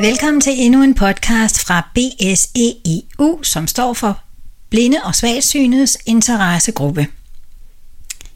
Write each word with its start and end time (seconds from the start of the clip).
Velkommen 0.00 0.40
til 0.40 0.52
endnu 0.56 0.82
en 0.82 0.94
podcast 0.94 1.64
fra 1.64 1.88
BSEEU, 1.94 3.42
som 3.42 3.66
står 3.66 3.92
for 3.92 4.20
Blinde 4.70 4.98
og 5.04 5.14
Svagsynets 5.14 5.98
Interessegruppe. 6.06 7.06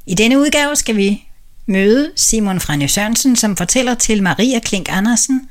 I 0.06 0.14
denne 0.14 0.38
udgave 0.38 0.76
skal 0.76 0.96
vi 0.96 1.28
møde 1.66 2.12
Simon 2.16 2.60
Franje 2.60 2.88
Sørensen, 2.88 3.36
som 3.36 3.56
fortæller 3.56 3.94
til 3.94 4.22
Maria 4.22 4.58
Klink 4.58 4.86
Andersen 4.88 5.48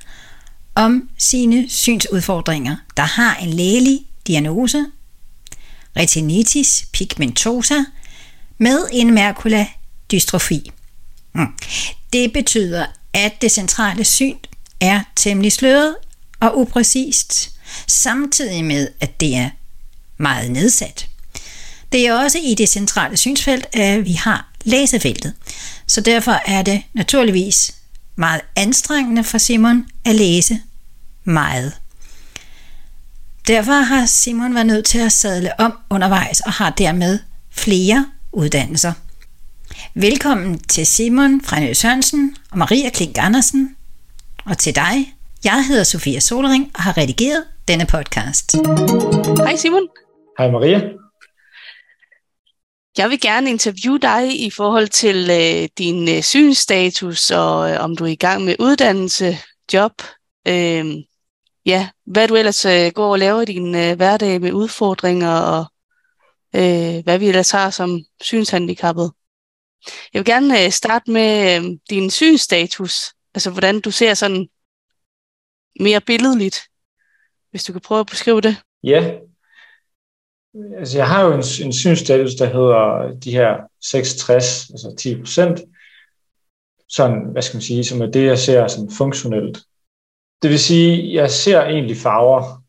om 0.75 1.09
sine 1.18 1.70
synsudfordringer, 1.70 2.76
der 2.98 3.04
har 3.04 3.36
en 3.36 3.50
lægelig 3.50 4.05
diagnose, 4.28 4.86
retinitis 5.98 6.88
pigmentosa, 6.94 7.84
med 8.57 8.80
en 8.91 9.14
merkula 9.14 9.68
dystrofi. 10.12 10.71
Hmm. 11.32 11.48
Det 12.14 12.34
betyder, 12.34 12.86
at 13.14 13.41
det 13.41 13.52
centrale 13.52 14.04
syn 14.04 14.36
er 14.82 15.02
temmelig 15.16 15.52
sløret 15.52 15.96
og 16.39 16.60
upræcist, 16.60 17.52
samtidig 17.88 18.66
med, 18.66 18.88
at 19.00 19.20
det 19.20 19.36
er 19.36 19.50
meget 20.18 20.52
nedsat. 20.52 21.07
Det 21.92 22.07
er 22.07 22.14
også 22.14 22.39
i 22.43 22.56
det 22.56 22.70
centrale 22.70 23.18
synsfelt, 23.18 23.68
at 23.74 24.06
vi 24.06 24.14
har 24.14 24.52
læsefeltet, 24.64 25.33
så 25.88 26.02
derfor 26.02 26.42
er 26.46 26.61
det 26.61 26.83
naturligvis 26.94 27.75
meget 28.16 28.42
anstrengende 28.56 29.24
for 29.24 29.38
Simon 29.38 29.86
at 30.06 30.16
læse 30.16 30.60
meget. 31.24 31.74
Derfor 33.47 33.81
har 33.81 34.06
Simon 34.06 34.56
været 34.56 34.67
nødt 34.67 34.86
til 34.86 35.00
at 35.00 35.11
sadle 35.11 35.59
om 35.59 35.73
undervejs 35.89 36.39
og 36.39 36.52
har 36.52 36.69
dermed 36.69 37.19
flere 37.52 38.06
uddannelser. 38.31 38.94
Velkommen 39.94 40.59
til 40.59 40.86
Simon 40.86 41.42
fra 41.44 41.73
Sørensen 41.73 42.36
og 42.52 42.58
Maria 42.58 42.89
Klink 42.89 43.16
Andersen, 43.19 43.75
og 44.45 44.58
til 44.58 44.75
dig. 44.75 45.14
Jeg 45.44 45.66
hedder 45.67 45.84
Sofia 45.84 46.20
Solring 46.20 46.72
og 46.75 46.84
har 46.84 46.98
redigeret 46.98 47.45
denne 47.67 47.86
podcast. 47.86 48.55
Hej 49.38 49.55
Simon. 49.55 49.88
Hej 50.38 50.52
Maria. 50.52 50.81
Jeg 52.97 53.09
vil 53.09 53.22
gerne 53.22 53.50
interviewe 53.50 54.00
dig 54.00 54.45
i 54.45 54.50
forhold 54.50 54.88
til 54.88 55.30
øh, 55.31 55.69
din 55.78 56.09
øh, 56.09 56.23
synsstatus 56.23 57.31
og 57.31 57.72
øh, 57.72 57.83
om 57.83 57.95
du 57.95 58.03
er 58.03 58.08
i 58.08 58.16
gang 58.16 58.45
med 58.45 58.55
uddannelse, 58.59 59.38
job. 59.73 59.91
Øh, 60.47 60.86
ja, 61.66 61.89
hvad 62.06 62.28
du 62.28 62.35
ellers 62.35 62.66
øh, 62.66 62.91
går 62.95 63.11
og 63.11 63.19
laver 63.19 63.41
i 63.41 63.45
din 63.45 63.75
øh, 63.75 63.95
hverdag 63.95 64.41
med 64.41 64.52
udfordringer 64.52 65.31
og 65.31 65.66
øh, 66.56 67.03
hvad 67.03 67.17
vi 67.17 67.28
ellers 67.28 67.52
har 67.52 67.69
som 67.69 68.00
synshandicappet. 68.22 69.11
Jeg 70.13 70.19
vil 70.19 70.25
gerne 70.25 70.63
øh, 70.63 70.72
starte 70.72 71.11
med 71.11 71.56
øh, 71.56 71.63
din 71.89 72.09
synsstatus. 72.09 73.13
Altså, 73.33 73.50
hvordan 73.50 73.81
du 73.81 73.91
ser 73.91 74.13
sådan 74.13 74.47
mere 75.80 76.02
billedligt, 76.02 76.58
hvis 77.50 77.64
du 77.64 77.72
kan 77.72 77.81
prøve 77.81 78.00
at 78.00 78.06
beskrive 78.06 78.42
det. 78.42 78.56
Ja. 78.84 79.20
Altså, 80.78 80.98
jeg 80.98 81.08
har 81.08 81.22
jo 81.25 81.31
en, 81.34 81.44
en 81.66 81.73
synsstatus, 81.73 82.36
der 82.36 82.45
hedder 82.45 83.12
de 83.20 83.31
her 83.31 83.58
66, 83.81 84.70
altså 84.70 84.95
10 85.00 85.20
procent. 85.20 85.59
Sådan, 86.88 87.25
hvad 87.31 87.42
skal 87.42 87.56
man 87.56 87.62
sige, 87.62 87.84
som 87.84 88.02
er 88.02 88.06
det, 88.06 88.25
jeg 88.25 88.40
ser 88.40 88.67
sådan 88.67 88.92
funktionelt. 88.92 89.58
Det 90.42 90.50
vil 90.50 90.59
sige, 90.59 91.14
jeg 91.14 91.31
ser 91.31 91.62
egentlig 91.62 91.97
farver, 91.97 92.64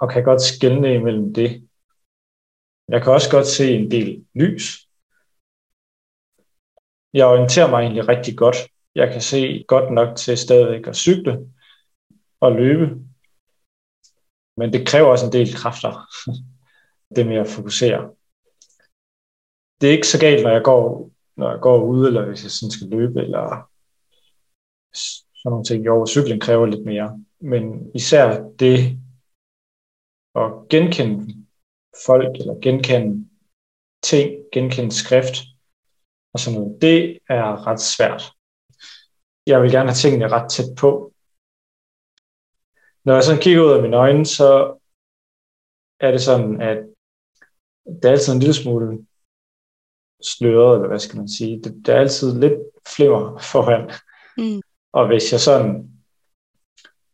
og 0.00 0.10
kan 0.10 0.24
godt 0.24 0.42
skelne 0.42 0.94
imellem 0.94 1.34
det. 1.34 1.68
Jeg 2.88 3.02
kan 3.02 3.12
også 3.12 3.30
godt 3.30 3.46
se 3.46 3.74
en 3.74 3.90
del 3.90 4.24
lys. 4.34 4.88
Jeg 7.12 7.26
orienterer 7.26 7.70
mig 7.70 7.80
egentlig 7.80 8.08
rigtig 8.08 8.38
godt 8.38 8.56
jeg 8.96 9.12
kan 9.12 9.20
se 9.20 9.64
godt 9.68 9.92
nok 9.92 10.16
til 10.16 10.38
stadigvæk 10.38 10.86
at 10.86 10.96
cykle 10.96 11.46
at 12.42 12.52
løbe. 12.52 12.86
Men 14.56 14.72
det 14.72 14.86
kræver 14.88 15.08
også 15.10 15.26
en 15.26 15.32
del 15.32 15.54
kræfter, 15.54 15.92
det 17.16 17.26
med 17.26 17.36
at 17.36 17.52
fokusere. 17.56 18.00
Det 19.80 19.86
er 19.86 19.96
ikke 19.96 20.12
så 20.12 20.20
galt, 20.20 20.42
når 20.42 20.50
jeg 20.50 20.64
går, 20.64 21.10
når 21.36 21.50
jeg 21.50 21.60
går 21.60 21.84
ude, 21.84 22.06
eller 22.08 22.26
hvis 22.26 22.42
jeg 22.42 22.50
sådan 22.50 22.70
skal 22.70 22.88
løbe, 22.88 23.18
eller 23.26 23.46
sådan 25.38 25.50
nogle 25.50 25.64
ting. 25.64 25.86
Jo, 25.86 26.06
cykling 26.06 26.42
kræver 26.42 26.66
lidt 26.66 26.84
mere. 26.84 27.24
Men 27.40 27.90
især 27.94 28.24
det 28.62 28.78
at 30.34 30.52
genkende 30.70 31.46
folk, 32.06 32.36
eller 32.40 32.54
genkende 32.60 33.28
ting, 34.02 34.28
genkende 34.52 34.92
skrift, 34.92 35.36
og 36.32 36.40
sådan 36.40 36.60
noget, 36.60 36.82
det 36.82 37.18
er 37.28 37.66
ret 37.66 37.80
svært 37.80 38.36
jeg 39.46 39.62
vil 39.62 39.70
gerne 39.70 39.88
have 39.88 39.94
tingene 40.02 40.28
ret 40.28 40.50
tæt 40.50 40.70
på. 40.78 41.12
Når 43.06 43.14
jeg 43.14 43.24
sådan 43.24 43.42
kigger 43.42 43.62
ud 43.64 43.72
af 43.72 43.82
mine 43.82 43.96
øjne, 43.96 44.26
så 44.26 44.48
er 46.00 46.10
det 46.10 46.22
sådan, 46.22 46.60
at 46.60 46.78
det 47.86 48.04
er 48.04 48.10
altid 48.10 48.32
en 48.32 48.38
lille 48.38 48.54
smule 48.54 49.06
sløret, 50.22 50.74
eller 50.74 50.88
hvad 50.88 50.98
skal 50.98 51.16
man 51.16 51.28
sige. 51.28 51.62
Det, 51.62 51.86
det 51.86 51.94
er 51.94 52.00
altid 52.00 52.40
lidt 52.40 52.54
flimmer 52.94 53.38
foran. 53.38 53.90
Mm. 54.38 54.60
Og 54.92 55.06
hvis 55.06 55.32
jeg 55.32 55.40
sådan, 55.40 55.90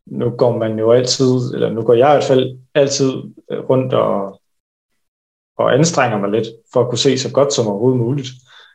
nu 0.05 0.29
går 0.29 0.57
man 0.57 0.79
jo 0.79 0.91
altid, 0.91 1.53
eller 1.53 1.69
nu 1.69 1.81
går 1.81 1.93
jeg 1.93 2.09
i 2.09 2.13
hvert 2.13 2.31
fald 2.31 2.59
altid 2.73 3.11
rundt 3.69 3.93
og, 3.93 4.41
og 5.57 5.73
anstrenger 5.73 6.17
mig 6.17 6.29
lidt, 6.29 6.47
for 6.73 6.81
at 6.81 6.89
kunne 6.89 7.05
se 7.07 7.17
så 7.17 7.33
godt 7.33 7.53
som 7.53 7.67
overhovedet 7.67 7.99
muligt. 7.99 8.29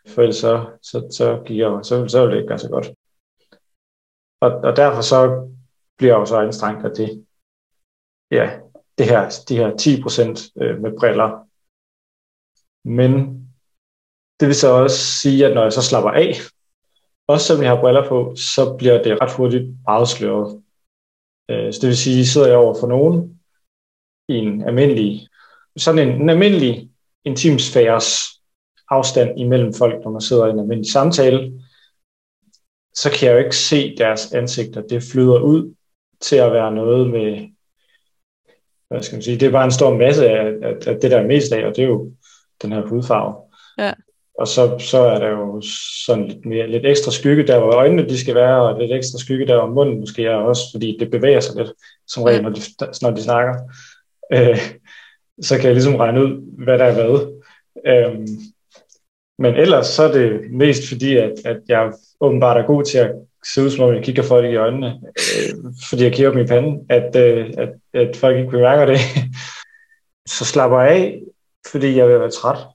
For 0.08 0.22
ellers 0.22 0.36
så, 0.36 0.66
så, 0.82 1.08
så, 1.10 1.42
giver, 1.46 1.82
så, 1.82 2.08
så 2.08 2.22
vil 2.22 2.30
det 2.30 2.36
ikke 2.36 2.48
gøre 2.48 2.58
så 2.58 2.68
godt. 2.68 2.88
Og, 4.40 4.50
og 4.50 4.76
derfor 4.76 5.02
så 5.02 5.48
bliver 5.98 6.14
jo 6.14 6.26
så 6.26 6.36
anstrengt 6.36 6.84
af 6.86 6.90
det, 6.96 7.26
ja, 8.30 8.60
det 8.98 9.06
her, 9.06 9.22
de 9.48 9.56
her 9.56 9.70
10% 9.70 10.62
øh, 10.62 10.82
med 10.82 10.98
briller. 10.98 11.30
Men 12.98 13.12
det 14.40 14.48
vil 14.48 14.54
så 14.54 14.68
også 14.68 15.20
sige, 15.20 15.46
at 15.46 15.54
når 15.54 15.62
jeg 15.62 15.72
så 15.72 15.82
slapper 15.82 16.10
af, 16.10 16.32
også 17.28 17.46
selvom 17.46 17.62
jeg 17.64 17.72
har 17.72 17.80
briller 17.80 18.08
på, 18.08 18.36
så 18.36 18.76
bliver 18.78 19.02
det 19.02 19.20
ret 19.22 19.36
hurtigt 19.36 19.66
afsløret. 19.86 20.62
Øh, 21.50 21.72
så 21.72 21.78
det 21.80 21.88
vil 21.88 21.96
sige, 21.96 22.26
sidder 22.26 22.48
jeg 22.48 22.56
over 22.56 22.74
for 22.80 22.86
nogen 22.86 23.40
i 24.28 24.34
en 24.34 24.62
almindelig, 24.68 25.28
sådan 25.76 26.08
en, 26.08 26.22
en 26.22 26.30
almindelig 26.30 26.90
intimsfæres 27.24 28.06
afstand 28.90 29.40
imellem 29.40 29.72
folk, 29.74 30.04
når 30.04 30.10
man 30.10 30.20
sidder 30.20 30.46
i 30.46 30.50
en 30.50 30.58
almindelig 30.58 30.92
samtale, 30.92 31.62
så 32.94 33.10
kan 33.10 33.28
jeg 33.28 33.34
jo 33.34 33.44
ikke 33.44 33.56
se 33.56 33.96
deres 33.96 34.32
ansigter. 34.32 34.82
Det 34.82 35.02
flyder 35.02 35.40
ud 35.40 35.74
til 36.20 36.36
at 36.36 36.52
være 36.52 36.72
noget 36.72 37.10
med, 37.10 37.48
hvad 38.88 39.02
skal 39.02 39.16
man 39.16 39.22
sige, 39.22 39.36
det 39.36 39.46
er 39.46 39.52
bare 39.52 39.64
en 39.64 39.70
stor 39.70 39.96
masse 39.96 40.28
af, 40.28 40.46
af, 40.62 40.74
af 40.86 41.00
det, 41.00 41.10
der 41.10 41.18
er 41.18 41.26
mest 41.26 41.52
af, 41.52 41.66
og 41.66 41.76
det 41.76 41.84
er 41.84 41.88
jo 41.88 42.12
den 42.62 42.72
her 42.72 42.86
hudfarve. 42.86 43.34
Ja. 43.78 43.92
Og 44.38 44.48
så, 44.48 44.78
så 44.78 44.98
er 44.98 45.18
der 45.18 45.28
jo 45.28 45.62
sådan 46.04 46.28
lidt, 46.28 46.46
mere, 46.46 46.70
lidt 46.70 46.86
ekstra 46.86 47.10
skygge 47.10 47.46
der, 47.46 47.58
hvor 47.58 47.72
øjnene 47.72 48.08
de 48.08 48.18
skal 48.18 48.34
være, 48.34 48.62
og 48.62 48.80
lidt 48.80 48.92
ekstra 48.92 49.18
skygge 49.18 49.46
der, 49.46 49.56
hvor 49.56 49.74
munden 49.74 50.00
måske 50.00 50.26
er 50.26 50.34
også, 50.34 50.62
fordi 50.72 50.96
det 51.00 51.10
bevæger 51.10 51.40
sig 51.40 51.56
lidt, 51.56 51.72
som 52.06 52.22
regel, 52.22 52.42
når 52.42 52.50
de, 52.50 52.60
når 53.02 53.10
de 53.10 53.22
snakker. 53.22 53.54
Øh, 54.32 54.58
så 55.40 55.56
kan 55.56 55.64
jeg 55.64 55.72
ligesom 55.72 55.96
regne 55.96 56.24
ud, 56.24 56.64
hvad 56.64 56.78
der 56.78 56.84
er 56.84 56.94
hvad. 56.94 57.42
Øh, 57.86 58.26
men 59.38 59.54
ellers 59.54 59.86
så 59.86 60.02
er 60.02 60.12
det 60.12 60.50
mest 60.50 60.88
fordi, 60.88 61.16
at, 61.16 61.32
at 61.44 61.60
jeg 61.68 61.92
åbenbart 62.20 62.56
er 62.56 62.66
god 62.66 62.84
til 62.84 62.98
at 62.98 63.12
se 63.44 63.62
ud, 63.62 63.70
som 63.70 63.84
om 63.84 63.94
jeg 63.94 64.04
kigger 64.04 64.22
folk 64.22 64.44
i 64.44 64.56
øjnene, 64.56 65.00
øh, 65.18 65.54
fordi 65.88 66.04
jeg 66.04 66.12
kigger 66.12 66.30
dem 66.30 66.40
i 66.40 66.46
panden, 66.46 66.86
at, 66.88 67.16
øh, 67.16 67.54
at, 67.58 67.68
at 67.94 68.16
folk 68.16 68.36
ikke 68.36 68.50
bemærker 68.50 68.86
det. 68.86 68.98
så 70.36 70.44
slapper 70.44 70.80
jeg 70.80 70.90
af, 70.90 71.20
fordi 71.70 71.96
jeg 71.96 72.08
vil 72.08 72.20
være 72.20 72.30
træt. 72.30 72.66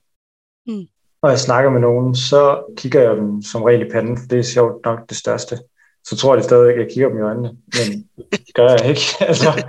Mm. 0.66 0.86
Når 1.22 1.28
jeg 1.28 1.38
snakker 1.38 1.70
med 1.70 1.80
nogen, 1.80 2.14
så 2.14 2.62
kigger 2.76 3.00
jeg 3.00 3.16
dem 3.16 3.42
som 3.42 3.62
regel 3.62 3.86
i 3.86 3.90
panden, 3.90 4.18
for 4.18 4.26
det 4.26 4.38
er 4.38 4.42
sjovt 4.42 4.84
nok 4.84 5.08
det 5.08 5.16
største. 5.16 5.58
Så 6.04 6.16
tror 6.16 6.36
de 6.36 6.42
stadigvæk, 6.42 6.74
at 6.74 6.80
jeg 6.80 6.90
kigger 6.92 7.08
dem 7.08 7.18
i 7.18 7.22
øjnene, 7.22 7.48
men 7.48 8.08
det 8.32 8.54
gør 8.54 8.68
jeg 8.68 8.88
ikke. 8.88 9.02
altså, 9.28 9.64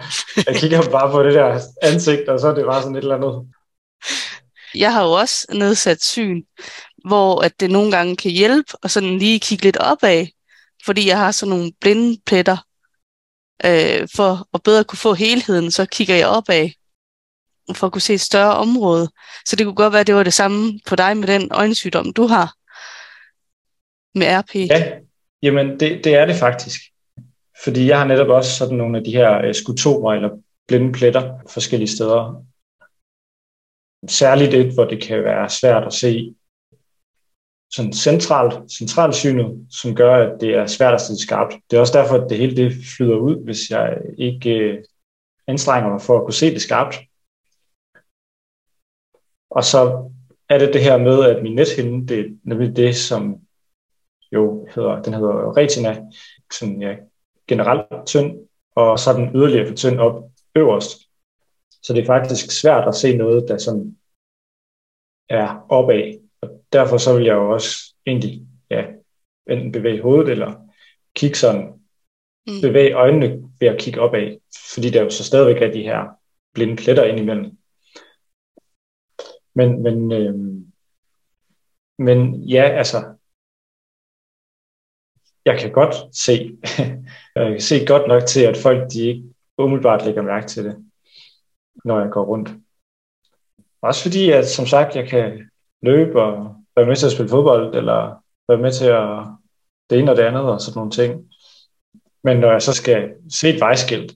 jeg 0.48 0.56
kigger 0.56 0.81
bare 0.91 1.12
på 1.12 1.24
det 1.24 1.33
der 1.33 1.59
ansigt, 1.81 2.30
og 2.30 2.39
så 2.39 2.48
er 2.48 2.56
det 2.56 2.65
bare 2.65 2.81
sådan 2.81 2.95
et 2.95 3.01
eller 3.01 3.15
andet. 3.15 3.48
Jeg 4.75 4.94
har 4.94 5.03
jo 5.03 5.12
også 5.12 5.48
nedsat 5.53 6.03
syn, 6.03 6.44
hvor 7.06 7.41
at 7.41 7.59
det 7.59 7.71
nogle 7.71 7.91
gange 7.91 8.15
kan 8.15 8.31
hjælpe 8.31 8.74
og 8.83 8.91
sådan 8.91 9.18
lige 9.18 9.39
kigge 9.39 9.63
lidt 9.63 9.77
opad, 9.77 10.25
fordi 10.86 11.08
jeg 11.08 11.18
har 11.18 11.32
sådan 11.32 11.50
nogle 11.50 11.72
blinde 11.82 12.22
pletter. 12.26 12.58
Øh, 13.66 14.08
for 14.16 14.48
at 14.54 14.64
bedre 14.64 14.84
kunne 14.84 14.98
få 14.98 15.14
helheden, 15.14 15.72
så 15.72 15.86
kigger 15.86 16.16
jeg 16.16 16.28
opad 16.28 16.70
for 17.74 17.88
at 17.88 17.94
kunne 17.94 18.02
se 18.02 18.14
et 18.14 18.22
større 18.22 18.56
område. 18.56 19.10
Så 19.46 19.56
det 19.56 19.66
kunne 19.66 19.76
godt 19.76 19.94
være, 19.94 20.00
at 20.00 20.08
det 20.08 20.16
var 20.16 20.24
det 20.24 20.34
samme 20.34 20.80
på 20.88 20.96
dig 20.96 21.18
med 21.18 21.28
den 21.28 21.52
øjensygdom, 21.52 22.14
du 22.14 22.28
har 22.28 22.54
med 24.18 24.28
RP. 24.28 24.56
Ja, 24.56 24.92
jamen 25.42 25.80
det, 25.80 26.04
det 26.04 26.16
er 26.16 26.26
det 26.26 26.36
faktisk. 26.36 26.82
Fordi 27.64 27.88
jeg 27.88 28.00
har 28.00 28.06
netop 28.06 28.28
også 28.28 28.56
sådan 28.56 28.78
nogle 28.78 28.98
af 28.98 29.04
de 29.04 29.12
her 29.12 29.38
øh, 29.38 29.56
skutomer 29.56 30.14
eller 30.14 30.30
blinde 30.68 30.92
pletter 30.92 31.40
forskellige 31.50 31.90
steder. 31.96 32.44
Særligt 34.10 34.54
et, 34.54 34.74
hvor 34.74 34.86
det 34.86 35.04
kan 35.04 35.24
være 35.24 35.50
svært 35.50 35.84
at 35.84 35.94
se 35.94 36.36
sådan 37.71 37.94
centralt, 37.94 38.71
centralsynet, 38.71 39.67
som 39.69 39.95
gør, 39.95 40.15
at 40.15 40.41
det 40.41 40.56
er 40.56 40.65
svært 40.65 40.94
at 40.94 41.01
stille 41.01 41.21
skarpt. 41.21 41.56
Det 41.71 41.77
er 41.77 41.81
også 41.81 42.00
derfor, 42.00 42.15
at 42.15 42.29
det 42.29 42.38
hele 42.38 42.56
det 42.56 42.73
flyder 42.97 43.15
ud, 43.15 43.44
hvis 43.44 43.69
jeg 43.69 43.97
ikke 44.17 44.50
øh, 44.50 44.83
anstrenger 45.47 45.89
mig 45.89 46.01
for 46.01 46.17
at 46.17 46.23
kunne 46.23 46.33
se 46.33 46.53
det 46.53 46.62
skarpt. 46.62 46.95
Og 49.50 49.63
så 49.63 50.12
er 50.50 50.57
det 50.57 50.73
det 50.73 50.81
her 50.83 50.97
med, 50.97 51.23
at 51.23 51.44
min 51.44 51.56
nethinde, 51.56 52.07
det 52.07 52.19
er 52.19 52.29
nemlig 52.44 52.75
det, 52.75 52.95
som 52.95 53.41
jo 54.31 54.67
hedder, 54.75 55.01
den 55.01 55.13
hedder 55.13 55.57
retina, 55.57 56.06
sådan 56.51 56.81
ja, 56.81 56.95
generelt 57.47 58.06
tynd, 58.06 58.47
og 58.75 59.00
så 59.00 59.09
er 59.09 59.15
den 59.15 59.35
yderligere 59.35 59.67
for 59.67 59.75
tynd 59.75 60.00
op 60.00 60.23
øverst. 60.56 60.97
Så 61.83 61.94
det 61.94 62.01
er 62.01 62.06
faktisk 62.06 62.62
svært 62.62 62.88
at 62.88 62.95
se 62.95 63.17
noget, 63.17 63.45
der 63.47 63.57
sådan 63.57 63.97
er 65.29 65.65
opad. 65.69 66.25
Derfor 66.77 66.98
så 66.98 67.16
vil 67.16 67.25
jeg 67.25 67.33
jo 67.33 67.50
også 67.50 67.94
egentlig 68.06 68.48
ja, 68.69 68.83
enten 69.50 69.72
bevæge 69.72 70.01
hovedet 70.01 70.31
eller 70.31 70.51
kigge 71.16 71.38
sådan, 71.38 71.63
mm. 72.48 72.62
bevæge 72.62 72.94
øjnene 72.94 73.30
ved 73.60 73.68
at 73.68 73.80
kigge 73.80 74.01
opad, 74.01 74.38
fordi 74.74 74.89
der 74.89 75.04
jo 75.04 75.10
så 75.10 75.24
stadigvæk 75.24 75.62
er 75.62 75.72
de 75.72 75.83
her 75.89 76.01
blinde 76.54 76.75
pletter 76.75 77.04
indimellem. 77.04 77.57
Men, 79.56 79.83
men, 79.83 80.12
øh, 80.12 80.36
men 81.98 82.44
ja, 82.44 82.63
altså, 82.63 82.98
jeg 85.45 85.60
kan 85.60 85.72
godt 85.72 86.16
se, 86.16 86.57
jeg 87.36 87.51
kan 87.51 87.62
se 87.62 87.86
godt 87.86 88.07
nok 88.07 88.24
til, 88.25 88.44
at 88.44 88.57
folk 88.57 88.92
de 88.94 89.00
ikke 89.00 89.24
umiddelbart 89.57 90.06
lægger 90.06 90.22
mærke 90.22 90.48
til 90.48 90.66
det, 90.66 90.86
når 91.86 92.00
jeg 92.00 92.12
går 92.12 92.25
rundt. 92.25 92.50
Også 93.81 94.04
fordi, 94.04 94.31
at 94.31 94.48
som 94.48 94.66
sagt, 94.66 94.95
jeg 94.95 95.07
kan 95.10 95.50
løbe 95.81 96.22
og 96.22 96.55
være 96.75 96.86
med 96.86 96.95
til 96.95 97.06
at 97.06 97.12
spille 97.12 97.30
fodbold, 97.30 97.75
eller 97.75 98.24
være 98.48 98.57
med 98.57 98.72
til 98.72 98.86
at 98.86 99.25
det 99.89 100.00
ene 100.00 100.12
og 100.12 100.18
det 100.18 100.24
andet 100.24 100.44
og 100.44 100.62
sådan 100.62 100.77
nogle 100.77 100.92
ting. 100.92 101.31
Men 102.24 102.38
når 102.38 102.51
jeg 102.51 102.62
så 102.62 102.74
skal 102.74 103.13
se 103.30 103.50
et 103.50 103.60
vejskilt, 103.60 104.16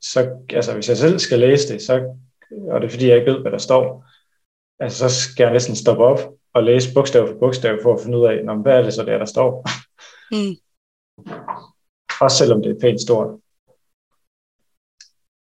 så 0.00 0.38
altså, 0.50 0.74
hvis 0.74 0.88
jeg 0.88 0.96
selv 0.96 1.18
skal 1.18 1.38
læse 1.38 1.72
det, 1.72 1.82
så, 1.82 2.16
og 2.70 2.80
det 2.80 2.86
er 2.86 2.90
fordi, 2.90 3.08
jeg 3.08 3.16
ikke 3.16 3.32
ved, 3.32 3.40
hvad 3.40 3.52
der 3.52 3.58
står, 3.58 4.04
altså, 4.80 5.08
så 5.08 5.14
skal 5.14 5.44
jeg 5.44 5.52
næsten 5.52 5.76
stoppe 5.76 6.04
op 6.04 6.18
og 6.54 6.62
læse 6.62 6.94
bogstav 6.94 7.28
for 7.28 7.38
bogstav 7.38 7.78
for 7.82 7.94
at 7.94 8.00
finde 8.02 8.18
ud 8.18 8.26
af, 8.26 8.62
hvad 8.62 8.78
er 8.78 8.82
det 8.82 8.94
så, 8.94 9.04
der, 9.04 9.18
der 9.18 9.24
står. 9.24 9.68
Mm. 10.32 10.56
Også 12.24 12.36
selvom 12.36 12.62
det 12.62 12.70
er 12.70 12.80
pænt 12.80 13.00
stort. 13.00 13.40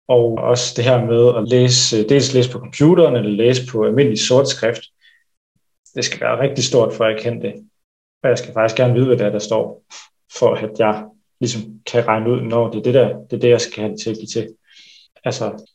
Og 0.07 0.37
også 0.37 0.73
det 0.75 0.83
her 0.83 1.05
med 1.05 1.35
at 1.37 1.47
læse, 1.47 2.09
dels 2.09 2.33
læse 2.33 2.51
på 2.51 2.59
computeren 2.59 3.15
eller 3.15 3.29
læse 3.29 3.61
på 3.71 3.85
almindelig 3.85 4.19
sort 4.19 4.49
skrift. 4.49 4.81
Det 5.95 6.05
skal 6.05 6.21
være 6.21 6.39
rigtig 6.39 6.63
stort, 6.63 6.93
for 6.93 7.05
at 7.05 7.13
jeg 7.13 7.21
kende 7.21 7.41
det. 7.47 7.69
Og 8.23 8.29
jeg 8.29 8.37
skal 8.37 8.53
faktisk 8.53 8.77
gerne 8.77 8.93
vide, 8.93 9.05
hvad 9.05 9.17
der, 9.17 9.29
der 9.29 9.39
står, 9.39 9.83
for 10.37 10.53
at 10.53 10.79
jeg 10.79 11.05
ligesom 11.39 11.61
kan 11.85 12.07
regne 12.07 12.31
ud, 12.31 12.41
når 12.41 12.71
det 12.71 12.79
er 12.79 12.83
det, 12.83 12.93
der, 12.93 13.19
det, 13.19 13.33
er 13.33 13.39
det 13.39 13.49
jeg 13.49 13.61
skal 13.61 13.83
have 13.83 13.91
det 13.91 14.01
til 14.01 14.09
at 14.09 14.17
give 14.17 14.27
til. 14.27 14.55
Altså, 15.23 15.65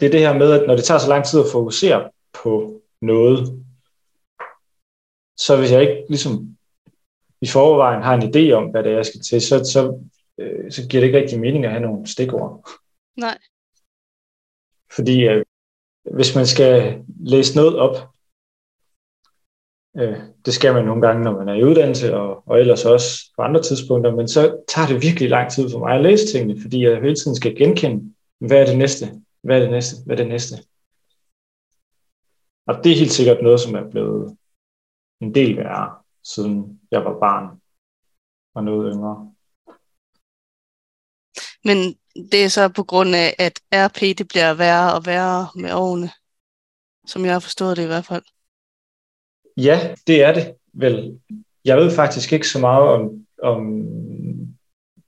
det 0.00 0.06
er 0.06 0.10
det 0.10 0.20
her 0.20 0.38
med, 0.38 0.52
at 0.52 0.66
når 0.66 0.76
det 0.76 0.84
tager 0.84 0.98
så 0.98 1.08
lang 1.08 1.24
tid 1.24 1.40
at 1.40 1.52
fokusere 1.52 2.10
på 2.42 2.82
noget, 3.02 3.64
så 5.36 5.56
hvis 5.56 5.72
jeg 5.72 5.80
ikke 5.82 6.04
ligesom 6.08 6.56
i 7.40 7.46
forvejen 7.46 8.02
har 8.02 8.14
en 8.14 8.22
idé 8.22 8.52
om, 8.52 8.64
hvad 8.70 8.82
det 8.82 8.92
er, 8.92 8.96
jeg 8.96 9.06
skal 9.06 9.20
til, 9.20 9.40
så, 9.40 9.64
så, 9.64 10.10
øh, 10.38 10.72
så 10.72 10.88
giver 10.88 11.00
det 11.00 11.06
ikke 11.06 11.18
rigtig 11.18 11.40
mening 11.40 11.64
at 11.64 11.70
have 11.70 11.82
nogle 11.82 12.06
stikord. 12.06 12.68
Nej. 13.16 13.38
Fordi 14.94 15.24
øh, 15.28 15.44
hvis 16.14 16.34
man 16.34 16.46
skal 16.46 17.02
læse 17.20 17.56
noget 17.56 17.76
op, 17.76 17.96
øh, 19.96 20.18
det 20.44 20.54
skal 20.54 20.74
man 20.74 20.84
nogle 20.84 21.06
gange, 21.06 21.24
når 21.24 21.38
man 21.38 21.48
er 21.48 21.54
i 21.54 21.64
uddannelse, 21.64 22.16
og, 22.16 22.48
og 22.48 22.60
ellers 22.60 22.84
også 22.84 23.32
på 23.36 23.42
andre 23.42 23.62
tidspunkter, 23.62 24.16
men 24.16 24.28
så 24.28 24.64
tager 24.68 24.88
det 24.88 25.02
virkelig 25.02 25.30
lang 25.30 25.50
tid 25.50 25.70
for 25.70 25.78
mig 25.78 25.94
at 25.94 26.02
læse 26.02 26.26
tingene, 26.26 26.60
fordi 26.62 26.84
jeg 26.84 27.00
hele 27.00 27.16
tiden 27.16 27.36
skal 27.36 27.56
genkende, 27.56 28.14
hvad 28.38 28.60
er 28.60 28.66
det 28.66 28.78
næste, 28.78 29.06
hvad 29.42 29.56
er 29.56 29.60
det 29.60 29.70
næste, 29.70 29.96
hvad 30.06 30.16
er 30.16 30.22
det 30.22 30.28
næste. 30.28 30.56
Og 32.66 32.84
det 32.84 32.92
er 32.92 32.96
helt 32.96 33.12
sikkert 33.12 33.42
noget, 33.42 33.60
som 33.60 33.74
er 33.74 33.90
blevet 33.90 34.36
en 35.20 35.34
del 35.34 35.56
værre, 35.56 35.94
siden 36.24 36.80
jeg 36.90 37.04
var 37.04 37.18
barn 37.18 37.60
og 38.54 38.64
noget 38.64 38.92
yngre. 38.94 39.32
Men 41.64 41.76
det 42.32 42.44
er 42.44 42.48
så 42.48 42.68
på 42.68 42.84
grund 42.84 43.14
af, 43.14 43.34
at 43.38 43.60
RP 43.72 44.18
det 44.18 44.28
bliver 44.28 44.54
værre 44.54 44.94
og 44.94 45.06
værre 45.06 45.48
med 45.54 45.72
årene, 45.72 46.10
som 47.06 47.24
jeg 47.24 47.32
har 47.32 47.40
forstået 47.40 47.76
det 47.76 47.82
i 47.82 47.86
hvert 47.86 48.06
fald. 48.06 48.22
Ja, 49.56 49.94
det 50.06 50.22
er 50.22 50.34
det 50.34 50.54
vel. 50.72 51.20
Jeg 51.64 51.76
ved 51.76 51.90
faktisk 51.90 52.32
ikke 52.32 52.48
så 52.48 52.58
meget 52.58 52.88
om, 52.88 53.26
om 53.42 53.86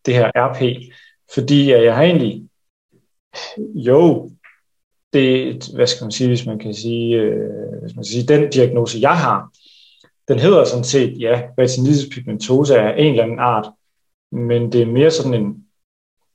det 0.07 0.15
her 0.15 0.31
RP, 0.37 0.63
fordi 1.35 1.71
jeg 1.71 1.97
har 1.97 2.03
egentlig, 2.03 2.49
jo, 3.59 4.31
det, 5.13 5.69
hvad 5.75 5.87
skal 5.87 6.05
man 6.05 6.11
sige, 6.11 6.29
hvis 6.29 6.47
man 6.47 6.59
kan 6.59 6.75
sige, 6.75 7.17
øh, 7.17 7.83
hvis 7.83 7.95
man 7.95 8.05
kan 8.05 8.13
sige, 8.13 8.29
den 8.29 8.51
diagnose, 8.51 8.99
jeg 9.01 9.17
har, 9.19 9.51
den 10.29 10.39
hedder 10.39 10.65
sådan 10.65 10.85
set, 10.85 11.21
ja, 11.21 11.49
retinitis 11.59 12.15
pigmentosa 12.15 12.75
er 12.75 12.95
en 12.95 13.11
eller 13.11 13.23
anden 13.23 13.39
art, 13.39 13.67
men 14.33 14.73
det 14.73 14.83
er 14.83 14.87
mere 14.87 15.11
sådan 15.11 15.35
en 15.35 15.67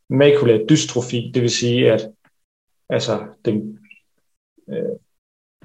makulær 0.10 0.66
dystrofi, 0.70 1.32
det 1.34 1.42
vil 1.42 1.50
sige, 1.50 1.92
at 1.92 2.10
altså, 2.90 3.28
den 3.46 3.80
øh, 4.70 4.96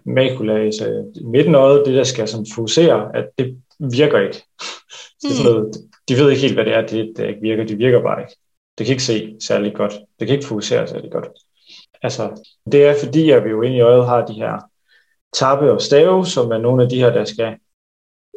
makula, 0.07 0.59
altså 0.59 1.13
midten 1.25 1.55
øjet, 1.55 1.87
det 1.87 1.95
der 1.95 2.05
skal 2.05 2.29
sådan 2.29 2.47
fokusere, 2.55 3.17
at 3.17 3.31
det 3.39 3.63
virker 3.79 4.21
ikke. 4.21 4.37
Så 4.37 5.29
det 5.29 5.31
er 5.31 5.35
sådan 5.35 5.53
noget, 5.53 5.75
de 6.09 6.15
ved 6.15 6.31
ikke 6.31 6.43
helt, 6.43 6.55
hvad 6.55 6.65
det 6.65 6.75
er, 6.75 6.87
det 6.87 7.13
der 7.17 7.29
ikke 7.29 7.41
virker. 7.41 7.65
Det 7.65 7.79
virker 7.79 8.03
bare 8.03 8.21
ikke. 8.21 8.37
Det 8.79 8.87
kan 8.87 8.93
ikke 8.93 9.03
se 9.03 9.37
særlig 9.41 9.75
godt. 9.75 9.93
Det 10.19 10.27
kan 10.27 10.37
ikke 10.37 10.47
fokusere 10.47 10.87
særlig 10.87 11.13
godt. 11.13 11.29
Altså, 12.03 12.45
det 12.73 12.87
er 12.87 12.95
fordi, 13.05 13.31
at 13.31 13.45
vi 13.45 13.51
jo 13.51 13.63
inde 13.63 13.77
i 13.77 13.81
øjet 13.81 14.07
har 14.07 14.27
de 14.27 14.33
her 14.33 14.71
tappe 15.33 15.73
og 15.73 15.81
stave, 15.81 16.27
som 16.27 16.51
er 16.51 16.59
nogle 16.59 16.83
af 16.83 16.89
de 16.89 16.99
her, 16.99 17.13
der 17.13 17.25
skal 17.25 17.59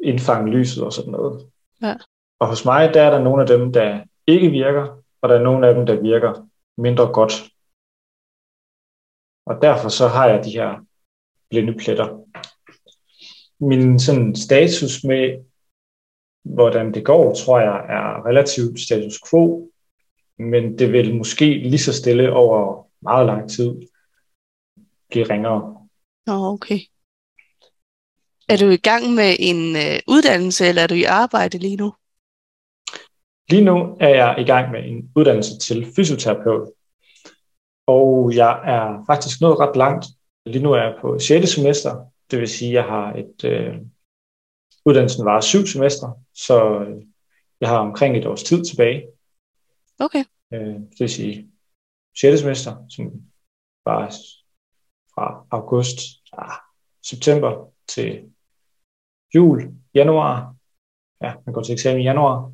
indfange 0.04 0.52
lyset 0.52 0.84
og 0.84 0.94
sådan 0.94 1.12
noget. 1.12 1.48
Ja. 1.82 1.96
Og 2.40 2.48
hos 2.48 2.66
mig, 2.66 2.94
der 2.94 3.02
er 3.02 3.10
der 3.10 3.20
nogle 3.20 3.42
af 3.42 3.48
dem, 3.48 3.74
der 3.74 4.04
ikke 4.28 4.50
virker, 4.50 5.02
og 5.22 5.30
der 5.30 5.36
er 5.36 5.44
nogle 5.44 5.68
af 5.68 5.76
dem, 5.76 5.86
der 5.86 6.02
virker 6.02 6.48
mindre 6.78 7.14
godt. 7.14 7.34
Og 9.46 9.62
derfor 9.62 9.90
så 9.90 10.08
har 10.08 10.28
jeg 10.28 10.46
de 10.46 10.52
her 10.52 10.86
blinde 11.50 11.74
pletter. 11.74 12.10
Min 13.60 14.00
sådan 14.00 14.36
status 14.36 15.04
med, 15.04 15.44
hvordan 16.44 16.94
det 16.94 17.06
går, 17.06 17.34
tror 17.36 17.60
jeg 17.60 17.78
er 17.78 18.26
relativt 18.26 18.80
status 18.80 19.20
quo, 19.30 19.72
men 20.38 20.80
det 20.80 20.92
vil 20.92 21.18
måske 21.18 21.46
lige 21.46 21.80
så 21.80 21.94
stille 21.94 22.34
over 22.34 22.88
meget 23.02 23.26
lang 23.26 23.50
tid 23.50 23.72
blive 25.10 25.30
ringere. 25.30 25.88
Oh, 26.28 26.54
okay. 26.54 26.80
Er 28.50 28.58
du 28.58 28.70
i 28.70 28.78
gang 28.78 29.04
med 29.14 29.36
en 29.40 29.76
øh, 29.76 30.00
uddannelse, 30.08 30.66
eller 30.68 30.82
er 30.82 30.88
du 30.88 30.94
i 30.94 31.04
arbejde 31.04 31.58
lige 31.58 31.78
nu? 31.78 31.94
Lige 33.50 33.64
nu 33.64 33.98
er 34.00 34.10
jeg 34.10 34.36
i 34.40 34.44
gang 34.44 34.72
med 34.72 34.82
en 34.86 35.12
uddannelse 35.16 35.60
til 35.60 35.86
fysioterapeut. 35.96 36.70
Og 37.88 38.36
jeg 38.36 38.54
er 38.76 39.04
faktisk 39.10 39.42
nået 39.42 39.60
ret 39.60 39.76
langt. 39.76 40.06
Lige 40.46 40.64
nu 40.64 40.72
er 40.74 40.82
jeg 40.82 40.98
på 41.02 41.20
6. 41.20 41.50
semester. 41.50 42.06
Det 42.32 42.40
vil 42.40 42.48
sige, 42.48 42.70
at 42.70 42.76
jeg 42.76 42.84
har 42.84 43.14
et... 43.14 43.44
Øh, 43.44 43.82
uddannelsen 44.86 45.26
var 45.26 45.42
syv 45.42 45.66
semester, 45.66 46.22
så 46.34 46.80
øh, 46.80 47.04
jeg 47.62 47.70
har 47.70 47.78
omkring 47.78 48.18
et 48.18 48.26
års 48.26 48.44
tid 48.44 48.66
tilbage. 48.66 49.08
Okay. 50.00 50.24
Øh, 50.54 50.76
det 50.76 51.00
vil 51.00 51.10
sige 51.10 51.52
6. 52.20 52.40
semester, 52.40 52.88
som 52.90 53.06
var 53.86 54.12
fra 55.14 55.46
august, 55.52 56.00
ah, 56.34 56.58
september 57.04 57.72
til 57.88 58.32
jul, 59.36 59.74
januar. 59.94 60.56
Ja, 61.22 61.34
man 61.46 61.54
går 61.54 61.62
til 61.62 61.74
eksamen 61.74 62.02
i 62.02 62.04
januar. 62.04 62.52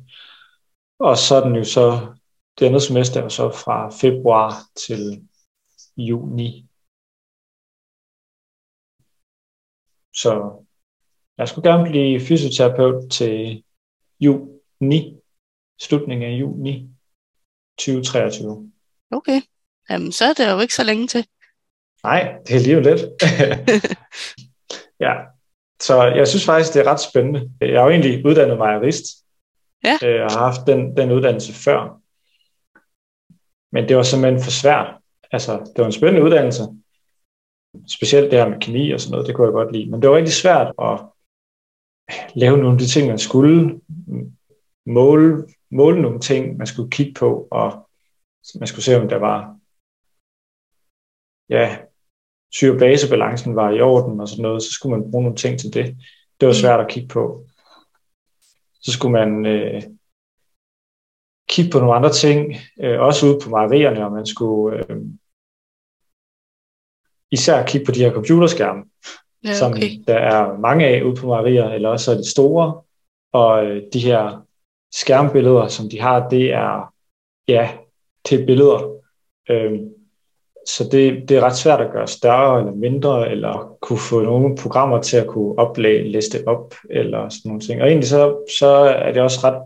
Og 0.98 1.16
så 1.16 1.34
er 1.34 1.44
den 1.44 1.56
jo 1.56 1.64
så, 1.64 2.14
det 2.58 2.66
andet 2.66 2.82
semester 2.82 3.22
er 3.22 3.28
så 3.28 3.50
fra 3.50 3.90
februar 3.90 4.52
til 4.74 5.28
juni. 5.96 6.68
Så 10.14 10.64
jeg 11.38 11.48
skulle 11.48 11.70
gerne 11.70 11.90
blive 11.90 12.20
fysioterapeut 12.20 13.10
til 13.10 13.64
juni, 14.20 15.16
slutningen 15.80 16.32
af 16.32 16.40
juni 16.40 16.88
2023. 17.78 18.72
Okay, 19.10 19.40
Jamen, 19.90 20.12
så 20.12 20.24
er 20.24 20.32
det 20.32 20.50
jo 20.50 20.60
ikke 20.60 20.74
så 20.74 20.84
længe 20.84 21.06
til. 21.06 21.26
Nej, 22.04 22.34
det 22.46 22.56
er 22.56 22.60
lige 22.60 22.82
lidt. 22.82 23.00
ja, 25.06 25.14
så 25.80 26.02
jeg 26.02 26.28
synes 26.28 26.44
faktisk, 26.44 26.74
det 26.74 26.80
er 26.80 26.90
ret 26.90 27.00
spændende. 27.00 27.50
Jeg 27.60 27.80
har 27.80 27.84
jo 27.84 27.90
egentlig 27.90 28.26
uddannet 28.26 28.58
mig 28.58 28.74
jurist. 28.74 29.04
Ja. 29.84 29.98
Øh, 30.02 30.14
jeg 30.14 30.26
har 30.30 30.38
haft 30.38 30.66
den, 30.66 30.96
den 30.96 31.12
uddannelse 31.12 31.52
før. 31.52 32.00
Men 33.72 33.88
det 33.88 33.96
var 33.96 34.02
simpelthen 34.02 34.44
for 34.44 34.50
svært. 34.50 34.94
Altså, 35.32 35.52
det 35.52 35.78
var 35.78 35.86
en 35.86 35.92
spændende 35.92 36.24
uddannelse. 36.24 36.62
Specielt 37.88 38.30
det 38.30 38.38
her 38.38 38.48
med 38.48 38.60
kemi 38.60 38.90
og 38.90 39.00
sådan 39.00 39.10
noget, 39.10 39.26
det 39.26 39.34
kunne 39.34 39.46
jeg 39.46 39.52
godt 39.52 39.72
lide. 39.72 39.90
Men 39.90 40.02
det 40.02 40.10
var 40.10 40.16
rigtig 40.16 40.34
svært 40.34 40.74
at 40.82 41.00
lave 42.34 42.56
nogle 42.56 42.72
af 42.72 42.78
de 42.78 42.86
ting, 42.86 43.08
man 43.08 43.18
skulle, 43.18 43.80
måle, 44.86 45.46
måle 45.70 46.02
nogle 46.02 46.20
ting, 46.20 46.56
man 46.56 46.66
skulle 46.66 46.90
kigge 46.90 47.14
på, 47.14 47.48
og 47.50 47.88
man 48.58 48.66
skulle 48.66 48.84
se, 48.84 49.00
om 49.00 49.08
der 49.08 49.16
var, 49.16 49.56
ja, 51.48 51.78
syrebasebalancen 52.52 53.56
var 53.56 53.70
i 53.70 53.80
orden 53.80 54.20
og 54.20 54.28
sådan 54.28 54.42
noget, 54.42 54.62
så 54.62 54.70
skulle 54.72 54.98
man 54.98 55.10
bruge 55.10 55.24
nogle 55.24 55.36
ting 55.36 55.58
til 55.58 55.74
det. 55.74 55.96
Det 56.40 56.46
var 56.48 56.54
svært 56.54 56.80
at 56.80 56.88
kigge 56.88 57.08
på. 57.08 57.46
Så 58.72 58.92
skulle 58.92 59.12
man 59.12 59.46
øh, 59.46 59.82
kigge 61.48 61.70
på 61.70 61.78
nogle 61.78 61.94
andre 61.94 62.12
ting, 62.12 62.54
øh, 62.80 63.00
også 63.00 63.26
ude 63.26 63.38
på 63.44 63.50
mejerierne, 63.50 64.04
og 64.04 64.12
man 64.12 64.26
skulle 64.26 64.76
øh, 64.78 64.96
især 67.32 67.66
kigge 67.66 67.86
på 67.86 67.92
de 67.92 68.00
her 68.00 68.12
computerskærme, 68.12 68.82
ja, 69.44 69.50
okay. 69.50 69.58
som 69.58 70.04
der 70.06 70.14
er 70.14 70.58
mange 70.58 70.86
af 70.86 71.02
ude 71.02 71.16
på 71.16 71.26
mejerier, 71.26 71.68
eller 71.68 71.88
også 71.88 72.12
er 72.12 72.16
de 72.16 72.30
store, 72.30 72.80
og 73.32 73.66
øh, 73.66 73.82
de 73.92 73.98
her 73.98 74.46
skærmbilleder, 74.92 75.68
som 75.68 75.88
de 75.90 76.00
har, 76.00 76.28
det 76.28 76.52
er, 76.52 76.92
ja, 77.48 77.70
til 78.24 78.46
billeder. 78.46 78.96
Øh, 79.50 79.80
så 80.66 80.88
det, 80.92 81.28
det 81.28 81.36
er 81.36 81.40
ret 81.40 81.56
svært 81.56 81.80
at 81.80 81.92
gøre 81.92 82.08
større 82.08 82.60
eller 82.60 82.72
mindre, 82.72 83.30
eller 83.30 83.76
kunne 83.80 83.98
få 83.98 84.20
nogle 84.20 84.56
programmer 84.56 85.02
til 85.02 85.16
at 85.16 85.26
kunne 85.26 85.58
oplæge, 85.58 86.12
liste 86.12 86.48
op, 86.48 86.74
eller 86.90 87.28
sådan 87.28 87.48
nogle 87.48 87.60
ting. 87.60 87.82
Og 87.82 87.88
egentlig 87.88 88.08
så, 88.08 88.52
så 88.58 88.66
er 89.06 89.12
det 89.12 89.22
også 89.22 89.40
ret 89.44 89.62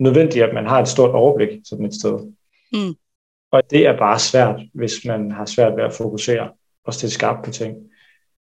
nødvendigt, 0.00 0.44
at 0.44 0.54
man 0.54 0.66
har 0.66 0.80
et 0.80 0.88
stort 0.88 1.14
overblik 1.14 1.48
sådan 1.64 1.86
et 1.86 1.94
sted. 1.94 2.18
Mm. 2.72 2.94
Og 3.52 3.62
det 3.70 3.86
er 3.86 3.98
bare 3.98 4.18
svært, 4.18 4.60
hvis 4.74 5.04
man 5.04 5.32
har 5.32 5.44
svært 5.46 5.76
ved 5.76 5.84
at 5.84 5.92
fokusere 5.92 6.48
og 6.84 6.94
stille 6.94 7.12
skarpt 7.12 7.44
på 7.44 7.50
ting. 7.50 7.76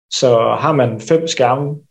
Så 0.10 0.56
har 0.60 0.72
man 0.72 1.02
fem 1.02 1.28
skærme, 1.28 1.82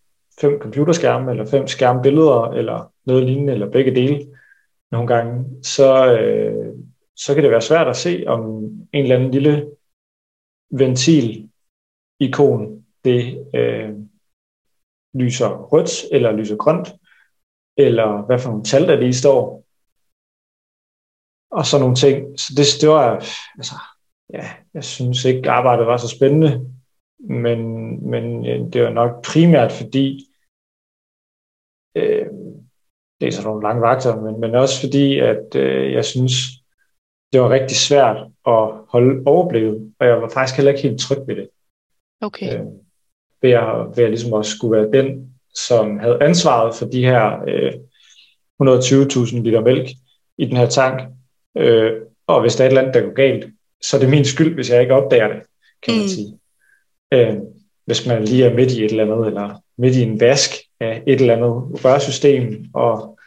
fem 0.41 0.61
computerskærme, 0.61 1.31
eller 1.31 1.47
fem 1.47 1.67
skærmbilleder, 1.67 2.51
eller 2.51 2.93
noget 3.07 3.25
lignende, 3.25 3.53
eller 3.53 3.71
begge 3.71 3.95
dele 3.95 4.27
nogle 4.91 5.15
gange, 5.15 5.63
så, 5.63 6.13
øh, 6.13 6.75
så 7.17 7.35
kan 7.35 7.43
det 7.43 7.51
være 7.51 7.63
svært 7.63 7.89
at 7.89 7.97
se, 7.97 8.25
om 8.27 8.41
en 8.65 8.89
eller 8.93 9.17
anden 9.17 9.31
lille 9.31 9.71
ventil-ikon, 10.71 12.85
det 13.05 13.49
øh, 13.55 13.95
lyser 15.15 15.49
rødt 15.49 16.05
eller 16.13 16.33
lyser 16.33 16.57
grønt, 16.57 16.89
eller 17.77 18.27
hvad 18.27 18.39
for 18.39 18.51
nogle 18.51 18.65
tal, 18.65 18.89
der 18.89 18.97
lige 18.97 19.15
står, 19.15 19.65
og 21.51 21.67
sådan 21.67 21.81
nogle 21.81 21.97
ting. 21.97 22.41
Så 22.41 22.53
det, 22.57 22.67
det 22.81 22.89
var, 22.89 23.15
altså, 23.59 23.75
ja, 24.33 24.51
jeg 24.75 24.85
synes 24.85 25.25
ikke, 25.25 25.51
arbejdet 25.51 25.87
var 25.87 25.97
så 25.97 26.09
spændende, 26.09 26.71
men, 27.19 27.61
men 28.11 28.45
det 28.73 28.83
var 28.83 28.91
nok 28.91 29.25
primært 29.25 29.73
fordi, 29.73 30.27
øh, 31.97 32.27
det 33.21 33.27
er 33.27 33.33
sådan 33.33 33.47
nogle 33.47 33.63
lange 33.63 33.83
vagter, 33.83 34.21
men, 34.21 34.41
men 34.41 34.55
også 34.55 34.81
fordi, 34.81 35.19
at 35.19 35.55
øh, 35.57 35.93
jeg 35.93 36.05
synes, 36.05 36.33
det 37.33 37.41
var 37.41 37.51
rigtig 37.51 37.77
svært 37.77 38.17
at 38.47 38.71
holde 38.89 39.23
overblikket, 39.27 39.93
og 40.01 40.07
jeg 40.07 40.23
var 40.23 40.29
faktisk 40.29 40.57
heller 40.57 40.73
ikke 40.73 40.89
helt 40.89 41.01
tryg 41.01 41.19
ved 41.27 41.37
det. 41.37 41.49
Okay. 42.21 42.59
Øh, 42.59 42.67
ved, 43.43 43.51
at, 43.51 43.97
ved 43.97 44.05
at 44.05 44.11
ligesom 44.11 44.33
også 44.33 44.57
skulle 44.57 44.83
være 44.83 45.03
den, 45.03 45.35
som 45.55 45.99
havde 45.99 46.23
ansvaret 46.23 46.75
for 46.75 46.87
de 46.87 47.05
her 47.05 47.43
øh, 47.49 47.73
120.000 48.63 49.43
liter 49.43 49.61
mælk 49.61 49.89
i 50.39 50.45
den 50.45 50.57
her 50.57 50.67
tank. 50.67 51.01
Øh, 51.57 51.93
og 52.27 52.41
hvis 52.41 52.57
der 52.57 52.65
er 52.65 52.69
et 52.69 52.71
eller 52.71 52.81
andet, 52.81 52.95
der 52.95 53.03
går 53.03 53.15
galt, 53.15 53.56
så 53.83 53.97
er 53.97 54.01
det 54.01 54.11
min 54.11 54.25
skyld, 54.25 54.55
hvis 54.55 54.71
jeg 54.71 54.81
ikke 54.81 54.95
opdager 54.95 55.29
det, 55.29 55.43
kan 55.83 55.95
man 55.95 56.03
mm. 56.03 56.09
sige. 56.09 56.39
Øh, 57.13 57.37
hvis 57.85 58.07
man 58.07 58.25
lige 58.25 58.45
er 58.45 58.55
midt 58.55 58.73
i 58.73 58.85
et 58.85 58.91
eller 58.91 59.05
andet, 59.05 59.27
eller 59.27 59.61
midt 59.79 59.97
i 59.97 60.03
en 60.03 60.21
vask 60.21 60.51
af 60.81 61.03
et 61.07 61.21
eller 61.21 61.37
andet 61.37 61.85
rørsystem, 61.85 62.65
og 62.75 63.19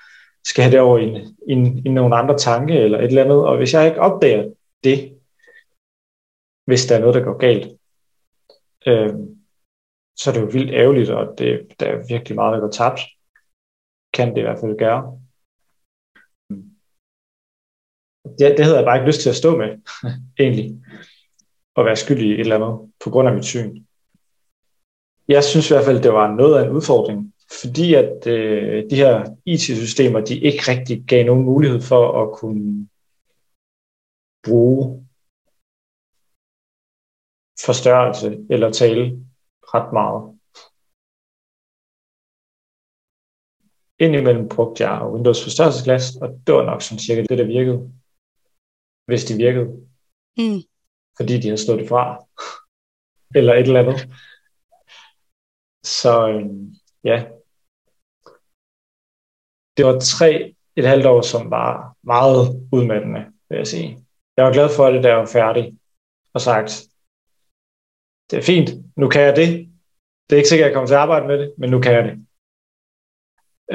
skal 0.45 0.63
have 0.63 0.71
det 0.71 0.79
over 0.79 0.97
i, 0.97 1.03
en, 1.03 1.15
i, 1.47 1.51
en, 1.51 1.85
i 1.85 1.89
nogle 1.89 2.15
andre 2.15 2.37
tanke, 2.37 2.73
eller 2.73 2.97
et 2.97 3.03
eller 3.03 3.23
andet. 3.23 3.47
Og 3.47 3.57
hvis 3.57 3.73
jeg 3.73 3.87
ikke 3.87 4.01
opdager 4.01 4.53
det, 4.83 5.19
hvis 6.65 6.85
der 6.85 6.95
er 6.95 6.99
noget, 6.99 7.15
der 7.15 7.23
går 7.23 7.37
galt, 7.37 7.67
øh, 8.87 9.13
så 10.17 10.29
er 10.29 10.33
det 10.33 10.41
jo 10.41 10.49
vildt 10.53 10.71
ærgerligt, 10.73 11.09
og 11.09 11.37
det, 11.37 11.67
der 11.79 11.85
er 11.85 12.07
virkelig 12.07 12.35
meget, 12.35 12.53
der 12.53 12.59
går 12.59 12.71
tabt. 12.71 13.01
Kan 14.13 14.29
det 14.29 14.37
i 14.37 14.41
hvert 14.41 14.59
fald 14.59 14.77
gøre. 14.77 15.19
Det, 18.23 18.57
det 18.57 18.65
havde 18.65 18.77
jeg 18.77 18.85
bare 18.85 18.97
ikke 18.97 19.07
lyst 19.07 19.21
til 19.21 19.29
at 19.29 19.35
stå 19.35 19.57
med, 19.57 19.69
egentlig. 20.43 20.81
Og 21.75 21.85
være 21.85 21.95
skyldig 21.95 22.27
i 22.27 22.33
et 22.33 22.39
eller 22.39 22.55
andet, 22.55 22.91
på 23.03 23.09
grund 23.09 23.27
af 23.27 23.35
mit 23.35 23.45
syn. 23.45 23.85
Jeg 25.27 25.43
synes 25.43 25.69
i 25.69 25.73
hvert 25.73 25.85
fald, 25.85 26.03
det 26.03 26.13
var 26.13 26.35
noget 26.35 26.59
af 26.59 26.65
en 26.65 26.71
udfordring, 26.71 27.33
fordi 27.61 27.93
at 27.93 28.27
øh, 28.27 28.89
de 28.89 28.95
her 28.95 29.35
IT-systemer, 29.45 30.19
de 30.19 30.39
ikke 30.39 30.63
rigtig 30.71 31.03
gav 31.07 31.25
nogen 31.25 31.45
mulighed 31.45 31.81
for 31.81 32.21
at 32.21 32.39
kunne 32.39 32.87
bruge 34.43 35.07
forstørrelse 37.65 38.45
eller 38.49 38.71
tale 38.71 39.03
ret 39.73 39.93
meget. 39.93 40.39
Indimellem 43.99 44.49
brugte 44.49 44.87
jeg 44.87 45.11
Windows 45.13 45.43
forstørrelsesglas, 45.43 46.15
og 46.21 46.27
det 46.47 46.55
var 46.55 46.65
nok 46.65 46.81
sådan 46.81 46.99
cirka 46.99 47.21
det, 47.21 47.37
der 47.37 47.45
virkede. 47.45 47.98
Hvis 49.09 49.25
de 49.25 49.33
virkede. 49.45 49.67
Mm. 50.37 50.61
Fordi 51.17 51.33
de 51.41 51.47
havde 51.49 51.63
slået 51.63 51.79
det 51.79 51.89
fra. 51.89 52.03
eller 53.39 53.53
et 53.53 53.67
eller 53.67 53.83
andet. 53.83 53.99
Så 55.99 56.13
øhm, 56.29 56.73
ja. 57.09 57.17
Det 59.75 59.83
var 59.85 59.99
tre 59.99 60.31
et 60.79 60.87
halvt 60.91 61.05
år, 61.05 61.21
som 61.21 61.51
var 61.57 61.95
meget 62.03 62.41
udmattende, 62.75 63.21
vil 63.49 63.57
jeg 63.57 63.67
sige. 63.67 63.89
Jeg 64.37 64.45
var 64.45 64.53
glad 64.53 64.69
for, 64.75 64.83
at 64.85 64.93
det 64.93 65.03
der 65.03 65.13
var 65.13 65.25
færdig 65.25 65.65
og 66.33 66.41
sagt, 66.41 66.71
det 68.29 68.37
er 68.37 68.49
fint, 68.51 68.69
nu 68.97 69.09
kan 69.09 69.21
jeg 69.21 69.35
det. 69.35 69.49
Det 70.25 70.31
er 70.35 70.41
ikke 70.41 70.49
sikkert, 70.49 70.65
at 70.65 70.69
jeg 70.69 70.75
kommer 70.75 70.87
til 70.87 70.99
at 70.99 71.05
arbejde 71.05 71.27
med 71.27 71.37
det, 71.41 71.53
men 71.57 71.69
nu 71.69 71.79
kan 71.81 71.93
jeg 71.93 72.03
det. 72.07 72.15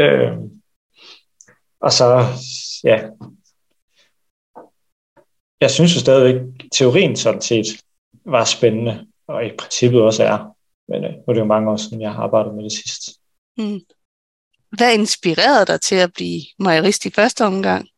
Øh, 0.03 0.33
og 1.87 1.93
så, 1.99 2.09
ja, 2.91 2.99
jeg 5.65 5.71
synes 5.71 5.95
jo 5.95 6.01
stadigvæk, 6.01 6.43
teorien 6.73 7.17
sådan 7.17 7.41
set 7.41 7.67
var 8.25 8.45
spændende, 8.45 9.07
og 9.27 9.47
i 9.47 9.51
princippet 9.59 10.03
også 10.03 10.25
er. 10.25 10.39
Men 10.89 11.05
øh, 11.05 11.11
nu 11.11 11.25
er 11.29 11.33
det 11.33 11.41
jo 11.41 11.45
mange 11.45 11.71
år 11.71 11.77
siden, 11.77 12.01
jeg 12.01 12.13
har 12.13 12.23
arbejdet 12.23 12.55
med 12.55 12.65
det 12.65 12.73
sidst. 12.73 13.03
Mm. 13.59 13.81
Hvad 14.77 14.95
inspirerede 14.95 15.67
dig 15.67 15.81
til 15.81 15.95
at 15.95 16.13
blive 16.15 16.43
mejerist 16.59 17.07
i 17.07 17.11
første 17.11 17.45
omgang? 17.45 17.89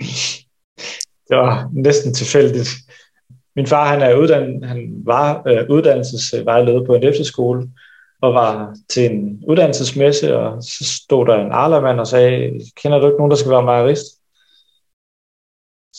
det 1.28 1.36
var 1.36 1.70
næsten 1.72 2.14
tilfældigt. 2.14 2.68
Min 3.56 3.66
far 3.66 3.88
han 3.88 4.02
er 4.02 4.14
uddannet, 4.14 4.68
han 4.68 5.02
var 5.04 5.42
øh, 5.46 5.70
uddannelsesvejleder 5.70 6.86
på 6.86 6.94
en 6.94 7.04
efterskole, 7.04 7.70
og 8.22 8.34
var 8.34 8.76
til 8.88 9.10
en 9.10 9.44
uddannelsesmesse, 9.48 10.36
og 10.36 10.62
så 10.62 10.84
stod 10.84 11.26
der 11.26 11.34
en 11.34 11.52
arlermand 11.52 12.00
og 12.00 12.06
sagde, 12.06 12.60
kender 12.76 12.98
du 12.98 13.06
ikke 13.06 13.18
nogen, 13.18 13.30
der 13.30 13.36
skal 13.36 13.50
være 13.50 13.62
mejerist? 13.62 14.06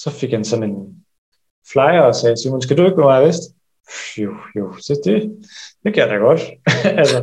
Så 0.01 0.09
fik 0.11 0.31
han 0.31 0.45
sådan 0.45 0.69
en 0.69 1.05
flyer 1.71 2.01
og 2.01 2.15
sagde, 2.15 2.41
Simon, 2.41 2.61
skal 2.61 2.77
du 2.77 2.85
ikke 2.85 2.97
være 2.97 3.05
mejerist? 3.05 3.41
Jo, 4.17 4.31
jo, 4.55 4.73
så 4.77 5.01
det, 5.05 5.45
det 5.83 5.93
kan 5.93 6.03
jeg 6.03 6.09
da 6.09 6.15
godt. 6.15 6.41
altså, 7.01 7.17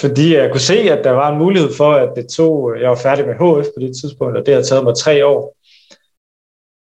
fordi 0.00 0.34
jeg 0.34 0.50
kunne 0.50 0.60
se, 0.60 0.74
at 0.74 1.04
der 1.04 1.10
var 1.10 1.32
en 1.32 1.38
mulighed 1.38 1.70
for, 1.76 1.92
at 1.92 2.12
det 2.16 2.28
tog, 2.28 2.80
jeg 2.80 2.90
var 2.90 2.96
færdig 2.96 3.26
med 3.26 3.34
HF 3.34 3.66
på 3.76 3.80
det 3.80 3.96
tidspunkt, 4.00 4.36
og 4.36 4.46
det 4.46 4.54
har 4.54 4.62
taget 4.62 4.84
mig 4.84 4.94
tre 4.96 5.26
år, 5.26 5.56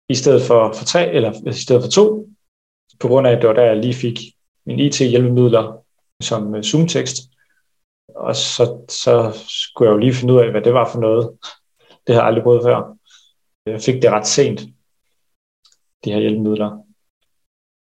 i 0.09 0.15
stedet 0.15 0.41
for, 0.41 0.73
for 0.73 0.85
tre, 0.85 1.11
eller 1.11 1.49
i 1.49 1.53
stedet 1.53 1.83
for 1.83 1.89
to, 1.89 2.29
på 2.99 3.07
grund 3.07 3.27
af, 3.27 3.31
at 3.31 3.41
det 3.41 3.47
var 3.47 3.55
der, 3.55 3.63
jeg 3.63 3.77
lige 3.77 3.93
fik 3.93 4.19
min 4.65 4.79
e 4.79 4.83
IT-hjælpemidler 4.83 5.83
som 6.21 6.55
øh, 6.55 6.63
Zoom-tekst. 6.63 7.17
Og 8.15 8.35
så, 8.35 8.85
så 8.89 9.43
skulle 9.47 9.89
jeg 9.89 9.93
jo 9.93 9.97
lige 9.97 10.13
finde 10.13 10.33
ud 10.33 10.39
af, 10.39 10.51
hvad 10.51 10.61
det 10.61 10.73
var 10.73 10.91
for 10.91 10.99
noget. 10.99 11.37
Det 12.07 12.15
har 12.15 12.21
jeg 12.21 12.27
aldrig 12.27 12.43
prøvet 12.43 12.63
før. 12.63 12.96
Jeg 13.67 13.81
fik 13.81 14.01
det 14.01 14.11
ret 14.11 14.27
sent, 14.27 14.61
de 16.05 16.11
her 16.11 16.19
hjælpemidler. 16.19 16.83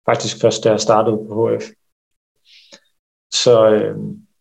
Faktisk 0.05 0.41
først, 0.41 0.63
da 0.63 0.69
jeg 0.69 0.79
startede 0.79 1.17
på 1.27 1.57
HF. 1.57 1.63
Så, 3.33 3.69
øh, 3.69 3.97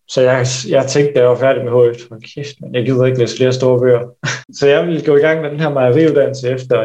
så 0.08 0.20
jeg, 0.20 0.46
jeg 0.68 0.86
tænkte, 0.86 1.14
da 1.14 1.20
jeg 1.20 1.28
var 1.28 1.36
færdig 1.36 1.64
med 1.64 1.72
HF, 1.72 2.08
for 2.08 2.18
kæft, 2.34 2.60
men 2.60 2.74
jeg 2.74 2.84
gider 2.84 3.06
ikke 3.06 3.18
læse 3.18 3.36
flere 3.36 3.52
store 3.52 3.80
bøger. 3.80 4.10
så 4.58 4.66
jeg 4.66 4.86
ville 4.86 5.04
gå 5.04 5.16
i 5.16 5.20
gang 5.20 5.42
med 5.42 5.50
den 5.50 5.60
her 5.60 5.70
mejeriuddannelse 5.70 6.50
efter 6.50 6.84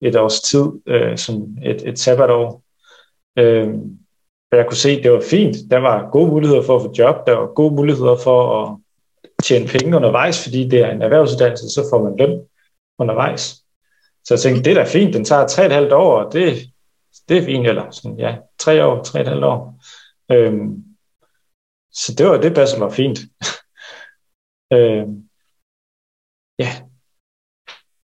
et 0.00 0.16
års 0.16 0.40
tid, 0.40 0.64
øh, 0.86 1.18
som 1.18 1.56
et, 1.64 1.88
et 1.88 1.98
sabbatår. 1.98 2.62
Øh, 3.38 3.74
og 4.52 4.58
jeg 4.58 4.66
kunne 4.66 4.76
se, 4.76 4.90
at 4.90 5.02
det 5.02 5.12
var 5.12 5.22
fint. 5.30 5.56
Der 5.70 5.78
var 5.78 6.10
gode 6.10 6.30
muligheder 6.30 6.62
for 6.62 6.76
at 6.76 6.82
få 6.82 6.94
job, 6.98 7.26
der 7.26 7.32
var 7.32 7.46
gode 7.54 7.74
muligheder 7.74 8.16
for 8.16 8.62
at 8.62 8.76
tjene 9.44 9.66
penge 9.66 9.96
undervejs, 9.96 10.42
fordi 10.42 10.68
det 10.68 10.80
er 10.80 10.90
en 10.90 11.02
erhvervsuddannelse, 11.02 11.68
så 11.68 11.86
får 11.90 12.04
man 12.04 12.16
løn 12.18 12.40
undervejs. 12.98 13.61
Så 14.24 14.34
jeg 14.34 14.40
tænkte, 14.40 14.62
det 14.64 14.70
er 14.70 14.84
da 14.84 14.90
fint, 14.90 15.14
den 15.14 15.24
tager 15.24 15.46
tre 15.46 15.66
et 15.66 15.72
halvt 15.72 15.92
år, 15.92 16.22
og 16.24 16.32
det, 16.32 16.58
det 17.28 17.38
er 17.38 17.44
fint, 17.44 17.66
eller 17.66 17.90
sådan, 17.90 18.18
ja, 18.18 18.36
tre 18.58 18.84
år, 18.84 19.02
tre 19.02 19.20
et 19.20 19.28
halvt 19.28 19.44
år. 19.44 19.82
Øhm, 20.32 20.84
så 21.92 22.14
det 22.18 22.26
var 22.26 22.40
det, 22.40 22.56
der 22.56 22.78
var 22.78 22.90
fint. 22.90 23.18
Øh, 24.74 25.06
ja, 26.58 26.82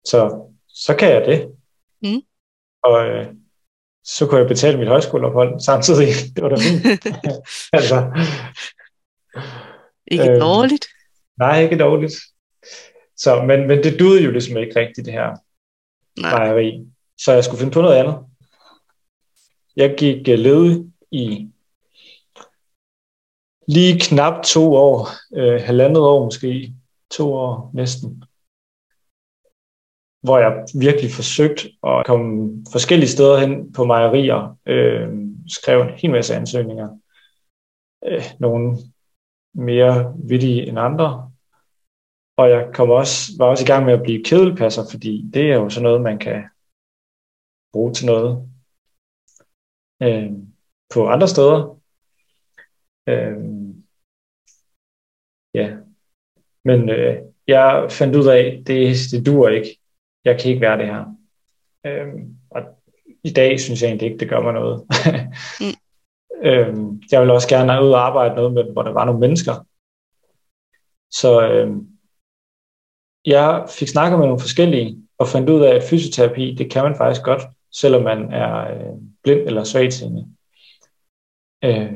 så, 0.05 0.51
så 0.67 0.95
kan 0.99 1.09
jeg 1.09 1.25
det. 1.25 1.55
Mm. 2.01 2.21
Og 2.83 3.07
øh, 3.07 3.27
så 4.03 4.27
kunne 4.27 4.39
jeg 4.39 4.47
betale 4.47 4.77
mit 4.77 4.87
højskoleophold 4.87 5.59
samtidig. 5.59 6.07
Det 6.35 6.43
var 6.43 6.49
da 6.49 6.55
fint. 6.55 7.05
altså, 7.77 7.97
Ikke 10.07 10.31
Øhm, 10.31 10.39
dårligt. 10.39 10.85
nej, 11.37 11.61
ikke 11.61 11.77
dårligt. 11.77 12.13
Så, 13.17 13.43
men, 13.47 13.67
men 13.67 13.83
det 13.83 13.99
duede 13.99 14.23
jo 14.23 14.31
ligesom 14.31 14.57
ikke 14.57 14.79
rigtigt, 14.79 15.05
det 15.05 15.13
her 15.13 15.37
Nej. 16.21 16.71
Så 17.17 17.31
jeg 17.31 17.43
skulle 17.43 17.59
finde 17.59 17.73
på 17.73 17.81
noget 17.81 17.95
andet. 17.95 18.25
Jeg 19.75 19.95
gik 19.97 20.27
øh, 20.29 20.39
ledig 20.39 20.91
i 21.11 21.49
lige 23.67 23.99
knap 23.99 24.43
to 24.43 24.75
år, 24.75 25.07
øh, 25.35 25.61
halvandet 25.61 26.03
år 26.03 26.23
måske, 26.23 26.73
to 27.11 27.33
år 27.33 27.71
næsten, 27.73 28.23
hvor 30.23 30.37
jeg 30.37 30.65
virkelig 30.79 31.11
forsøgte 31.11 31.63
at 31.83 32.05
komme 32.05 32.65
forskellige 32.71 33.09
steder 33.09 33.37
hen 33.39 33.73
på 33.73 33.85
mejerier, 33.85 34.57
øh, 34.65 35.09
skrev 35.47 35.81
en 35.81 35.89
hel 35.89 36.11
masse 36.11 36.35
ansøgninger. 36.35 36.89
Øh, 38.07 38.23
nogle 38.39 38.77
mere 39.53 40.13
vittige 40.23 40.67
end 40.67 40.79
andre. 40.79 41.26
Og 42.37 42.49
jeg 42.49 42.71
kom 42.73 42.89
også, 42.89 43.31
var 43.37 43.45
også 43.45 43.63
i 43.63 43.67
gang 43.67 43.85
med 43.85 43.93
at 43.93 44.03
blive 44.03 44.23
kedelpasser, 44.23 44.81
fordi 44.91 45.29
det 45.33 45.51
er 45.51 45.55
jo 45.55 45.69
sådan 45.69 45.83
noget, 45.83 46.01
man 46.01 46.19
kan 46.19 46.43
bruge 47.73 47.93
til 47.93 48.05
noget 48.05 48.49
øh, 50.01 50.31
på 50.93 51.07
andre 51.07 51.27
steder. 51.27 51.79
Øh, 53.09 53.37
ja. 55.53 55.77
Men 56.63 56.89
øh, 56.89 57.15
jeg 57.47 57.87
fandt 57.91 58.15
ud 58.15 58.27
af, 58.27 58.63
det, 58.67 58.95
det 59.11 59.25
duer 59.25 59.49
ikke. 59.49 59.79
Jeg 60.25 60.39
kan 60.39 60.49
ikke 60.51 60.61
være 60.61 60.77
det 60.77 60.85
her. 60.85 61.05
Øh, 61.85 62.13
og 62.49 62.61
i 63.23 63.29
dag 63.29 63.59
synes 63.59 63.81
jeg 63.81 63.87
egentlig 63.87 64.07
ikke, 64.07 64.19
det 64.19 64.29
gør 64.29 64.41
mig 64.41 64.53
noget. 64.53 64.77
Mm. 65.61 65.75
øh, 66.49 66.75
jeg 67.11 67.21
vil 67.21 67.31
også 67.31 67.49
gerne 67.49 67.83
ud 67.83 67.91
og 67.91 68.05
arbejde 68.05 68.35
noget 68.35 68.53
med, 68.53 68.63
hvor 68.63 68.83
der 68.83 68.91
var 68.91 69.05
nogle 69.05 69.19
mennesker. 69.19 69.65
Så 71.11 71.49
øh, 71.51 71.77
jeg 73.27 73.67
fik 73.77 73.87
snakket 73.87 74.19
med 74.19 74.27
nogle 74.27 74.45
forskellige, 74.45 74.89
og 75.17 75.27
fandt 75.27 75.49
ud 75.49 75.61
af, 75.61 75.75
at 75.75 75.83
fysioterapi, 75.89 76.55
det 76.55 76.71
kan 76.71 76.83
man 76.83 76.97
faktisk 76.97 77.23
godt, 77.23 77.43
selvom 77.71 78.03
man 78.03 78.19
er 78.33 78.53
øh, 78.73 78.93
blind 79.23 79.39
eller 79.39 79.63
svagtseende. 79.63 80.23
Øh, 81.63 81.91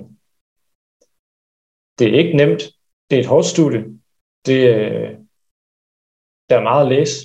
det 2.00 2.06
er 2.08 2.20
ikke 2.20 2.38
nemt. 2.38 2.62
Det 3.10 3.16
er 3.16 3.20
et 3.20 3.34
hårdt 3.34 3.48
studie. 3.48 3.84
Det, 4.46 4.60
øh, 4.76 5.10
der 6.50 6.56
er 6.58 6.64
meget 6.70 6.86
at 6.86 6.92
læse. 6.96 7.16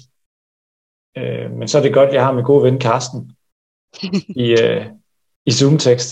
Øh, 1.19 1.51
men 1.59 1.69
så 1.69 1.79
er 1.79 1.83
det 1.83 1.95
godt, 1.95 2.09
at 2.09 2.15
jeg 2.15 2.25
har 2.25 2.33
min 2.33 2.45
gode 2.45 2.65
ven 2.65 2.79
Karsten 2.81 3.37
i, 4.45 4.47
øh, 4.63 4.87
i 5.47 5.51
Zoom-tekst. 5.59 6.11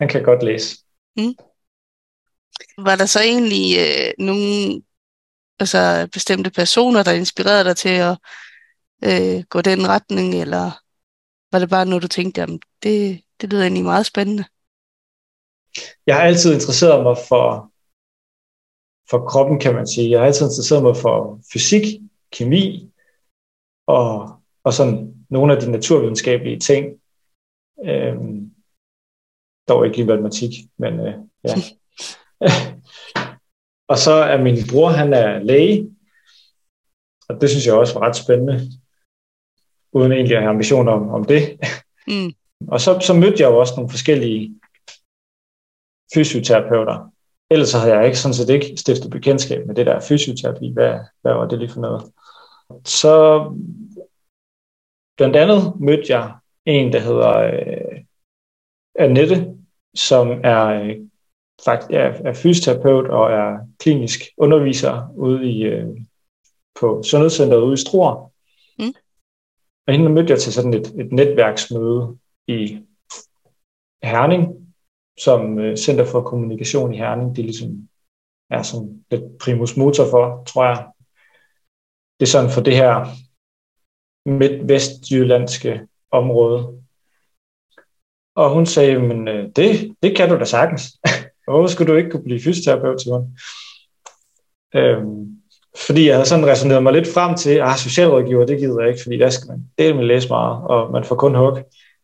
Han 0.00 0.08
kan 0.08 0.22
godt 0.22 0.42
læse. 0.42 0.68
Var 2.78 2.96
der 2.96 3.06
så 3.06 3.20
egentlig 3.20 3.66
øh, 3.84 4.26
nogle 4.26 4.82
altså, 5.60 6.08
bestemte 6.12 6.50
personer, 6.50 7.02
der 7.02 7.12
inspirerede 7.12 7.64
dig 7.64 7.76
til 7.76 7.88
at 7.88 8.18
øh, 9.04 9.44
gå 9.48 9.60
den 9.60 9.88
retning, 9.88 10.34
eller 10.34 10.82
var 11.52 11.58
det 11.58 11.70
bare 11.70 11.86
noget, 11.86 12.02
du 12.02 12.08
tænkte, 12.08 12.40
jamen, 12.40 12.60
det, 12.82 13.22
det 13.40 13.50
lyder 13.50 13.62
egentlig 13.62 13.84
meget 13.84 14.06
spændende? 14.06 14.44
Jeg 16.06 16.16
har 16.16 16.22
altid 16.22 16.54
interesseret 16.54 17.02
mig 17.02 17.16
for, 17.28 17.72
for 19.10 19.28
kroppen, 19.28 19.60
kan 19.60 19.74
man 19.74 19.86
sige. 19.86 20.10
Jeg 20.10 20.18
har 20.18 20.26
altid 20.26 20.46
interesseret 20.46 20.82
mig 20.82 20.96
for 20.96 21.40
fysik, 21.52 22.00
kemi 22.32 22.90
og, 23.86 24.40
og 24.64 24.72
sådan 24.72 25.26
nogle 25.30 25.54
af 25.54 25.60
de 25.60 25.70
naturvidenskabelige 25.70 26.58
ting. 26.58 27.00
Øhm, 27.84 28.54
dog 29.68 29.86
ikke 29.86 29.96
lige 29.96 30.06
matematik, 30.06 30.50
men 30.78 31.00
øh, 31.00 31.14
ja. 31.44 31.54
og 33.92 33.98
så 33.98 34.12
er 34.12 34.42
min 34.42 34.56
bror, 34.70 34.88
han 34.88 35.12
er 35.12 35.38
læge, 35.38 35.90
og 37.28 37.40
det 37.40 37.50
synes 37.50 37.66
jeg 37.66 37.74
også 37.74 37.94
var 37.94 38.06
ret 38.06 38.16
spændende, 38.16 38.56
uden 39.92 40.12
egentlig 40.12 40.36
at 40.36 40.42
have 40.42 40.50
ambitioner 40.50 40.92
om, 40.92 41.08
om 41.08 41.24
det. 41.24 41.42
Mm. 42.06 42.32
Og 42.68 42.80
så, 42.80 43.00
så 43.00 43.14
mødte 43.14 43.42
jeg 43.42 43.50
jo 43.50 43.58
også 43.58 43.74
nogle 43.76 43.90
forskellige 43.90 44.60
fysioterapeuter. 46.14 47.12
Ellers 47.50 47.72
havde 47.72 47.94
jeg 47.94 48.06
ikke 48.06 48.18
sådan 48.18 48.34
set 48.34 48.50
ikke 48.50 48.76
stiftet 48.76 49.10
bekendtskab 49.10 49.66
med 49.66 49.74
det 49.74 49.86
der 49.86 50.00
fysioterapi. 50.00 50.72
Hvad, 50.72 50.98
hvad 51.22 51.32
var 51.34 51.48
det 51.48 51.58
lige 51.58 51.70
for 51.70 51.80
noget? 51.80 52.02
Så 52.84 53.44
blandt 55.16 55.36
andet 55.36 55.80
mødte 55.80 56.16
jeg 56.16 56.34
en, 56.66 56.92
der 56.92 57.00
hedder 57.00 57.38
øh, 57.38 58.04
Annette, 58.94 59.54
som 59.94 60.40
er 60.44 60.94
faktisk 61.64 61.90
er, 61.90 62.08
er 62.24 62.34
fysioterapeut 62.34 63.06
og 63.10 63.32
er 63.32 63.58
klinisk 63.78 64.20
underviser 64.36 65.12
ude 65.16 65.50
i 65.50 65.62
øh, 65.62 65.88
på 66.80 67.02
Sundhedscenteret 67.02 67.62
ude 67.62 67.74
i 67.74 67.76
Struer. 67.76 68.32
Mm. 68.78 68.94
Og 69.86 69.94
hende 69.94 70.10
mødte 70.10 70.30
jeg 70.30 70.40
til 70.40 70.52
sådan 70.52 70.74
et, 70.74 70.86
et 70.86 71.12
netværksmøde 71.12 72.18
i 72.46 72.80
Herning, 74.02 74.74
som 75.18 75.58
øh, 75.58 75.76
Center 75.76 76.04
for 76.04 76.22
Kommunikation 76.22 76.94
i 76.94 76.96
Herning, 76.96 77.36
det 77.36 77.44
ligesom 77.44 77.88
er 78.50 78.62
sådan 78.62 79.04
lidt 79.10 79.38
primus 79.38 79.76
motor 79.76 80.04
for, 80.10 80.44
tror 80.44 80.64
jeg. 80.64 80.88
Det 82.20 82.26
er 82.26 82.30
sådan 82.30 82.50
for 82.50 82.60
det 82.60 82.76
her 82.76 83.06
midt-vestjyllandske 84.26 85.86
område. 86.10 86.82
Og 88.34 88.50
hun 88.54 88.66
sagde, 88.66 88.98
men 88.98 89.28
øh, 89.28 89.50
det, 89.56 89.96
det 90.02 90.16
kan 90.16 90.28
du 90.28 90.38
da 90.38 90.44
sagtens. 90.44 90.82
Hvorfor 91.44 91.66
skulle 91.66 91.92
du 91.92 91.98
ikke 91.98 92.10
kunne 92.10 92.24
blive 92.24 92.40
fysioterapeut 92.40 93.00
til? 93.00 93.12
Øhm, 94.74 95.42
fordi 95.86 96.06
jeg 96.06 96.14
havde 96.14 96.28
sådan 96.28 96.46
resoneret 96.46 96.82
mig 96.82 96.92
lidt 96.92 97.08
frem 97.14 97.36
til, 97.36 97.50
at 97.50 97.62
ah, 97.62 97.76
socialrådgiver, 97.76 98.46
det 98.46 98.58
gider 98.58 98.80
jeg 98.80 98.88
ikke, 98.88 99.02
fordi 99.02 99.18
der 99.18 99.30
skal 99.30 99.48
man 99.48 99.70
dele 99.78 99.96
med 99.96 100.04
læse 100.04 100.28
meget, 100.28 100.62
og 100.64 100.92
man 100.92 101.04
får 101.04 101.16
kun 101.16 101.34
hug. 101.34 101.58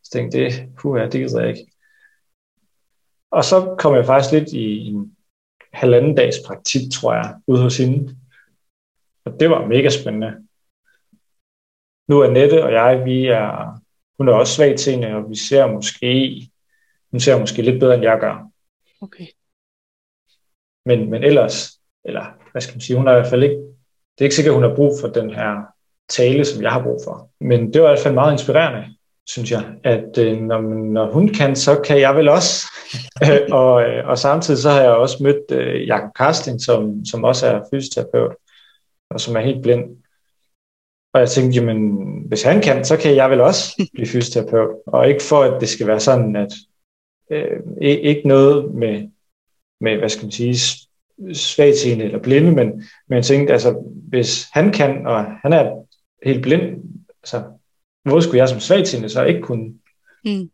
Så 0.04 0.10
tænkte 0.12 0.42
jeg, 0.42 0.52
det, 0.52 0.68
puha, 0.80 1.02
det 1.02 1.12
gider 1.12 1.40
jeg 1.40 1.48
ikke. 1.48 1.72
Og 3.30 3.44
så 3.44 3.74
kom 3.78 3.94
jeg 3.94 4.06
faktisk 4.06 4.32
lidt 4.32 4.48
i 4.48 4.86
en 4.86 5.16
halvanden 5.72 6.14
dags 6.14 6.36
praktik, 6.46 6.82
tror 6.92 7.14
jeg, 7.14 7.34
ude 7.46 7.62
hos 7.62 7.76
hende. 7.76 8.16
Og 9.24 9.40
det 9.40 9.50
var 9.50 9.66
mega 9.66 9.88
spændende. 9.88 10.34
Nu 12.08 12.20
er 12.20 12.30
Nette 12.30 12.64
og 12.64 12.72
jeg, 12.72 13.04
vi 13.04 13.26
er, 13.26 13.80
hun 14.18 14.28
er 14.28 14.32
også 14.32 14.54
svagtseende, 14.54 15.14
og 15.14 15.30
vi 15.30 15.36
ser 15.36 15.66
måske, 15.66 16.42
hun 17.10 17.20
ser 17.20 17.40
måske 17.40 17.62
lidt 17.62 17.80
bedre, 17.80 17.94
end 17.94 18.02
jeg 18.02 18.18
gør. 18.20 18.50
Okay. 19.00 19.26
Men, 20.86 21.10
men 21.10 21.24
ellers, 21.24 21.80
eller 22.04 22.24
hvad 22.52 22.62
skal 22.62 22.74
man 22.74 22.80
sige, 22.80 22.96
hun 22.96 23.06
har 23.06 23.14
i 23.14 23.20
hvert 23.20 23.30
fald 23.30 23.42
ikke, 23.42 23.56
det 23.56 24.20
er 24.20 24.24
ikke 24.24 24.36
sikkert, 24.36 24.52
at 24.52 24.60
hun 24.60 24.68
har 24.68 24.76
brug 24.76 24.92
for 25.00 25.08
den 25.08 25.30
her 25.30 25.54
tale, 26.08 26.44
som 26.44 26.62
jeg 26.62 26.72
har 26.72 26.82
brug 26.82 27.00
for. 27.04 27.30
Men 27.40 27.72
det 27.72 27.82
var 27.82 27.88
i 27.88 27.90
hvert 27.90 28.02
fald 28.02 28.14
meget 28.14 28.32
inspirerende, 28.32 28.94
synes 29.26 29.50
jeg, 29.50 29.74
at 29.84 30.18
øh, 30.18 30.38
når, 30.40 30.60
når 30.92 31.12
hun 31.12 31.28
kan, 31.28 31.56
så 31.56 31.80
kan 31.80 32.00
jeg 32.00 32.16
vel 32.16 32.28
også. 32.28 32.66
og, 33.60 33.82
øh, 33.82 34.08
og 34.08 34.18
samtidig 34.18 34.60
så 34.60 34.70
har 34.70 34.80
jeg 34.80 34.90
også 34.90 35.22
mødt 35.22 35.50
øh, 35.50 35.86
Jakob 35.86 36.10
Karsting, 36.16 36.60
som, 36.60 37.04
som 37.04 37.24
også 37.24 37.46
er 37.46 37.60
fysioterapeut, 37.72 38.34
og 39.10 39.20
som 39.20 39.36
er 39.36 39.40
helt 39.40 39.62
blind. 39.62 39.84
Og 41.14 41.20
jeg 41.20 41.28
tænkte, 41.28 41.54
jamen, 41.60 41.96
hvis 42.28 42.42
han 42.42 42.60
kan, 42.60 42.84
så 42.84 42.96
kan 42.96 43.16
jeg 43.16 43.30
vel 43.30 43.40
også 43.40 43.88
blive 43.94 44.08
fysioterapeut. 44.12 44.70
Og 44.86 45.08
ikke 45.08 45.22
for, 45.22 45.42
at 45.42 45.60
det 45.60 45.68
skal 45.68 45.86
være 45.86 46.00
sådan, 46.00 46.36
at 46.36 46.52
øh, 47.30 47.60
ikke 47.80 48.28
noget 48.28 48.74
med, 48.74 49.08
med, 49.80 49.96
hvad 49.98 50.08
skal 50.08 50.24
man 50.24 50.32
sige, 50.32 50.58
svagtseende 51.32 52.04
eller 52.04 52.18
blinde, 52.18 52.50
men, 52.52 52.68
men 53.08 53.16
jeg 53.16 53.24
tænkte, 53.24 53.52
altså, 53.52 53.84
hvis 54.08 54.46
han 54.52 54.72
kan, 54.72 55.06
og 55.06 55.24
han 55.24 55.52
er 55.52 55.86
helt 56.22 56.42
blind, 56.42 56.84
altså, 57.22 57.44
hvor 58.04 58.20
skulle 58.20 58.38
jeg 58.38 58.48
som 58.48 58.60
svagtseende 58.60 59.08
så 59.08 59.24
ikke 59.24 59.40
kunne? 59.40 59.74
Mm. 60.24 60.50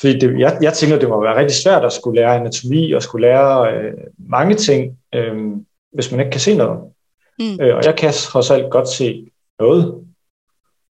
Fordi 0.00 0.18
det, 0.18 0.40
jeg, 0.40 0.58
jeg 0.62 0.72
tænker, 0.72 0.98
det 0.98 1.08
må 1.08 1.20
være 1.20 1.36
rigtig 1.36 1.56
svært 1.56 1.84
at 1.84 1.92
skulle 1.92 2.20
lære 2.20 2.36
anatomi 2.36 2.92
og 2.92 3.02
skulle 3.02 3.26
lære 3.26 3.74
øh, 3.74 3.94
mange 4.18 4.54
ting, 4.54 4.98
øh, 5.14 5.56
hvis 5.92 6.10
man 6.10 6.20
ikke 6.20 6.30
kan 6.30 6.40
se 6.40 6.56
noget. 6.56 6.92
Mm. 7.38 7.60
Øh, 7.60 7.76
og 7.76 7.84
jeg 7.84 7.96
kan 7.96 8.12
trods 8.12 8.50
alt 8.50 8.70
godt 8.70 8.88
se 8.88 9.30
noget. 9.58 10.06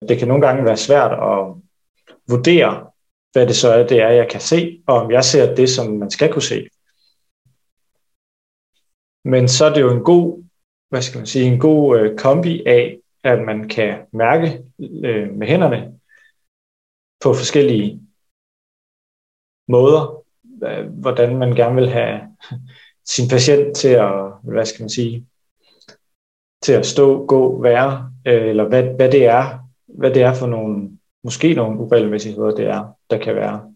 Det 0.10 0.18
kan 0.18 0.28
nogle 0.28 0.48
gange 0.48 0.66
være 0.66 0.78
svært 0.78 1.12
at 1.12 1.54
vurdere, 2.28 2.88
hvad 3.38 3.48
det 3.48 3.56
så 3.56 3.70
er, 3.74 3.88
det 3.88 4.02
er, 4.02 4.10
jeg 4.10 4.30
kan 4.30 4.42
se, 4.42 4.84
og 4.88 4.96
om 4.96 5.12
jeg 5.12 5.24
ser 5.24 5.56
det, 5.56 5.70
som 5.70 5.94
man 5.94 6.12
skal 6.12 6.34
kunne 6.34 6.42
se. 6.42 6.70
Men 9.24 9.48
så 9.48 9.66
er 9.66 9.74
det 9.74 9.82
jo 9.82 9.92
en 9.98 10.04
god, 10.04 10.44
hvad 10.90 11.02
skal 11.02 11.18
man 11.18 11.28
sige, 11.28 11.46
en 11.46 11.60
god 11.60 12.00
øh, 12.00 12.18
kombi 12.18 12.66
af, 12.66 12.98
at 13.24 13.40
man 13.46 13.70
kan 13.70 13.98
mærke 14.14 14.64
øh, 14.80 15.34
med 15.34 15.48
hænderne 15.48 16.00
på 17.24 17.34
forskellige 17.34 18.02
måder, 19.68 20.24
øh, 20.64 20.86
hvordan 20.88 21.38
man 21.38 21.56
gerne 21.56 21.76
vil 21.76 21.90
have 21.90 22.22
sin 23.14 23.30
patient 23.30 23.76
til 23.76 23.94
at, 24.08 24.14
hvad 24.44 24.66
skal 24.66 24.84
man 24.84 24.90
sige, 24.90 25.28
til 26.62 26.74
at 26.74 26.86
stå, 26.86 27.26
gå, 27.26 27.62
være, 27.62 28.14
øh, 28.28 28.50
eller 28.50 28.68
hvad, 28.68 28.84
hvad 28.84 29.12
det 29.12 29.26
er, 29.26 29.60
hvad 29.88 30.14
det 30.14 30.22
er 30.22 30.34
for 30.34 30.48
nogle, 30.48 30.97
måske 31.28 31.54
nogle 31.54 31.80
uregelmæssigheder, 31.80 32.56
det 32.56 32.66
er, 32.66 32.94
der 33.10 33.18
kan 33.18 33.36
være. 33.36 33.76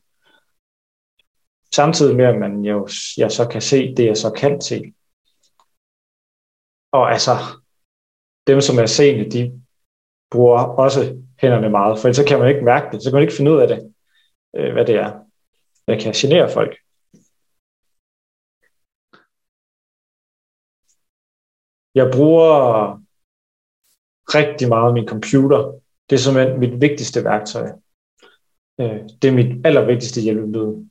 Samtidig 1.76 2.16
med, 2.16 2.26
at 2.26 2.40
man 2.40 2.66
jo, 2.66 2.88
jeg 3.18 3.32
så 3.32 3.48
kan 3.52 3.62
se 3.62 3.96
det, 3.96 4.06
jeg 4.06 4.18
så 4.18 4.32
kan 4.42 4.62
se. 4.62 4.94
Og 6.92 7.12
altså, 7.12 7.32
dem, 8.48 8.62
som 8.62 8.78
er 8.80 8.86
seende, 8.86 9.32
de 9.32 9.62
bruger 10.32 10.60
også 10.86 11.02
hænderne 11.42 11.70
meget, 11.70 12.00
for 12.00 12.08
ellers 12.08 12.18
så 12.18 12.26
kan 12.28 12.40
man 12.40 12.50
ikke 12.50 12.66
mærke 12.66 12.88
det, 12.92 13.04
så 13.04 13.10
kan 13.10 13.16
man 13.16 13.24
ikke 13.24 13.38
finde 13.38 13.52
ud 13.52 13.62
af 13.62 13.68
det, 13.68 13.94
øh, 14.56 14.74
hvad 14.74 14.86
det 14.86 14.96
er, 14.96 15.12
der 15.88 16.00
kan 16.00 16.14
genere 16.14 16.50
folk. 16.54 16.74
Jeg 21.96 22.12
bruger 22.16 22.52
rigtig 24.36 24.70
meget 24.70 24.94
min 24.94 25.08
computer. 25.08 25.81
Det 26.12 26.18
er 26.18 26.22
simpelthen 26.22 26.60
mit 26.60 26.82
vigtigste 26.82 27.24
værktøj. 27.24 27.72
Øh, 28.80 29.00
det 29.22 29.26
er 29.28 29.32
mit 29.32 29.66
allervigtigste 29.66 30.22
hjælpemiddel. 30.22 30.90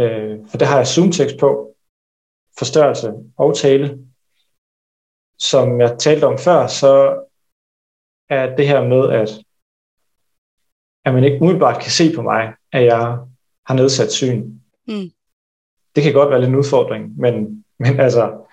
Øh, 0.00 0.38
for 0.48 0.58
der 0.58 0.66
har 0.66 0.76
jeg 0.76 0.86
zoomtekst 0.86 1.36
på, 1.40 1.76
forstørrelse 2.58 3.12
og 3.36 3.56
tale. 3.56 3.98
Som 5.38 5.80
jeg 5.80 5.98
talte 5.98 6.24
om 6.24 6.38
før, 6.38 6.66
så 6.66 6.92
er 8.28 8.56
det 8.56 8.68
her 8.68 8.88
med, 8.88 9.12
at, 9.20 9.28
at 11.04 11.14
man 11.14 11.24
ikke 11.24 11.40
umiddelbart 11.42 11.82
kan 11.82 11.90
se 11.90 12.14
på 12.14 12.22
mig, 12.22 12.54
at 12.72 12.84
jeg 12.84 13.18
har 13.66 13.74
nedsat 13.74 14.12
syn. 14.12 14.42
Mm. 14.88 15.10
Det 15.94 16.02
kan 16.02 16.12
godt 16.12 16.30
være 16.30 16.40
lidt 16.40 16.48
en 16.48 16.56
udfordring, 16.56 17.18
men, 17.18 17.64
men 17.78 18.00
altså, 18.00 18.46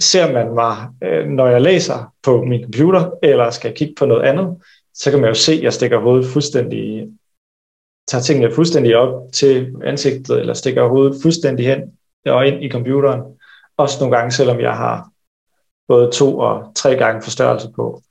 ser 0.00 0.32
man 0.32 0.54
mig, 0.54 0.88
øh, 1.02 1.26
når 1.26 1.46
jeg 1.46 1.62
læser 1.62 2.14
på 2.22 2.44
min 2.44 2.62
computer, 2.62 3.10
eller 3.22 3.50
skal 3.50 3.74
kigge 3.74 3.94
på 3.98 4.06
noget 4.06 4.22
andet, 4.22 4.62
så 4.94 5.10
kan 5.10 5.20
man 5.20 5.28
jo 5.28 5.34
se, 5.34 5.52
at 5.52 5.62
jeg 5.62 5.72
stikker 5.72 5.98
hovedet 5.98 6.32
fuldstændig, 6.32 7.08
tager 8.08 8.22
tingene 8.22 8.54
fuldstændig 8.54 8.96
op 8.96 9.32
til 9.32 9.74
ansigtet, 9.84 10.40
eller 10.40 10.54
stikker 10.54 10.88
hovedet 10.88 11.22
fuldstændig 11.22 11.66
hen 11.66 11.98
og 12.26 12.46
ind 12.46 12.64
i 12.64 12.70
computeren. 12.70 13.38
Også 13.76 14.00
nogle 14.00 14.16
gange, 14.16 14.32
selvom 14.32 14.60
jeg 14.60 14.76
har 14.76 15.10
både 15.88 16.10
to 16.10 16.38
og 16.38 16.72
tre 16.76 16.96
gange 16.96 17.22
forstørrelse 17.22 17.68
på. 17.76 18.02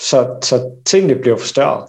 Så, 0.00 0.38
så 0.42 0.82
tingene 0.86 1.20
bliver 1.20 1.36
forstørret. 1.36 1.88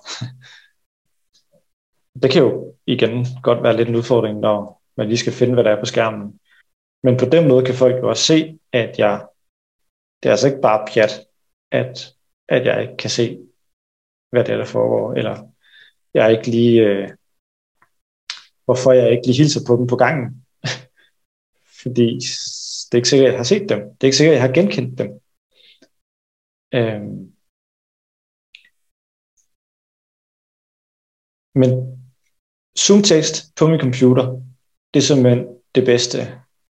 Det 2.23 2.31
kan 2.31 2.41
jo 2.43 2.73
igen 2.85 3.25
godt 3.43 3.63
være 3.63 3.77
lidt 3.77 3.89
en 3.89 3.95
udfordring, 3.95 4.39
når 4.39 4.81
man 4.97 5.07
lige 5.07 5.17
skal 5.17 5.33
finde, 5.33 5.53
hvad 5.53 5.63
der 5.63 5.71
er 5.71 5.79
på 5.79 5.85
skærmen. 5.85 6.39
Men 7.03 7.17
på 7.17 7.25
den 7.25 7.47
måde 7.47 7.65
kan 7.65 7.75
folk 7.75 7.95
jo 7.95 8.09
også 8.09 8.23
se, 8.23 8.59
at 8.71 8.99
jeg, 8.99 9.27
det 10.23 10.29
er 10.29 10.33
altså 10.33 10.47
ikke 10.47 10.61
bare 10.61 10.85
pjat, 10.93 11.11
at, 11.71 12.15
at 12.49 12.65
jeg 12.65 12.81
ikke 12.81 12.97
kan 12.97 13.09
se, 13.09 13.39
hvad 14.29 14.43
det 14.43 14.53
er, 14.53 14.57
der 14.57 14.65
foregår, 14.65 15.13
eller 15.13 15.51
jeg 16.13 16.25
er 16.25 16.29
ikke 16.29 16.51
lige, 16.51 16.81
øh, 16.81 17.09
hvorfor 18.65 18.91
jeg 18.91 19.11
ikke 19.11 19.27
lige 19.27 19.37
hilser 19.37 19.61
på 19.67 19.77
dem 19.77 19.87
på 19.87 19.95
gangen. 19.95 20.45
Fordi 21.81 22.07
det 22.85 22.93
er 22.93 22.95
ikke 22.95 23.09
sikkert, 23.09 23.27
at 23.27 23.31
jeg 23.31 23.39
har 23.39 23.51
set 23.53 23.69
dem. 23.69 23.79
Det 23.79 24.03
er 24.03 24.07
ikke 24.07 24.17
sikkert, 24.17 24.33
at 24.33 24.39
jeg 24.39 24.47
har 24.47 24.53
genkendt 24.59 24.97
dem. 24.99 25.09
Øhm. 26.73 27.35
Men 31.61 31.69
zoom-tekst 32.83 33.55
på 33.57 33.67
min 33.67 33.79
computer, 33.79 34.25
det 34.95 35.01
er 35.01 35.07
simpelthen 35.07 35.43
det 35.75 35.85
bedste 35.85 36.17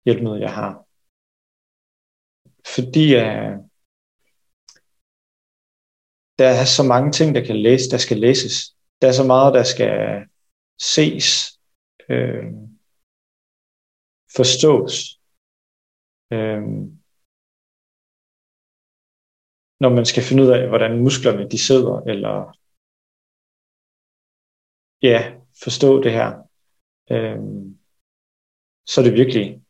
hjælpemiddel, 0.06 0.42
jeg 0.42 0.54
har. 0.54 0.74
Fordi 2.76 3.06
uh, 3.22 3.54
der 6.40 6.50
er 6.62 6.66
så 6.78 6.84
mange 6.94 7.12
ting, 7.12 7.36
der 7.36 7.44
kan 7.46 7.58
læse, 7.68 7.90
der 7.90 7.98
skal 7.98 8.18
læses. 8.18 8.56
Der 9.02 9.08
er 9.08 9.12
så 9.12 9.26
meget, 9.34 9.54
der 9.54 9.64
skal 9.64 9.94
ses, 10.94 11.26
øh, 12.10 12.46
forstås. 14.38 14.94
Øh, 16.34 16.62
når 19.84 19.90
man 19.98 20.06
skal 20.06 20.24
finde 20.24 20.44
ud 20.44 20.50
af, 20.58 20.68
hvordan 20.68 21.04
musklerne 21.06 21.50
de 21.50 21.60
sidder, 21.68 21.96
eller 22.12 22.36
ja, 25.02 25.20
forstå 25.64 26.04
det 26.04 26.12
her, 26.12 26.30
øh, 27.12 27.79
så 28.90 29.02
er 29.02 29.06
det 29.06 29.14
virkelig 29.14 29.62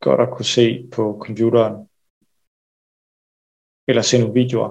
godt 0.00 0.20
at 0.20 0.30
kunne 0.32 0.44
se 0.44 0.88
på 0.92 1.18
computeren, 1.26 1.88
eller 3.88 4.02
se 4.02 4.18
nogle 4.18 4.34
videoer, 4.34 4.70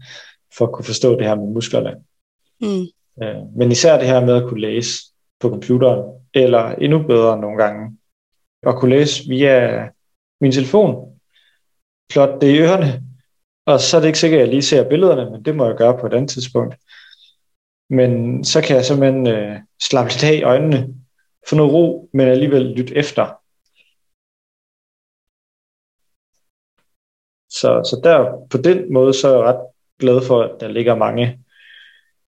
for 0.56 0.66
at 0.66 0.72
kunne 0.72 0.84
forstå 0.84 1.18
det 1.18 1.26
her 1.26 1.34
med 1.34 1.46
musklerne. 1.46 2.04
Mm. 2.60 2.86
Øh, 3.22 3.56
men 3.56 3.72
især 3.72 3.98
det 3.98 4.06
her 4.06 4.26
med 4.26 4.34
at 4.34 4.48
kunne 4.48 4.60
læse 4.60 4.92
på 5.40 5.48
computeren, 5.48 6.20
eller 6.34 6.64
endnu 6.68 6.98
bedre 7.02 7.40
nogle 7.40 7.62
gange, 7.62 7.98
at 8.62 8.76
kunne 8.76 8.90
læse 8.90 9.28
via 9.28 9.88
min 10.40 10.52
telefon, 10.52 11.20
plot 12.10 12.40
det 12.40 12.54
i 12.54 12.58
ørerne, 12.58 13.02
og 13.66 13.80
så 13.80 13.96
er 13.96 14.00
det 14.00 14.08
ikke 14.08 14.18
sikkert, 14.18 14.40
at 14.40 14.46
jeg 14.46 14.54
lige 14.54 14.62
ser 14.62 14.88
billederne, 14.88 15.30
men 15.30 15.44
det 15.44 15.56
må 15.56 15.66
jeg 15.66 15.76
gøre 15.76 15.98
på 15.98 16.06
et 16.06 16.14
andet 16.14 16.30
tidspunkt. 16.30 16.76
Men 17.90 18.44
så 18.44 18.60
kan 18.60 18.76
jeg 18.76 18.84
simpelthen 18.84 19.26
øh, 19.26 19.60
slappe 19.82 20.12
lidt 20.12 20.24
af 20.24 20.34
i 20.34 20.42
øjnene, 20.42 20.99
få 21.48 21.56
noget 21.56 21.72
ro, 21.72 22.10
men 22.12 22.28
alligevel 22.28 22.62
lytte 22.62 22.94
efter. 22.94 23.24
Så, 27.58 27.70
så 27.90 28.00
der, 28.04 28.46
på 28.50 28.58
den 28.68 28.92
måde, 28.92 29.14
så 29.14 29.28
er 29.28 29.36
jeg 29.36 29.44
ret 29.48 29.62
glad 29.98 30.26
for, 30.28 30.42
at 30.42 30.60
der 30.60 30.68
ligger 30.68 30.94
mange 30.94 31.44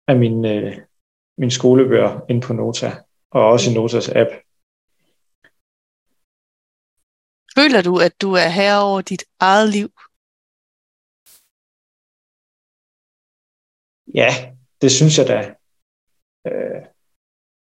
af 0.08 0.16
mine, 0.24 0.54
øh, 0.54 0.78
mine 1.38 1.52
skolebøger 1.52 2.26
ind 2.30 2.42
på 2.42 2.54
Nota, 2.54 2.90
og 3.32 3.42
også 3.54 3.66
i 3.70 3.74
Notas 3.74 4.10
app. 4.10 4.32
Føler 7.58 7.82
du, 7.82 7.94
at 8.08 8.22
du 8.22 8.30
er 8.44 8.50
her 8.60 8.74
over 8.78 9.02
dit 9.02 9.24
eget 9.40 9.70
liv? 9.78 9.90
Ja, 14.22 14.32
det 14.82 14.92
synes 14.92 15.18
jeg 15.18 15.28
da 15.28 15.40
øh, 16.50 16.82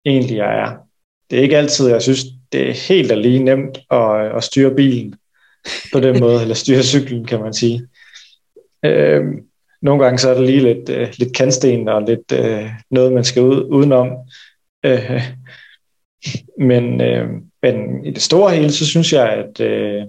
egentlig, 0.05 0.37
jeg 0.37 0.51
er. 0.63 0.88
Det 1.29 1.39
er 1.39 1.43
ikke 1.43 1.57
altid, 1.57 1.89
jeg 1.89 2.01
synes, 2.01 2.25
det 2.51 2.69
er 2.69 2.87
helt 2.87 3.11
alene 3.11 3.45
nemt 3.45 3.77
at, 3.91 4.35
at 4.37 4.43
styre 4.43 4.75
bilen 4.75 5.15
på 5.93 5.99
den 5.99 6.19
måde, 6.19 6.41
eller 6.41 6.55
styre 6.55 6.83
cyklen, 6.83 7.25
kan 7.25 7.39
man 7.39 7.53
sige. 7.53 7.87
Øh, 8.85 9.23
nogle 9.81 10.03
gange 10.03 10.17
så 10.17 10.29
er 10.29 10.33
det 10.33 10.45
lige 10.45 10.61
lidt, 10.61 10.89
øh, 10.89 11.13
lidt 11.17 11.35
kantsten 11.35 11.87
og 11.87 12.01
lidt 12.01 12.31
øh, 12.31 12.69
noget, 12.91 13.13
man 13.13 13.23
skal 13.23 13.41
ud, 13.41 13.67
udenom. 13.71 14.07
Øh, 14.85 15.21
men, 16.59 17.01
øh, 17.01 17.29
men 17.61 18.05
i 18.05 18.11
det 18.11 18.21
store 18.21 18.55
hele, 18.55 18.71
så 18.71 18.85
synes 18.85 19.13
jeg, 19.13 19.33
at, 19.33 19.59
øh, 19.59 20.01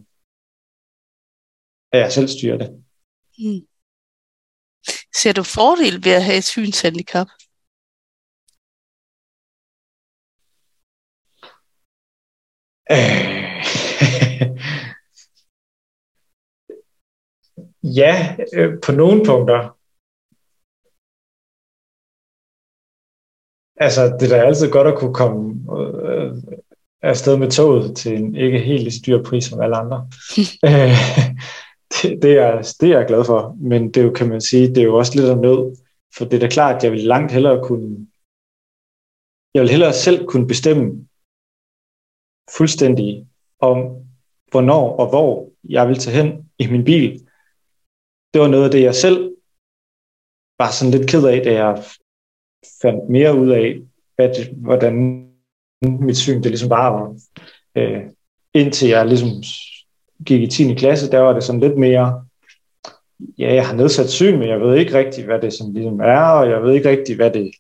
at 1.92 2.00
jeg 2.00 2.12
selv 2.12 2.28
styrer 2.28 2.59
det. 2.59 2.70
Mm. 3.38 3.66
Ser 5.16 5.33
du 5.33 5.42
fordel 5.42 6.04
ved 6.04 6.12
at 6.12 6.24
have 6.24 6.38
et 6.38 6.44
synshandicap? 6.44 7.28
Øh, 12.90 12.96
ja, 18.00 18.37
øh, 18.55 18.81
på 18.85 18.92
nogle 18.92 19.24
punkter. 19.26 19.76
Altså, 23.85 24.16
det 24.20 24.33
er 24.33 24.37
da 24.37 24.42
altid 24.42 24.70
godt 24.70 24.88
at 24.88 24.98
kunne 24.98 25.14
komme 25.14 25.40
øh, 25.79 26.37
afsted 27.03 27.37
med 27.37 27.50
toget 27.50 27.96
til 27.96 28.16
en 28.16 28.37
ikke 28.37 28.59
helt 28.59 28.83
lige 28.83 29.03
dyr 29.07 29.22
pris 29.22 29.44
som 29.44 29.61
alle 29.61 29.76
andre. 29.76 30.09
Øh, 30.68 30.96
det, 31.92 32.22
det, 32.22 32.33
er, 32.33 32.74
det 32.81 32.92
er 32.92 32.98
jeg 32.98 33.07
glad 33.07 33.24
for, 33.24 33.57
men 33.61 33.87
det 33.87 33.96
er 33.96 34.05
jo, 34.05 34.12
kan 34.12 34.29
man 34.29 34.40
sige, 34.40 34.68
det 34.68 34.79
er 34.79 34.85
jo 34.90 34.96
også 34.96 35.12
lidt 35.14 35.31
af 35.31 35.38
nød, 35.38 35.76
for 36.16 36.24
det 36.24 36.35
er 36.35 36.40
da 36.40 36.48
klart, 36.48 36.76
at 36.76 36.85
jeg 36.85 36.92
vil 36.92 37.00
langt 37.00 37.33
hellere 37.33 37.64
kunne, 37.64 38.07
jeg 39.55 39.62
vil 39.62 39.70
hellere 39.70 39.92
selv 39.92 40.26
kunne 40.26 40.46
bestemme, 40.46 41.07
fuldstændig 42.56 43.26
om, 43.60 43.76
hvornår 44.50 44.96
og 44.96 45.08
hvor 45.08 45.50
jeg 45.68 45.88
vil 45.88 45.98
tage 45.98 46.22
hen 46.22 46.50
i 46.58 46.66
min 46.66 46.84
bil. 46.84 47.12
Det 48.34 48.40
var 48.40 48.48
noget 48.48 48.64
af 48.64 48.70
det, 48.70 48.82
jeg 48.82 48.94
selv 48.94 49.34
var 50.58 50.70
sådan 50.70 50.92
lidt 50.92 51.10
ked 51.10 51.26
af, 51.26 51.42
da 51.44 51.52
jeg 51.52 51.84
fandt 52.82 53.08
mere 53.08 53.38
ud 53.38 53.48
af, 53.50 53.80
hvad 54.16 54.28
det, 54.28 54.48
hvordan 54.56 55.26
mit 55.82 56.16
syn 56.16 56.42
det 56.42 56.50
ligesom 56.50 56.68
bare 56.68 56.92
var. 56.92 57.16
Øh, 57.76 58.02
indtil 58.54 58.88
jeg 58.88 59.06
ligesom 59.06 59.28
gik 60.26 60.42
i 60.42 60.46
10. 60.46 60.74
klasse, 60.74 61.10
der 61.10 61.18
var 61.18 61.32
det 61.32 61.44
sådan 61.44 61.60
lidt 61.60 61.78
mere, 61.78 62.24
ja, 63.38 63.54
jeg 63.54 63.66
har 63.66 63.74
nedsat 63.74 64.10
syn, 64.10 64.38
men 64.38 64.48
jeg 64.48 64.60
ved 64.60 64.76
ikke 64.76 64.98
rigtigt, 64.98 65.26
hvad 65.26 65.40
det 65.40 65.52
sådan 65.52 65.72
ligesom 65.72 66.00
er, 66.00 66.20
og 66.20 66.50
jeg 66.50 66.62
ved 66.62 66.74
ikke 66.74 66.90
rigtigt, 66.90 67.16
hvad 67.16 67.30
det 67.30 67.50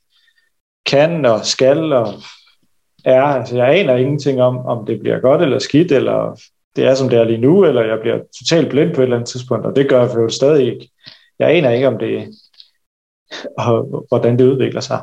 kan 0.86 1.24
og 1.24 1.46
skal, 1.46 1.92
og 1.92 2.06
er. 3.04 3.22
Altså, 3.22 3.56
jeg 3.56 3.78
aner 3.78 3.96
ingenting 3.96 4.42
om, 4.42 4.58
om 4.58 4.86
det 4.86 5.00
bliver 5.00 5.20
godt 5.20 5.42
eller 5.42 5.58
skidt, 5.58 5.92
eller 5.92 6.40
det 6.76 6.84
er, 6.84 6.94
som 6.94 7.08
det 7.08 7.18
er 7.18 7.24
lige 7.24 7.38
nu, 7.38 7.64
eller 7.64 7.82
jeg 7.82 7.98
bliver 8.00 8.18
totalt 8.38 8.68
blind 8.68 8.94
på 8.94 9.00
et 9.00 9.04
eller 9.04 9.16
andet 9.16 9.28
tidspunkt, 9.28 9.66
og 9.66 9.76
det 9.76 9.88
gør 9.88 10.00
jeg 10.00 10.14
jo 10.14 10.28
stadig 10.28 10.66
ikke. 10.74 10.90
Jeg 11.38 11.50
aner 11.50 11.70
ikke, 11.70 11.88
om 11.88 11.98
det 11.98 12.28
og 13.58 14.04
hvordan 14.08 14.38
det 14.38 14.52
udvikler 14.52 14.80
sig. 14.80 15.02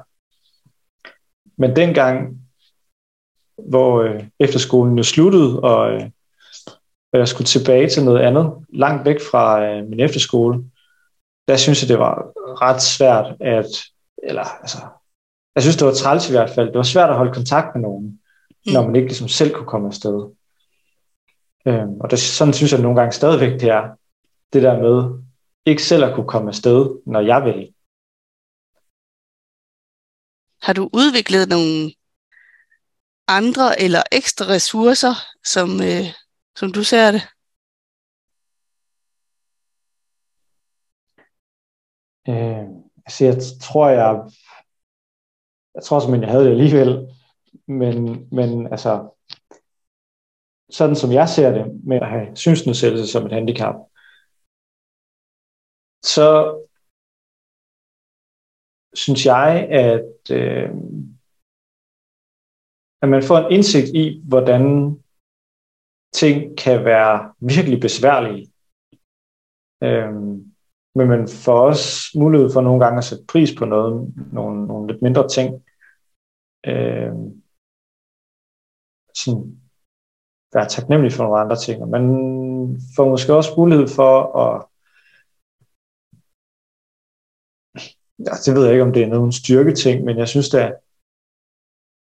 Men 1.57 1.75
dengang, 1.75 2.41
hvor 3.57 4.01
øh, 4.01 4.23
efterskolen 4.39 4.97
jo 4.97 5.03
sluttede, 5.03 5.60
og 5.60 5.93
øh, 5.93 6.10
jeg 7.13 7.27
skulle 7.27 7.45
tilbage 7.45 7.89
til 7.89 8.03
noget 8.03 8.19
andet, 8.19 8.53
langt 8.69 9.05
væk 9.05 9.19
fra 9.31 9.65
øh, 9.65 9.89
min 9.89 9.99
efterskole, 9.99 10.63
der 11.47 11.57
synes 11.57 11.81
jeg, 11.81 11.89
det 11.89 11.99
var 11.99 12.31
ret 12.62 12.81
svært 12.81 13.36
at, 13.41 13.65
eller 14.23 14.43
altså, 14.43 14.77
jeg 15.58 15.63
synes, 15.63 15.78
det 15.78 15.88
var 15.88 15.93
træls 15.93 16.30
i 16.30 16.32
hvert 16.32 16.50
fald. 16.50 16.67
Det 16.67 16.78
var 16.78 16.84
svært 16.84 17.10
at 17.10 17.15
holde 17.15 17.34
kontakt 17.34 17.76
med 17.76 17.82
nogen, 17.82 18.06
mm. 18.65 18.74
når 18.74 18.86
man 18.86 18.96
ikke 18.96 19.08
ligesom 19.08 19.28
selv 19.28 19.54
kunne 19.54 19.67
komme 19.67 19.88
afsted. 19.88 20.17
Øhm, 21.67 22.00
og 22.00 22.12
det, 22.12 22.20
sådan 22.20 22.54
synes 22.54 22.72
jeg 22.72 22.82
nogle 22.82 23.00
gange 23.00 23.12
stadigvæk, 23.12 23.60
det 23.62 23.70
er 23.70 23.84
det 24.54 24.63
der 24.63 24.82
med, 24.82 25.24
ikke 25.65 25.84
selv 25.84 26.04
at 26.04 26.15
kunne 26.15 26.28
komme 26.28 26.48
afsted, 26.48 27.02
når 27.06 27.22
jeg 27.22 27.46
vil. 27.46 27.74
Har 30.62 30.74
du 30.74 30.89
udviklet 30.93 31.50
nogle 31.50 31.91
andre 33.28 33.82
eller 33.82 34.04
ekstra 34.12 34.46
ressourcer, 34.46 35.15
som, 35.46 35.70
øh, 35.82 36.06
som 36.56 36.72
du 36.72 36.84
ser 36.84 37.12
det? 37.12 37.22
Øh, 42.30 42.67
altså 43.06 43.26
jeg 43.26 43.38
tror, 43.62 43.89
jeg, 43.89 44.22
jeg 45.78 45.84
tror 45.84 46.00
simpelthen, 46.00 46.24
jeg 46.24 46.32
havde 46.32 46.46
det 46.46 46.56
alligevel. 46.58 46.92
Men, 47.82 48.28
men 48.38 48.50
altså, 48.74 48.94
sådan 50.78 50.96
som 50.96 51.12
jeg 51.12 51.28
ser 51.30 51.50
det, 51.58 51.66
med 51.90 51.98
at 52.02 52.10
have 52.10 52.36
synsnedsættelse 52.36 53.12
som 53.12 53.26
et 53.26 53.32
handicap, 53.32 53.76
så 56.16 56.30
synes 58.94 59.26
jeg, 59.26 59.68
at, 59.84 60.22
øh, 60.40 60.70
at 63.02 63.10
man 63.10 63.24
får 63.28 63.38
en 63.38 63.52
indsigt 63.56 63.90
i, 64.04 64.06
hvordan 64.32 64.63
ting 66.13 66.58
kan 66.58 66.86
være 66.86 67.34
virkelig 67.40 67.80
besværlige. 67.80 68.46
Øh, 69.84 70.13
men 70.97 71.07
man 71.07 71.27
får 71.27 71.60
også 71.62 71.89
mulighed 72.15 72.49
for 72.53 72.62
nogle 72.62 72.83
gange 72.83 72.97
at 72.97 73.03
sætte 73.03 73.25
pris 73.27 73.51
på 73.57 73.65
noget, 73.65 74.13
nogle, 74.33 74.67
nogle 74.67 74.88
lidt 74.88 75.01
mindre 75.01 75.27
ting. 75.27 75.63
Øh, 76.65 77.13
sådan 79.15 79.57
være 80.53 80.67
taknemmelig 80.67 81.13
for 81.13 81.23
nogle 81.23 81.39
andre 81.39 81.55
ting. 81.55 81.81
Og 81.81 81.89
man 81.89 82.03
får 82.95 83.10
måske 83.10 83.33
også 83.33 83.53
mulighed 83.57 83.88
for 83.88 84.13
at 84.45 84.65
ja, 88.25 88.33
det 88.45 88.55
ved 88.55 88.63
jeg 88.63 88.73
ikke, 88.73 88.83
om 88.83 88.93
det 88.93 89.03
er 89.03 89.07
nogen 89.07 89.31
styrke 89.31 89.73
ting, 89.73 90.03
men 90.03 90.17
jeg 90.17 90.27
synes 90.27 90.49
da, 90.49 90.73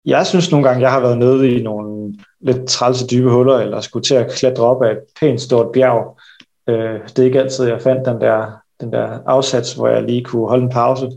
jeg 0.05 0.27
synes 0.27 0.51
nogle 0.51 0.67
gange, 0.67 0.81
jeg 0.81 0.91
har 0.91 0.99
været 0.99 1.17
nede 1.17 1.51
i 1.51 1.63
nogle 1.63 2.17
lidt 2.39 2.67
trælse 2.67 3.07
dybe 3.07 3.31
huller, 3.31 3.57
eller 3.57 3.81
skulle 3.81 4.03
til 4.03 4.15
at 4.15 4.31
klatre 4.31 4.63
op 4.63 4.83
af 4.83 4.91
et 4.91 5.03
pænt 5.19 5.41
stort 5.41 5.71
bjerg. 5.73 6.19
Øh, 6.67 7.07
det 7.07 7.19
er 7.19 7.23
ikke 7.23 7.39
altid, 7.39 7.65
jeg 7.65 7.81
fandt 7.81 8.05
den 8.05 8.21
der, 8.21 8.61
den 8.81 8.91
der 8.91 9.23
afsats, 9.25 9.73
hvor 9.73 9.87
jeg 9.87 10.03
lige 10.03 10.23
kunne 10.23 10.47
holde 10.47 10.63
en 10.63 10.69
pause. 10.69 11.11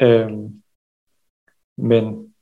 Øh, 0.00 0.30
men, 1.78 2.34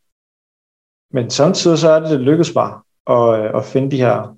men 1.11 1.31
samtidig 1.31 1.79
så 1.79 1.91
er 1.91 2.01
det, 2.01 2.11
det 2.11 2.21
lykkedes 2.21 2.55
mig 2.55 2.81
at, 3.07 3.57
at 3.57 3.65
finde 3.65 3.91
de 3.91 3.97
her 3.97 4.37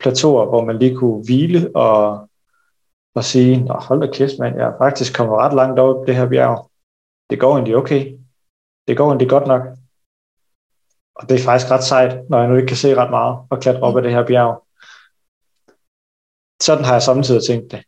plateauer, 0.00 0.46
hvor 0.46 0.64
man 0.64 0.78
lige 0.78 0.96
kunne 0.96 1.24
hvile 1.24 1.76
og 1.76 2.28
og 3.16 3.24
sige, 3.24 3.64
Nå, 3.64 3.74
hold 3.74 4.00
da 4.00 4.06
kæft 4.12 4.38
mand, 4.38 4.56
jeg 4.56 4.68
er 4.68 4.78
faktisk 4.78 5.16
kommet 5.16 5.36
ret 5.36 5.54
langt 5.54 5.78
op 5.80 6.06
det 6.06 6.16
her 6.16 6.28
bjerg. 6.28 6.70
Det 7.30 7.40
går 7.40 7.52
egentlig 7.52 7.76
okay. 7.76 8.02
Det 8.88 8.96
går 8.96 9.06
egentlig 9.06 9.30
godt 9.30 9.46
nok. 9.46 9.62
Og 11.14 11.28
det 11.28 11.34
er 11.34 11.44
faktisk 11.44 11.70
ret 11.70 11.84
sejt, 11.84 12.30
når 12.30 12.38
jeg 12.38 12.48
nu 12.48 12.54
ikke 12.56 12.66
kan 12.66 12.76
se 12.76 12.94
ret 12.94 13.10
meget 13.10 13.34
og 13.50 13.60
klatre 13.60 13.80
op 13.80 13.96
ad 13.96 14.02
det 14.02 14.10
her 14.10 14.26
bjerg. 14.26 14.66
Sådan 16.62 16.84
har 16.84 16.92
jeg 16.92 17.02
samtidig 17.02 17.42
tænkt 17.48 17.72
det. 17.72 17.82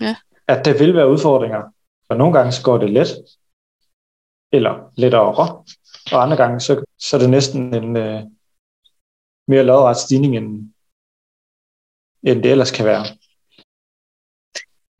Ja. 0.00 0.16
At 0.48 0.64
der 0.64 0.78
vil 0.78 0.94
være 0.94 1.10
udfordringer. 1.10 1.62
Og 2.08 2.16
nogle 2.16 2.38
gange 2.38 2.52
så 2.52 2.62
går 2.62 2.78
det 2.78 2.90
let. 2.90 3.08
Eller 4.52 4.92
lettere. 4.96 5.54
Og 6.12 6.22
andre 6.22 6.36
gange 6.36 6.60
så, 6.60 6.84
så 6.98 7.16
er 7.16 7.20
det 7.20 7.30
næsten 7.30 7.74
en 7.74 7.96
uh, 7.96 8.30
mere 9.48 9.62
lodret 9.62 9.96
stigning, 9.96 10.36
end, 10.36 10.74
end 12.22 12.42
det 12.42 12.50
ellers 12.50 12.70
kan 12.70 12.84
være. 12.84 13.04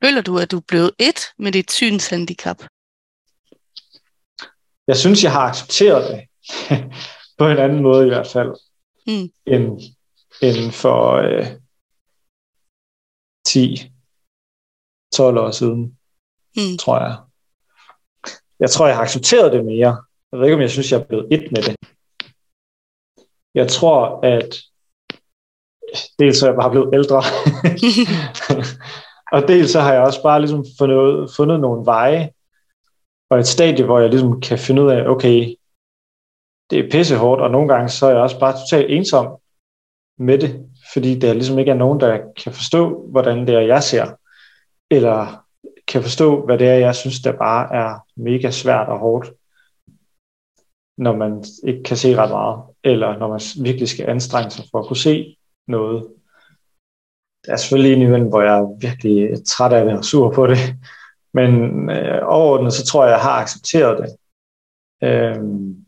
Føler 0.04 0.22
du, 0.22 0.38
at 0.38 0.50
du 0.50 0.57
er 0.57 0.68
blevet 0.68 0.90
et 0.98 1.20
med 1.38 1.52
dit 1.52 1.70
synshandicap? 1.72 2.59
Jeg 4.87 4.96
synes, 4.96 5.24
jeg 5.24 5.33
har 5.33 5.40
accepteret 5.40 6.04
det. 6.11 6.20
på 7.38 7.48
en 7.48 7.59
anden 7.59 7.83
måde 7.83 8.07
i 8.07 8.09
hvert 8.09 8.26
fald. 8.26 8.52
Mm. 9.07 9.33
End, 9.46 9.80
end 10.42 10.72
for 10.72 11.12
øh, 11.12 11.46
10-12 15.14 15.22
år 15.22 15.50
siden, 15.50 15.98
mm. 16.57 16.79
tror 16.79 16.98
jeg. 16.98 17.16
Jeg 18.61 18.70
tror, 18.70 18.87
jeg 18.87 18.96
har 18.96 19.03
accepteret 19.03 19.53
det 19.53 19.64
mere. 19.64 20.03
Jeg 20.33 20.38
ved 20.38 20.44
ikke, 20.44 20.55
om 20.55 20.61
jeg 20.61 20.70
synes, 20.70 20.92
jeg 20.92 21.00
er 21.00 21.05
blevet 21.05 21.27
et 21.31 21.53
med 21.53 21.62
det. 21.62 21.77
Jeg 23.55 23.68
tror, 23.68 24.20
at 24.20 24.50
dels 26.18 26.42
er 26.42 26.46
jeg 26.46 26.57
bare 26.57 26.70
blevet 26.70 26.94
ældre. 26.94 27.22
Og 29.35 29.48
dels 29.48 29.70
så 29.70 29.81
har 29.81 29.92
jeg 29.92 30.03
også 30.03 30.22
bare 30.22 30.40
ligesom 30.40 30.64
fundet, 30.79 31.31
fundet 31.37 31.61
nogle 31.61 31.87
veje, 31.87 32.31
og 33.31 33.38
et 33.38 33.46
stadie, 33.46 33.85
hvor 33.85 33.98
jeg 33.98 34.11
ligesom 34.11 34.40
kan 34.40 34.59
finde 34.59 34.83
ud 34.83 34.90
af, 34.90 35.09
okay, 35.09 35.55
det 36.70 36.79
er 36.79 36.90
pissehårdt, 36.90 37.42
og 37.42 37.50
nogle 37.50 37.68
gange 37.68 37.88
så 37.88 38.07
er 38.07 38.11
jeg 38.11 38.20
også 38.20 38.40
bare 38.40 38.53
totalt 38.53 38.90
ensom 38.90 39.37
med 40.18 40.38
det, 40.38 40.66
fordi 40.92 41.18
der 41.18 41.33
ligesom 41.33 41.59
ikke 41.59 41.70
er 41.70 41.83
nogen, 41.85 42.00
der 42.00 42.18
kan 42.37 42.53
forstå, 42.53 43.07
hvordan 43.11 43.46
det 43.46 43.55
er, 43.55 43.61
jeg 43.61 43.83
ser, 43.83 44.07
eller 44.90 45.44
kan 45.88 46.03
forstå, 46.03 46.44
hvad 46.44 46.59
det 46.59 46.68
er, 46.68 46.75
jeg 46.75 46.94
synes, 46.94 47.20
der 47.20 47.33
bare 47.33 47.75
er 47.75 47.99
mega 48.16 48.51
svært 48.51 48.88
og 48.88 48.99
hårdt, 48.99 49.33
når 50.99 51.16
man 51.16 51.44
ikke 51.64 51.83
kan 51.83 51.97
se 51.97 52.16
ret 52.16 52.31
meget, 52.31 52.62
eller 52.85 53.18
når 53.18 53.29
man 53.29 53.40
virkelig 53.64 53.88
skal 53.88 54.09
anstrenge 54.09 54.51
sig 54.51 54.64
for 54.70 54.79
at 54.79 54.87
kunne 54.87 54.97
se 54.97 55.38
noget 55.68 56.14
der 57.47 57.53
er 57.53 57.57
selvfølgelig 57.57 57.92
indimellem, 57.92 58.29
hvor 58.29 58.42
jeg 58.42 58.59
er 58.59 58.79
virkelig 58.81 59.47
træt 59.47 59.73
af 59.73 59.85
det 59.85 59.99
og 59.99 60.05
sur 60.05 60.31
på 60.35 60.47
det. 60.47 60.59
Men 61.38 61.51
øh, 61.90 62.20
overordnet, 62.37 62.73
så 62.73 62.87
tror 62.87 63.05
jeg, 63.05 63.12
jeg 63.12 63.23
har 63.23 63.37
accepteret 63.42 63.94
det. 64.03 64.11
Øhm, 65.09 65.87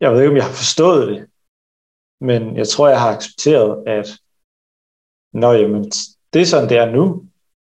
jeg 0.00 0.12
ved 0.12 0.20
ikke, 0.20 0.30
om 0.30 0.36
jeg 0.36 0.48
har 0.50 0.60
forstået 0.62 1.08
det, 1.08 1.18
men 2.20 2.56
jeg 2.56 2.68
tror, 2.68 2.88
jeg 2.88 3.00
har 3.00 3.12
accepteret, 3.16 3.88
at 3.96 4.08
Nå, 5.32 5.52
jamen, 5.52 5.84
det 6.32 6.42
er 6.42 6.46
sådan, 6.46 6.68
det 6.68 6.76
er 6.76 6.90
nu. 6.90 7.24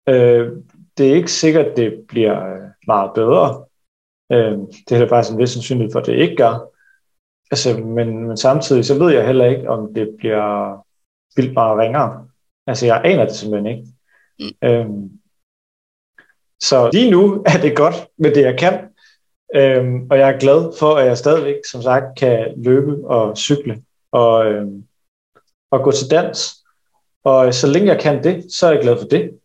Øh, 0.10 0.52
det 0.98 1.10
er 1.10 1.16
ikke 1.16 1.32
sikkert, 1.32 1.78
det 1.78 2.06
bliver 2.08 2.70
meget 2.88 3.12
bedre. 3.16 3.66
Øh, 4.32 4.58
det 4.90 4.92
er 4.92 5.00
der 5.00 5.08
faktisk 5.08 5.34
en 5.34 5.40
vis 5.40 5.50
sandsynlighed 5.50 5.92
for, 5.92 6.00
at 6.00 6.06
det 6.06 6.16
ikke 6.16 6.36
gør. 6.36 6.70
Altså, 7.52 7.78
men, 7.78 8.28
men 8.28 8.38
samtidig 8.38 8.86
så 8.86 9.00
ved 9.00 9.14
jeg 9.14 9.26
heller 9.26 9.46
ikke, 9.46 9.70
om 9.70 9.94
det 9.94 10.16
bliver 10.18 10.78
vildt 11.36 11.54
meget 11.54 11.80
ringere. 11.80 12.28
Altså, 12.68 12.86
jeg 12.86 13.02
aner 13.06 13.26
det 13.26 13.36
simpelthen 13.36 13.78
ikke. 13.78 13.88
Mm. 14.40 14.68
Øhm, 14.70 15.12
så 16.62 16.90
lige 16.94 17.12
nu 17.12 17.34
er 17.54 17.62
det 17.62 17.78
godt 17.78 17.96
med 18.18 18.36
det, 18.36 18.42
jeg 18.42 18.60
kan. 18.60 18.90
Øhm, 19.56 20.08
og 20.12 20.18
jeg 20.18 20.30
er 20.30 20.40
glad 20.40 20.78
for, 20.80 20.96
at 20.96 21.06
jeg 21.06 21.18
stadigvæk, 21.18 21.56
som 21.72 21.82
sagt, 21.82 22.20
kan 22.20 22.54
løbe 22.58 23.08
og 23.08 23.38
cykle 23.38 23.84
og, 24.12 24.46
øhm, 24.46 24.84
og 25.72 25.84
gå 25.84 25.92
til 25.92 26.12
dans. 26.12 26.63
Og 27.24 27.54
så 27.54 27.68
længe 27.68 27.88
jeg 27.88 28.02
kan 28.02 28.24
det, 28.24 28.54
så 28.54 28.68
er 28.68 28.72
jeg 28.72 28.82
glad 28.82 28.98
for 28.98 29.08
det. 29.08 29.40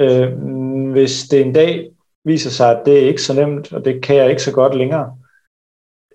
Øhm, 0.00 0.90
hvis 0.92 1.22
det 1.22 1.40
en 1.40 1.52
dag 1.52 1.90
viser 2.24 2.50
sig, 2.50 2.78
at 2.78 2.82
det 2.86 3.02
er 3.02 3.08
ikke 3.08 3.22
så 3.22 3.34
nemt, 3.34 3.72
og 3.72 3.84
det 3.84 4.02
kan 4.02 4.16
jeg 4.16 4.30
ikke 4.30 4.42
så 4.42 4.52
godt 4.52 4.74
længere, 4.76 5.18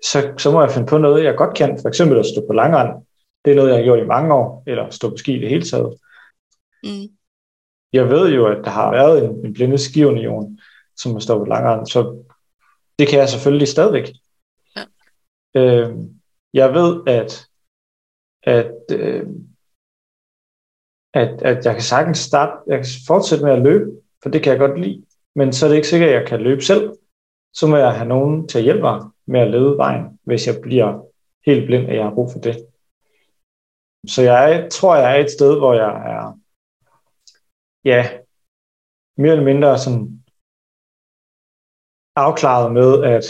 så, 0.02 0.34
så 0.38 0.50
må 0.50 0.60
jeg 0.60 0.70
finde 0.70 0.86
på 0.86 0.98
noget, 0.98 1.24
jeg 1.24 1.36
godt 1.36 1.56
kan. 1.56 1.78
For 1.82 1.88
eksempel 1.88 2.18
at 2.18 2.26
stå 2.26 2.46
på 2.46 2.52
langrand. 2.52 3.04
Det 3.44 3.50
er 3.50 3.56
noget, 3.56 3.68
jeg 3.68 3.76
har 3.78 3.84
gjort 3.84 3.98
i 3.98 4.06
mange 4.06 4.34
år, 4.34 4.62
eller 4.66 4.90
stå 4.90 5.10
på 5.10 5.16
ski 5.16 5.36
i 5.36 5.40
det 5.40 5.48
hele 5.48 5.64
taget. 5.64 5.98
Mm. 6.84 7.08
Jeg 7.92 8.08
ved 8.08 8.34
jo, 8.34 8.46
at 8.46 8.64
der 8.64 8.70
har 8.70 8.90
været 8.90 9.24
en, 9.24 9.46
en 9.46 9.52
blinde 9.52 9.78
skiunion, 9.78 10.58
som 10.96 11.12
har 11.12 11.18
stået 11.18 11.40
på 11.40 11.44
langrand, 11.44 11.86
så 11.86 12.24
det 12.98 13.08
kan 13.08 13.18
jeg 13.18 13.28
selvfølgelig 13.28 13.68
stadigvæk. 13.68 14.12
Ja. 14.76 14.84
Øh, 15.60 15.96
jeg 16.54 16.74
ved, 16.74 17.00
at, 17.06 17.46
at, 18.42 18.74
øh, 18.92 19.26
at, 21.14 21.42
at 21.42 21.64
jeg 21.64 21.74
kan 21.74 21.82
sagtens 21.82 22.18
starte, 22.18 22.52
jeg 22.66 22.78
kan 22.78 22.86
fortsætte 23.06 23.44
med 23.44 23.52
at 23.52 23.62
løbe, 23.62 23.90
for 24.22 24.28
det 24.30 24.42
kan 24.42 24.50
jeg 24.50 24.58
godt 24.58 24.80
lide, 24.80 25.04
men 25.34 25.52
så 25.52 25.66
er 25.66 25.68
det 25.68 25.76
ikke 25.76 25.88
sikkert, 25.88 26.10
at 26.10 26.16
jeg 26.20 26.28
kan 26.28 26.40
løbe 26.40 26.62
selv. 26.62 26.92
så 27.54 27.66
må 27.66 27.76
jeg 27.76 27.92
have 27.94 28.08
nogen 28.08 28.48
til 28.48 28.58
at 28.58 28.64
hjælpe 28.64 28.80
mig 28.80 29.00
med 29.26 29.40
at 29.40 29.50
lede 29.50 29.76
vejen, 29.76 30.18
hvis 30.24 30.46
jeg 30.46 30.56
bliver 30.62 31.04
helt 31.46 31.66
blind, 31.66 31.88
at 31.88 31.96
jeg 31.96 32.04
har 32.04 32.14
brug 32.14 32.32
for 32.32 32.38
det. 32.38 32.66
Så 34.06 34.22
jeg 34.22 34.68
tror, 34.70 34.96
jeg 34.96 35.16
er 35.16 35.24
et 35.24 35.30
sted, 35.30 35.58
hvor 35.58 35.74
jeg 35.74 35.92
er, 36.14 36.38
ja, 37.84 38.18
mere 39.16 39.32
eller 39.32 39.44
mindre 39.44 39.78
sådan 39.78 40.24
afklaret 42.16 42.72
med, 42.72 43.04
at 43.04 43.24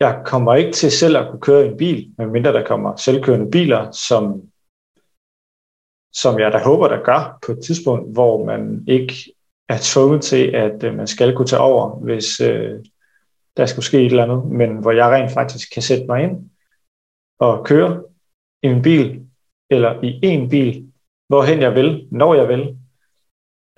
jeg 0.00 0.22
kommer 0.26 0.54
ikke 0.54 0.72
til 0.72 0.90
selv 0.92 1.16
at 1.16 1.30
kunne 1.30 1.40
køre 1.40 1.66
en 1.66 1.76
bil, 1.76 2.14
medmindre 2.18 2.52
der 2.52 2.66
kommer 2.66 2.96
selvkørende 2.96 3.50
biler, 3.50 3.90
som, 3.90 4.50
som 6.14 6.38
jeg 6.38 6.52
da 6.52 6.58
håber, 6.58 6.88
der 6.88 7.02
gør 7.02 7.38
på 7.46 7.52
et 7.52 7.58
tidspunkt, 7.64 8.12
hvor 8.12 8.44
man 8.44 8.84
ikke 8.88 9.14
er 9.68 9.78
tvunget 9.80 10.22
til, 10.22 10.46
at 10.46 10.84
øh, 10.84 10.94
man 10.94 11.06
skal 11.06 11.36
kunne 11.36 11.46
tage 11.46 11.62
over, 11.62 11.98
hvis 11.98 12.40
øh, 12.40 12.84
der 13.56 13.66
skulle 13.66 13.84
ske 13.84 13.98
et 13.98 14.06
eller 14.06 14.22
andet, 14.22 14.44
men 14.46 14.76
hvor 14.76 14.90
jeg 14.90 15.10
rent 15.10 15.32
faktisk 15.32 15.72
kan 15.74 15.82
sætte 15.82 16.06
mig 16.06 16.22
ind 16.22 16.50
og 17.38 17.64
køre 17.64 18.02
i 18.62 18.66
en 18.66 18.82
bil, 18.82 19.26
eller 19.70 20.02
i 20.02 20.20
en 20.22 20.48
bil, 20.48 20.92
hvorhen 21.28 21.60
jeg 21.60 21.74
vil, 21.74 22.08
når 22.10 22.34
jeg 22.34 22.48
vil. 22.48 22.78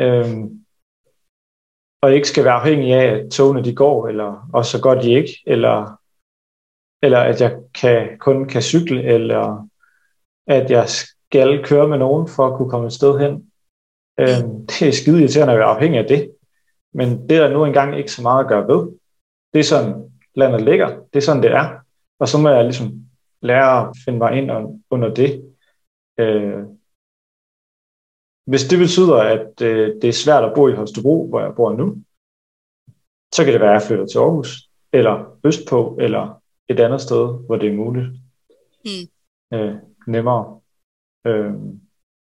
Øhm, 0.01 0.65
og 2.03 2.15
ikke 2.15 2.29
skal 2.29 2.45
være 2.45 2.55
afhængig 2.55 2.93
af, 2.93 3.07
at 3.07 3.31
togene 3.31 3.65
de 3.65 3.75
går, 3.75 4.09
eller 4.09 4.51
også 4.53 4.71
så 4.71 4.83
godt 4.83 5.03
de 5.03 5.13
ikke, 5.13 5.43
eller, 5.47 6.01
eller 7.03 7.19
at 7.19 7.41
jeg 7.41 7.61
kan, 7.75 8.19
kun 8.19 8.49
kan 8.49 8.63
cykle, 8.63 9.03
eller 9.03 9.69
at 10.47 10.71
jeg 10.71 10.89
skal 11.31 11.65
køre 11.65 11.89
med 11.89 11.99
nogen 11.99 12.29
for 12.29 12.47
at 12.47 12.57
kunne 12.57 12.71
komme 12.71 12.87
et 12.87 12.93
sted 12.93 13.19
hen. 13.19 13.33
Øhm, 14.21 14.51
det 14.67 14.83
er 14.89 14.93
skide 14.93 15.21
irriterende 15.21 15.53
at 15.53 15.59
være 15.59 15.75
afhængig 15.75 16.01
af 16.01 16.09
det. 16.09 16.33
Men 16.95 17.29
det 17.29 17.37
er 17.37 17.43
der 17.43 17.53
nu 17.53 17.65
engang 17.65 17.99
ikke 17.99 18.13
så 18.13 18.23
meget 18.23 18.45
at 18.45 18.49
gøre 18.49 18.69
ved. 18.69 18.99
Det 19.53 19.59
er 19.61 19.65
sådan, 19.65 19.95
landet 20.35 20.63
ligger. 20.63 20.89
Det 20.89 21.17
er 21.17 21.27
sådan, 21.27 21.43
det 21.43 21.53
er. 21.53 21.79
Og 22.19 22.29
så 22.29 22.39
må 22.39 22.49
jeg 22.49 22.65
ligesom 22.65 22.89
lære 23.43 23.89
at 23.89 23.97
finde 24.05 24.19
mig 24.19 24.33
ind 24.39 24.51
under 24.91 25.15
det. 25.15 25.55
Øh, 26.19 26.65
hvis 28.47 28.65
det 28.71 28.79
betyder, 28.79 29.17
at 29.17 29.63
øh, 29.63 30.03
det 30.03 30.09
er 30.09 30.23
svært 30.25 30.45
at 30.45 30.53
bo 30.55 30.69
i 30.69 30.73
Holstebro, 30.73 31.29
hvor 31.29 31.41
jeg 31.41 31.55
bor 31.57 31.73
nu, 31.73 31.97
så 33.35 33.45
kan 33.45 33.53
det 33.53 33.61
være, 33.61 33.75
at 33.75 33.81
jeg 33.81 33.87
flytter 33.89 34.07
til 34.07 34.19
Aarhus, 34.19 34.71
eller 34.93 35.39
Østpå, 35.45 35.99
eller 36.01 36.43
et 36.69 36.81
andet 36.81 37.01
sted, 37.01 37.47
hvor 37.47 37.57
det 37.57 37.69
er 37.69 37.77
muligt. 37.77 38.07
Mm. 38.85 39.07
Øh, 39.57 39.75
nemmere. 40.07 40.61
Øh, 41.27 41.55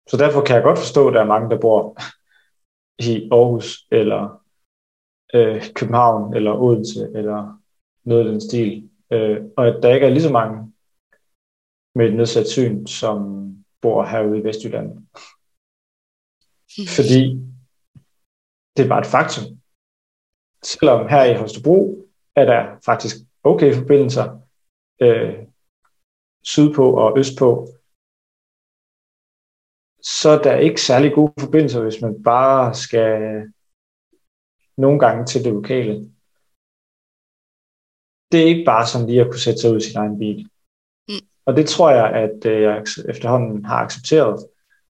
så 0.08 0.16
derfor 0.16 0.44
kan 0.44 0.56
jeg 0.56 0.62
godt 0.62 0.78
forstå, 0.78 1.08
at 1.08 1.14
der 1.14 1.20
er 1.20 1.32
mange, 1.34 1.50
der 1.50 1.60
bor 1.60 1.96
i 3.10 3.28
Aarhus, 3.32 3.86
eller 3.90 4.44
øh, 5.34 5.62
København, 5.74 6.36
eller 6.36 6.52
Odense, 6.52 7.10
eller 7.14 7.60
noget 8.04 8.24
af 8.24 8.30
den 8.30 8.40
stil. 8.40 8.90
Øh, 9.12 9.40
og 9.56 9.66
at 9.66 9.82
der 9.82 9.94
ikke 9.94 10.06
er 10.06 10.10
lige 10.10 10.22
så 10.22 10.32
mange 10.32 10.72
med 11.94 12.06
et 12.06 12.14
nedsat 12.14 12.48
syn, 12.48 12.86
som 12.86 13.18
bor 13.80 14.04
herude 14.04 14.38
i 14.38 14.44
Vestjylland. 14.44 14.88
Fordi 16.96 17.22
det 18.76 18.84
er 18.84 18.88
bare 18.88 19.00
et 19.00 19.14
faktum. 19.16 19.44
Selvom 20.62 21.08
her 21.08 21.24
i 21.24 21.34
Holstebro 21.34 22.08
er 22.36 22.44
der 22.44 22.80
faktisk 22.86 23.16
okay 23.44 23.74
forbindelser 23.74 24.40
øh, 25.00 25.46
sydpå 26.42 26.92
og 26.92 27.18
østpå, 27.18 27.68
så 30.02 30.28
er 30.30 30.42
der 30.42 30.56
ikke 30.56 30.80
særlig 30.80 31.12
gode 31.12 31.32
forbindelser, 31.40 31.82
hvis 31.82 32.02
man 32.02 32.22
bare 32.22 32.74
skal 32.74 33.42
nogle 34.76 34.98
gange 34.98 35.26
til 35.26 35.44
det 35.44 35.52
lokale. 35.52 35.94
Det 38.32 38.40
er 38.40 38.46
ikke 38.52 38.64
bare 38.64 38.86
sådan 38.86 39.06
lige 39.06 39.20
at 39.20 39.26
kunne 39.26 39.46
sætte 39.46 39.60
sig 39.60 39.70
ud 39.72 39.76
i 39.76 39.80
sin 39.80 39.96
egen 39.96 40.18
bil. 40.18 40.48
Mm. 41.08 41.26
Og 41.46 41.56
det 41.56 41.68
tror 41.68 41.90
jeg, 41.90 42.08
at 42.24 42.46
øh, 42.46 42.62
jeg 42.62 42.84
efterhånden 43.08 43.64
har 43.64 43.76
accepteret. 43.76 44.46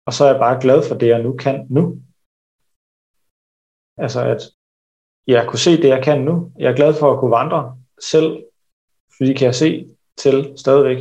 Og 0.06 0.12
så 0.12 0.24
er 0.24 0.30
jeg 0.30 0.40
bare 0.40 0.60
glad 0.60 0.88
for 0.88 0.94
det, 0.94 1.08
jeg 1.08 1.22
nu 1.22 1.32
kan 1.32 1.66
nu. 1.70 1.82
Altså 3.98 4.20
at 4.32 4.42
jeg 5.26 5.46
kunne 5.48 5.58
se 5.58 5.82
det, 5.82 5.88
jeg 5.88 6.04
kan 6.04 6.20
nu. 6.22 6.52
Jeg 6.58 6.70
er 6.70 6.76
glad 6.76 6.94
for 6.94 7.12
at 7.12 7.20
kunne 7.20 7.30
vandre 7.40 7.78
selv, 8.12 8.44
fordi 9.16 9.32
kan 9.34 9.46
jeg 9.46 9.54
se 9.54 9.96
til 10.16 10.52
stadigvæk. 10.56 10.98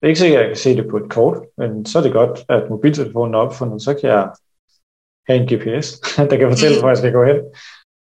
Det 0.00 0.06
er 0.06 0.06
ikke 0.06 0.20
sikkert, 0.20 0.40
at 0.40 0.42
jeg 0.42 0.50
kan 0.50 0.56
se 0.56 0.76
det 0.76 0.88
på 0.90 0.96
et 0.96 1.10
kort, 1.10 1.42
men 1.58 1.86
så 1.86 1.98
er 1.98 2.02
det 2.02 2.12
godt, 2.12 2.44
at 2.48 2.70
mobiltelefonen 2.70 3.34
er 3.34 3.38
opfundet, 3.38 3.82
så 3.82 3.94
kan 3.94 4.10
jeg 4.10 4.30
have 5.28 5.40
en 5.40 5.48
GPS, 5.48 6.00
der 6.30 6.36
kan 6.36 6.50
fortælle, 6.50 6.80
hvor 6.80 6.88
jeg 6.88 6.98
skal 6.98 7.12
gå 7.12 7.24
hen. 7.24 7.36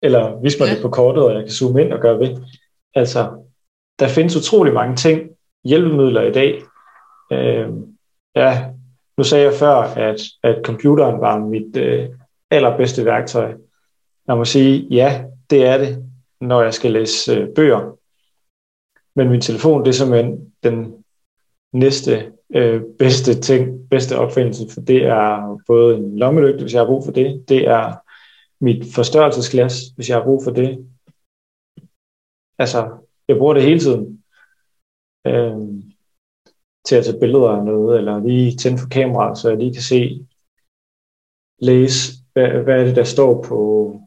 Eller 0.02 0.42
vise 0.42 0.60
mig 0.60 0.68
ja. 0.68 0.74
det 0.74 0.82
på 0.82 0.90
kortet, 0.90 1.24
og 1.24 1.34
jeg 1.34 1.44
kan 1.44 1.52
zoome 1.52 1.82
ind 1.82 1.94
og 1.94 2.00
gøre 2.00 2.20
ved. 2.20 2.42
Altså, 2.96 3.46
der 4.00 4.08
findes 4.08 4.36
utrolig 4.36 4.74
mange 4.74 4.96
ting, 4.96 5.30
hjælpemidler 5.64 6.22
i 6.22 6.32
dag, 6.32 6.64
øh, 7.32 7.70
Ja, 8.36 8.70
nu 9.18 9.24
sagde 9.24 9.46
jeg 9.46 9.54
før, 9.54 9.76
at, 9.76 10.22
at 10.44 10.62
computeren 10.64 11.22
var 11.22 11.40
mit 11.40 11.78
øh, 11.78 12.10
allerbedste 12.52 13.06
værktøj. 13.06 13.54
Jeg 14.28 14.38
må 14.38 14.46
sige, 14.46 14.88
ja, 14.92 15.24
det 15.50 15.66
er 15.66 15.78
det, 15.78 16.06
når 16.42 16.62
jeg 16.62 16.74
skal 16.74 16.92
læse 16.92 17.34
øh, 17.34 17.50
bøger. 17.56 17.98
Men 19.16 19.30
min 19.30 19.42
telefon, 19.42 19.82
det 19.82 19.90
er 19.90 19.94
simpelthen 19.94 20.54
den 20.64 21.03
næste 21.74 22.32
øh, 22.56 22.82
bedste 23.00 23.42
ting, 23.42 23.90
bedste 23.90 24.18
opfindelse, 24.18 24.64
for 24.74 24.82
det 24.82 25.04
er 25.04 25.60
både 25.68 25.98
en 25.98 26.18
lommelygte, 26.20 26.62
hvis 26.62 26.74
jeg 26.74 26.82
har 26.82 26.88
brug 26.88 27.06
for 27.06 27.12
det. 27.12 27.50
Det 27.50 27.68
er 27.68 27.94
mit 28.64 28.94
forstørrelsesglas, 28.96 29.82
hvis 29.96 30.10
jeg 30.10 30.18
har 30.18 30.24
brug 30.24 30.44
for 30.44 30.52
det. 30.52 30.88
Altså, 32.60 32.98
jeg 33.28 33.38
bruger 33.38 33.54
det 33.54 33.64
hele 33.64 33.80
tiden. 33.80 34.24
Øh, 35.28 35.58
til 36.86 36.96
at 36.96 37.06
tage 37.06 37.20
billeder 37.20 37.50
af 37.50 37.66
noget, 37.66 37.98
eller 37.98 38.20
lige 38.20 38.58
tænde 38.58 38.78
for 38.78 38.88
kameraet, 38.88 39.38
så 39.38 39.50
jeg 39.50 39.58
lige 39.58 39.74
kan 39.74 39.82
se, 39.82 40.26
læse, 41.60 42.14
hvad, 42.34 42.48
hvad 42.48 42.80
er 42.80 42.86
det, 42.86 42.96
der 42.96 43.04
står 43.04 43.44
på 43.44 44.00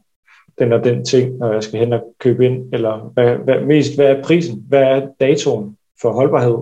den 0.59 0.73
og 0.73 0.83
den 0.83 1.05
ting, 1.05 1.37
når 1.37 1.53
jeg 1.53 1.63
skal 1.63 1.79
hen 1.79 1.93
og 1.93 2.15
købe 2.19 2.45
ind, 2.45 2.73
eller 2.73 2.97
hvad, 3.13 3.37
hvad, 3.37 3.61
mest, 3.61 3.95
hvad 3.95 4.05
er 4.05 4.23
prisen, 4.23 4.65
hvad 4.67 4.81
er 4.81 5.07
datoen 5.19 5.77
for 6.01 6.11
holdbarhed 6.11 6.57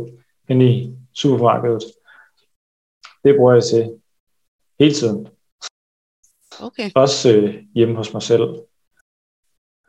ind 0.50 0.64
i 0.64 0.95
supermarkedet. 1.16 1.84
Det 3.24 3.36
bruger 3.38 3.54
jeg 3.54 3.64
til 3.64 4.02
hele 4.80 4.94
tiden. 4.94 5.28
Okay. 6.60 6.92
Også 6.96 7.36
øh, 7.36 7.64
hjemme 7.76 7.96
hos 7.96 8.14
mig 8.14 8.22
selv. 8.22 8.46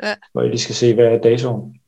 Ja. 0.02 0.14
Hvor 0.32 0.40
jeg 0.40 0.50
lige 0.50 0.60
skal 0.60 0.74
se, 0.74 0.94
hvad 0.94 1.04
er 1.04 1.18
datoen. 1.22 1.80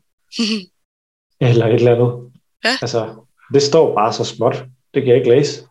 eller 1.49 1.67
et 1.67 1.75
eller 1.75 1.95
andet. 1.95 2.33
Ja. 2.65 2.75
Altså, 2.83 3.27
det 3.55 3.63
står 3.63 3.95
bare 3.95 4.13
så 4.13 4.25
småt. 4.25 4.57
Det 4.95 5.03
kan 5.03 5.09
jeg 5.09 5.17
ikke 5.17 5.35
læse. 5.37 5.69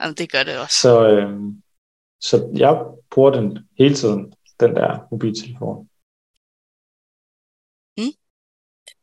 Jamen, 0.00 0.14
det 0.14 0.32
gør 0.32 0.42
det 0.42 0.60
også. 0.62 0.76
Så, 0.80 1.08
øh, 1.08 1.38
så 2.20 2.36
jeg 2.56 2.86
bruger 3.10 3.30
den 3.30 3.58
hele 3.78 3.94
tiden, 3.94 4.34
den 4.60 4.76
der 4.76 5.06
mobiltelefon. 5.10 5.89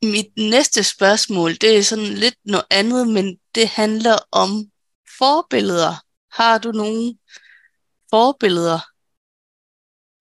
Mit 0.03 0.31
næste 0.37 0.83
spørgsmål, 0.83 1.51
det 1.51 1.77
er 1.77 1.81
sådan 1.81 2.13
lidt 2.23 2.37
noget 2.45 2.65
andet, 2.71 3.07
men 3.07 3.39
det 3.55 3.67
handler 3.67 4.17
om 4.31 4.49
forbilleder. 5.17 5.93
Har 6.31 6.57
du 6.57 6.71
nogle 6.71 7.17
forbilleder, 8.09 8.79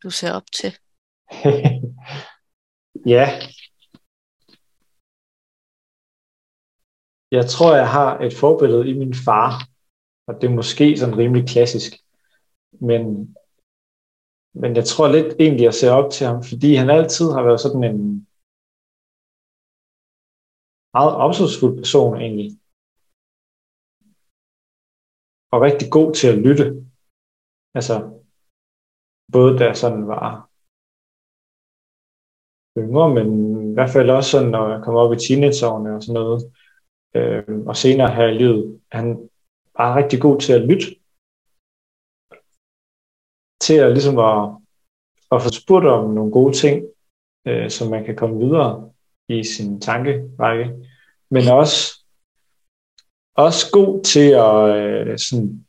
du 0.03 0.11
ser 0.11 0.33
op 0.33 0.49
til? 0.53 0.73
ja, 3.15 3.41
Jeg 7.31 7.47
tror, 7.47 7.77
jeg 7.77 7.91
har 7.91 8.19
et 8.19 8.35
forbillede 8.35 8.89
i 8.91 8.93
min 8.93 9.15
far, 9.15 9.69
og 10.27 10.35
det 10.35 10.51
er 10.51 10.55
måske 10.55 10.97
sådan 10.97 11.19
rimelig 11.19 11.49
klassisk. 11.49 11.93
Men, 12.81 13.05
men 14.55 14.77
jeg 14.77 14.85
tror 14.85 15.09
lidt 15.09 15.35
egentlig, 15.41 15.65
jeg 15.65 15.75
ser 15.75 15.91
op 15.91 16.12
til 16.12 16.27
ham, 16.27 16.43
fordi 16.45 16.75
han 16.75 16.91
altid 16.91 17.33
har 17.33 17.43
været 17.43 17.61
sådan 17.61 17.85
en 17.85 18.26
meget 20.97 21.14
omsorgsfuld 21.26 21.74
person 21.82 22.16
egentlig. 22.22 22.51
Og 25.53 25.59
rigtig 25.66 25.88
god 25.97 26.09
til 26.18 26.28
at 26.32 26.40
lytte. 26.47 26.66
Altså, 27.78 27.97
både 29.34 29.53
da 29.61 29.66
sådan 29.82 30.05
var 30.12 30.30
yngre, 32.82 33.09
men 33.16 33.28
i 33.70 33.74
hvert 33.74 33.92
fald 33.94 34.11
også 34.11 34.30
sådan, 34.30 34.53
når 34.57 34.64
jeg 34.72 34.80
kom 34.84 34.94
op 35.03 35.12
i 35.12 35.22
teenageårene 35.24 35.90
og 35.97 36.03
sådan 36.03 36.18
noget 36.20 36.40
øh, 37.16 37.66
og 37.70 37.76
senere 37.76 38.11
her 38.16 38.26
i 38.30 38.38
livet, 38.42 38.62
han 38.97 39.07
var 39.76 39.97
rigtig 40.01 40.18
god 40.26 40.36
til 40.44 40.53
at 40.59 40.66
lytte, 40.70 40.86
til 43.64 43.76
at 43.84 43.92
ligesom 43.97 44.16
at, 44.30 44.40
at 45.34 45.42
få 45.44 45.51
spurgt 45.61 45.86
om 45.97 46.05
nogle 46.16 46.32
gode 46.38 46.55
ting, 46.62 46.76
øh, 47.49 47.68
så 47.74 47.80
man 47.94 48.05
kan 48.05 48.16
komme 48.20 48.36
videre 48.44 48.70
i 49.29 49.45
sin 49.45 49.81
tankerække, 49.81 50.66
men 51.31 51.43
også 51.61 52.07
også 53.37 53.70
god 53.72 54.05
til 54.05 54.29
at 54.49 54.59
øh, 54.81 55.18
sådan, 55.18 55.66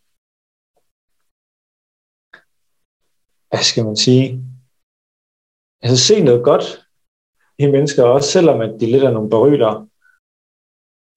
hvad 3.49 3.64
skal 3.64 3.86
man 3.86 3.95
sige, 3.95 4.28
altså, 5.82 5.97
se 6.08 6.24
noget 6.24 6.43
godt 6.43 6.66
i 7.60 7.66
mennesker, 7.72 8.03
også 8.03 8.32
selvom 8.32 8.62
at 8.62 8.80
de 8.80 8.86
lidt 8.86 9.03
er 9.03 9.12
nogle 9.12 9.30
beryler, 9.30 9.88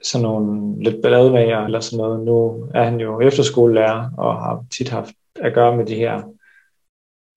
sådan 0.03 0.23
nogle 0.23 0.83
lidt 0.85 1.03
ballademager 1.03 1.61
eller 1.65 1.81
sådan 1.81 2.03
noget. 2.05 2.25
Nu 2.25 2.37
er 2.75 2.85
han 2.85 3.01
jo 3.01 3.21
efterskolelærer 3.21 4.11
og 4.19 4.33
har 4.43 4.67
tit 4.71 4.89
haft 4.89 5.15
at 5.35 5.55
gøre 5.55 5.77
med 5.77 5.87
de 5.87 5.95
her 5.95 6.17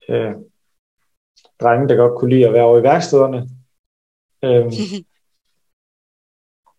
øh, 0.08 0.34
drenge, 1.60 1.88
der 1.88 1.96
godt 1.96 2.18
kunne 2.18 2.30
lide 2.30 2.46
at 2.46 2.52
være 2.52 2.64
over 2.64 2.78
i 2.78 2.82
værkstederne. 2.82 3.48
Øh, 4.44 4.66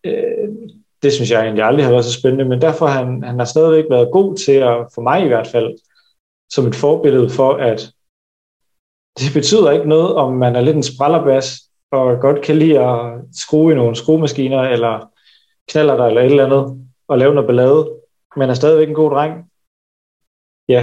øh, 0.06 0.48
det 1.02 1.12
synes 1.12 1.30
jeg 1.30 1.42
egentlig 1.42 1.64
aldrig 1.64 1.84
har 1.84 1.92
været 1.92 2.04
så 2.04 2.20
spændende, 2.20 2.44
men 2.44 2.60
derfor 2.60 2.86
han, 2.86 3.22
han 3.22 3.38
har 3.38 3.44
stadigvæk 3.44 3.84
været 3.90 4.12
god 4.12 4.36
til 4.36 4.52
at, 4.52 4.86
for 4.94 5.02
mig 5.02 5.24
i 5.24 5.28
hvert 5.28 5.46
fald, 5.46 5.78
som 6.52 6.66
et 6.66 6.74
forbillede 6.74 7.30
for, 7.30 7.52
at 7.52 7.80
det 9.18 9.30
betyder 9.34 9.70
ikke 9.70 9.88
noget, 9.88 10.14
om 10.14 10.32
man 10.32 10.56
er 10.56 10.60
lidt 10.60 10.76
en 10.76 10.82
sprallerbas, 10.82 11.46
og 11.90 12.20
godt 12.20 12.42
kan 12.44 12.56
lide 12.56 12.78
at 12.80 13.24
skrue 13.32 13.72
i 13.72 13.74
nogle 13.74 13.96
skruemaskiner, 13.96 14.60
eller 14.60 15.12
knaller 15.68 15.96
der 15.96 16.06
eller 16.06 16.20
et 16.20 16.26
eller 16.26 16.46
andet, 16.46 16.88
og 17.08 17.18
lave 17.18 17.34
noget 17.34 17.46
ballade, 17.46 18.00
men 18.36 18.50
er 18.50 18.54
stadigvæk 18.54 18.88
en 18.88 18.94
god 18.94 19.10
dreng. 19.10 19.34
Ja, 20.68 20.82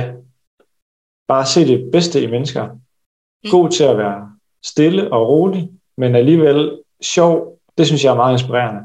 bare 1.27 1.45
se 1.45 1.67
det 1.67 1.91
bedste 1.91 2.23
i 2.23 2.27
mennesker. 2.27 2.65
Mm. 2.73 3.51
God 3.51 3.69
til 3.69 3.83
at 3.83 3.97
være 3.97 4.37
stille 4.63 5.13
og 5.13 5.27
rolig, 5.27 5.69
men 5.97 6.15
alligevel 6.15 6.83
sjov, 7.01 7.59
det 7.77 7.87
synes 7.87 8.03
jeg 8.03 8.11
er 8.11 8.15
meget 8.15 8.33
inspirerende. 8.33 8.81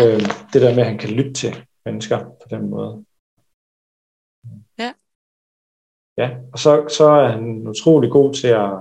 Øh, 0.00 0.22
det 0.52 0.62
der 0.62 0.74
med, 0.74 0.82
at 0.82 0.90
han 0.90 0.98
kan 0.98 1.10
lytte 1.10 1.32
til 1.32 1.66
mennesker 1.84 2.18
på 2.24 2.46
den 2.50 2.70
måde. 2.70 3.04
Ja. 4.78 4.92
Ja, 6.16 6.28
og 6.52 6.58
så, 6.58 6.88
så 6.88 7.04
er 7.04 7.28
han 7.28 7.68
utrolig 7.68 8.10
god 8.10 8.34
til 8.34 8.48
at... 8.48 8.72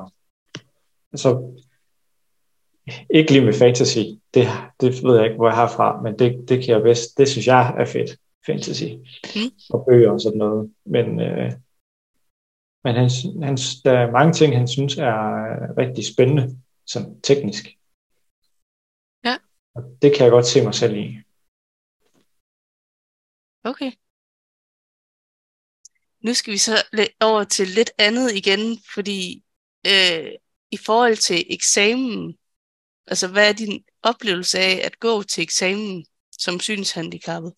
Altså, 1.14 1.30
ikke 3.10 3.32
lige 3.32 3.46
med 3.46 3.54
fantasy, 3.54 4.04
det, 4.34 4.44
det 4.82 5.04
ved 5.04 5.16
jeg 5.16 5.26
ikke, 5.26 5.36
hvor 5.36 5.48
jeg 5.48 5.56
har 5.56 5.70
fra, 5.78 6.02
men 6.02 6.20
det, 6.20 6.50
det 6.50 6.64
kan 6.64 6.70
jeg 6.70 6.82
bedst, 6.82 7.18
det 7.18 7.28
synes 7.30 7.48
jeg 7.48 7.76
er 7.80 7.86
fedt, 7.86 8.20
fantasy, 8.46 8.84
mm. 9.36 9.52
og 9.70 9.86
bøger 9.86 10.12
og 10.12 10.22
sådan 10.22 10.38
noget. 10.38 10.74
Men, 10.86 11.20
øh, 11.22 11.52
men 12.90 12.96
han, 12.96 13.10
han, 13.44 13.58
der 13.86 13.92
er 13.92 14.12
mange 14.12 14.34
ting, 14.34 14.58
han 14.58 14.68
synes 14.68 14.98
er 14.98 15.22
rigtig 15.78 16.04
spændende, 16.14 16.46
sådan 16.86 17.22
teknisk. 17.22 17.66
Ja. 19.26 19.36
Og 19.76 19.82
det 20.02 20.10
kan 20.16 20.24
jeg 20.24 20.32
godt 20.32 20.48
se 20.48 20.64
mig 20.64 20.76
selv 20.76 20.96
i. 20.96 21.06
Okay. 23.64 23.92
Nu 26.26 26.34
skal 26.34 26.54
vi 26.54 26.58
så 26.58 26.76
over 27.22 27.44
til 27.44 27.68
lidt 27.68 27.92
andet 27.98 28.32
igen, 28.36 28.78
fordi 28.94 29.44
øh, 29.88 30.32
i 30.72 30.78
forhold 30.78 31.18
til 31.18 31.46
eksamen, 31.50 32.38
altså 33.08 33.28
hvad 33.32 33.50
er 33.50 33.54
din 33.54 33.84
oplevelse 34.04 34.60
af 34.60 34.82
at 34.86 35.00
gå 35.00 35.24
til 35.24 35.42
eksamen 35.42 36.06
som 36.32 36.60
synshandicappet? 36.60 37.54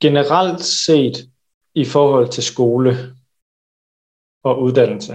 Generelt 0.00 0.64
set 0.64 1.35
i 1.76 1.84
forhold 1.84 2.28
til 2.28 2.42
skole 2.42 2.92
og 4.42 4.62
uddannelse, 4.62 5.12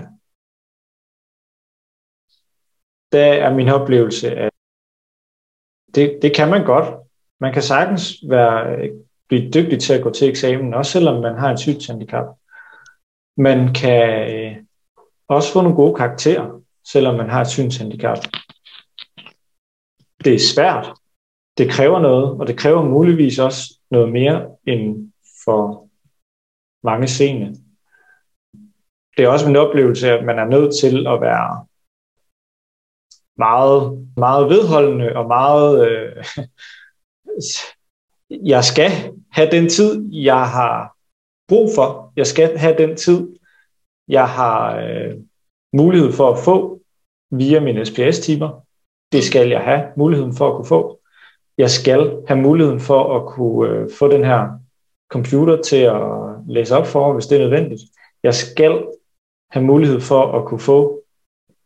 der 3.11 3.33
er 3.45 3.53
min 3.53 3.69
oplevelse, 3.69 4.31
at 4.31 4.51
det, 5.95 6.19
det 6.21 6.35
kan 6.35 6.49
man 6.49 6.65
godt. 6.65 7.07
Man 7.39 7.53
kan 7.53 7.61
sagtens 7.61 8.15
være, 8.29 8.89
blive 9.27 9.51
dygtig 9.51 9.79
til 9.81 9.93
at 9.93 10.03
gå 10.03 10.09
til 10.11 10.29
eksamen, 10.29 10.73
også 10.73 10.91
selvom 10.91 11.21
man 11.21 11.37
har 11.37 11.51
et 11.51 11.59
synshandicap. 11.59 12.25
Man 13.37 13.73
kan 13.73 14.31
øh, 14.35 14.63
også 15.27 15.53
få 15.53 15.61
nogle 15.61 15.75
gode 15.75 15.95
karakterer, 15.95 16.61
selvom 16.87 17.15
man 17.15 17.29
har 17.29 17.41
et 17.41 17.49
synshandicap. 17.49 18.17
Det 20.23 20.33
er 20.35 20.53
svært. 20.53 20.93
Det 21.57 21.71
kræver 21.71 21.99
noget, 21.99 22.39
og 22.39 22.47
det 22.47 22.57
kræver 22.57 22.83
muligvis 22.83 23.39
også 23.39 23.61
noget 23.91 24.11
mere 24.11 24.57
end 24.67 25.13
for 25.45 25.90
mange 26.83 27.07
seende. 27.07 27.47
Det 29.17 29.25
er 29.25 29.29
også 29.29 29.47
min 29.47 29.55
oplevelse, 29.55 30.11
at 30.11 30.25
man 30.25 30.39
er 30.39 30.45
nødt 30.45 30.75
til 30.81 31.07
at 31.07 31.21
være 31.21 31.65
meget, 33.37 34.07
meget 34.17 34.49
vedholdende 34.49 35.15
og 35.15 35.27
meget... 35.27 35.87
Øh, 35.87 36.25
jeg 38.53 38.63
skal 38.63 38.91
have 39.31 39.51
den 39.51 39.69
tid, 39.69 40.13
jeg 40.13 40.49
har 40.49 40.95
brug 41.47 41.69
for. 41.75 42.13
Jeg 42.15 42.27
skal 42.27 42.57
have 42.57 42.77
den 42.77 42.97
tid, 42.97 43.27
jeg 44.07 44.29
har 44.29 44.77
øh, 44.77 45.13
mulighed 45.73 46.11
for 46.13 46.31
at 46.31 46.39
få 46.45 46.81
via 47.31 47.59
mine 47.59 47.85
SPS-timer. 47.85 48.65
Det 49.11 49.23
skal 49.23 49.49
jeg 49.49 49.61
have 49.61 49.83
muligheden 49.97 50.33
for 50.33 50.47
at 50.49 50.55
kunne 50.55 50.67
få. 50.75 50.99
Jeg 51.57 51.69
skal 51.69 52.23
have 52.27 52.41
muligheden 52.41 52.79
for 52.79 53.01
at 53.17 53.33
kunne 53.33 53.69
øh, 53.69 53.89
få 53.99 54.07
den 54.11 54.23
her 54.23 54.59
computer 55.11 55.61
til 55.61 55.81
at 55.81 56.01
læse 56.47 56.75
op 56.75 56.87
for, 56.87 57.13
hvis 57.13 57.27
det 57.27 57.35
er 57.35 57.41
nødvendigt. 57.41 57.81
Jeg 58.23 58.35
skal 58.35 58.87
have 59.51 59.65
mulighed 59.65 60.01
for 60.01 60.31
at 60.31 60.45
kunne 60.45 60.59
få 60.59 61.03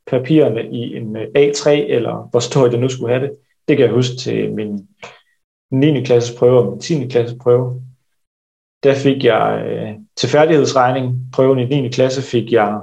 papirerne 0.07 0.63
i 0.71 0.95
en 0.95 1.15
øh, 1.15 1.27
A3, 1.37 1.69
eller 1.69 2.27
hvor 2.31 2.39
stor 2.39 2.67
jeg 2.67 2.79
nu 2.79 2.89
skulle 2.89 3.13
have 3.13 3.27
det. 3.27 3.37
Det 3.67 3.77
kan 3.77 3.85
jeg 3.85 3.93
huske 3.93 4.15
til 4.15 4.53
min 4.53 4.87
9. 5.71 6.03
klasses 6.03 6.37
prøve 6.39 6.59
og 6.59 6.69
min 6.69 6.79
10. 6.79 7.07
klasses 7.07 7.37
prøve. 7.41 7.81
Der 8.83 8.95
fik 8.95 9.23
jeg 9.23 9.65
øh, 9.67 9.93
til 10.15 10.29
færdighedsregning, 10.29 11.31
prøven 11.33 11.59
i 11.59 11.81
9. 11.81 11.89
klasse, 11.89 12.21
fik 12.21 12.51
jeg 12.51 12.81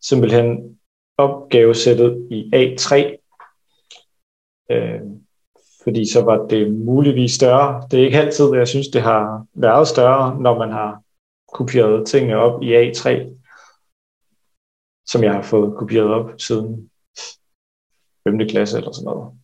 simpelthen 0.00 0.78
opgavesættet 1.18 2.28
i 2.30 2.50
A3. 2.54 2.94
Øh, 4.70 5.00
fordi 5.82 6.12
så 6.12 6.24
var 6.24 6.46
det 6.46 6.72
muligvis 6.72 7.32
større. 7.32 7.88
Det 7.90 8.00
er 8.00 8.04
ikke 8.04 8.18
altid, 8.18 8.54
jeg 8.54 8.68
synes, 8.68 8.88
det 8.88 9.02
har 9.02 9.46
været 9.54 9.88
større, 9.88 10.40
når 10.40 10.58
man 10.58 10.70
har 10.70 11.02
kopieret 11.52 12.06
tingene 12.06 12.36
op 12.36 12.62
i 12.62 12.68
A3, 12.74 13.08
som 15.06 15.22
jeg 15.22 15.32
har 15.32 15.42
fået 15.42 15.76
kopieret 15.78 16.10
op 16.10 16.40
siden 16.40 16.90
5. 18.28 18.48
klasse 18.48 18.76
eller 18.78 18.92
sådan 18.92 19.04
noget. 19.04 19.38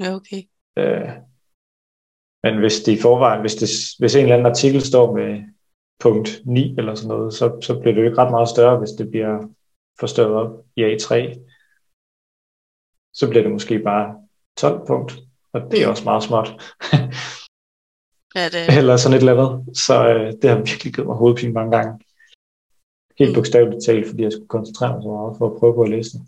Ja, 0.00 0.14
okay. 0.18 0.42
Øh, 0.78 1.10
men 2.42 2.58
hvis 2.58 2.82
det 2.84 2.92
i 2.92 3.00
forvejen, 3.00 3.40
hvis, 3.40 3.54
det, 3.54 3.68
hvis 3.98 4.14
en 4.14 4.22
eller 4.22 4.34
anden 4.34 4.52
artikel 4.52 4.82
står 4.82 5.16
med 5.16 5.42
punkt 6.00 6.28
9 6.44 6.74
eller 6.78 6.94
sådan 6.94 7.08
noget, 7.08 7.34
så, 7.34 7.60
så 7.62 7.80
bliver 7.80 7.94
det 7.94 8.02
jo 8.02 8.06
ikke 8.06 8.18
ret 8.18 8.30
meget 8.30 8.48
større, 8.48 8.78
hvis 8.78 8.90
det 8.98 9.10
bliver 9.10 9.48
forstørret 10.00 10.34
op 10.34 10.64
i 10.76 10.82
A3. 10.82 11.12
Så 13.12 13.28
bliver 13.28 13.42
det 13.42 13.52
måske 13.52 13.78
bare 13.78 14.25
12 14.56 14.86
punkt, 14.86 15.12
og 15.52 15.60
det 15.70 15.82
er 15.82 15.88
også 15.88 16.04
meget 16.04 16.22
småt. 16.22 16.48
ja, 18.34 18.44
det... 18.54 18.62
Eller 18.78 18.96
sådan 18.96 19.16
et 19.16 19.20
eller 19.20 19.34
andet. 19.34 19.78
Så 19.78 20.08
øh, 20.08 20.32
det 20.42 20.50
har 20.50 20.56
virkelig 20.56 20.94
givet 20.94 21.06
mig 21.06 21.16
hovedpine 21.16 21.52
mange 21.52 21.76
gange. 21.76 22.04
Helt 23.18 23.30
mm. 23.30 23.34
bogstaveligt 23.34 23.84
talt, 23.84 24.06
fordi 24.08 24.22
jeg 24.22 24.32
skulle 24.32 24.48
koncentrere 24.48 24.92
mig 24.92 25.02
så 25.02 25.08
meget 25.08 25.38
for 25.38 25.46
at 25.46 25.58
prøve 25.58 25.74
på 25.74 25.82
at 25.82 25.90
læse 25.90 26.10
det. 26.12 26.22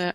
Ja. 0.00 0.12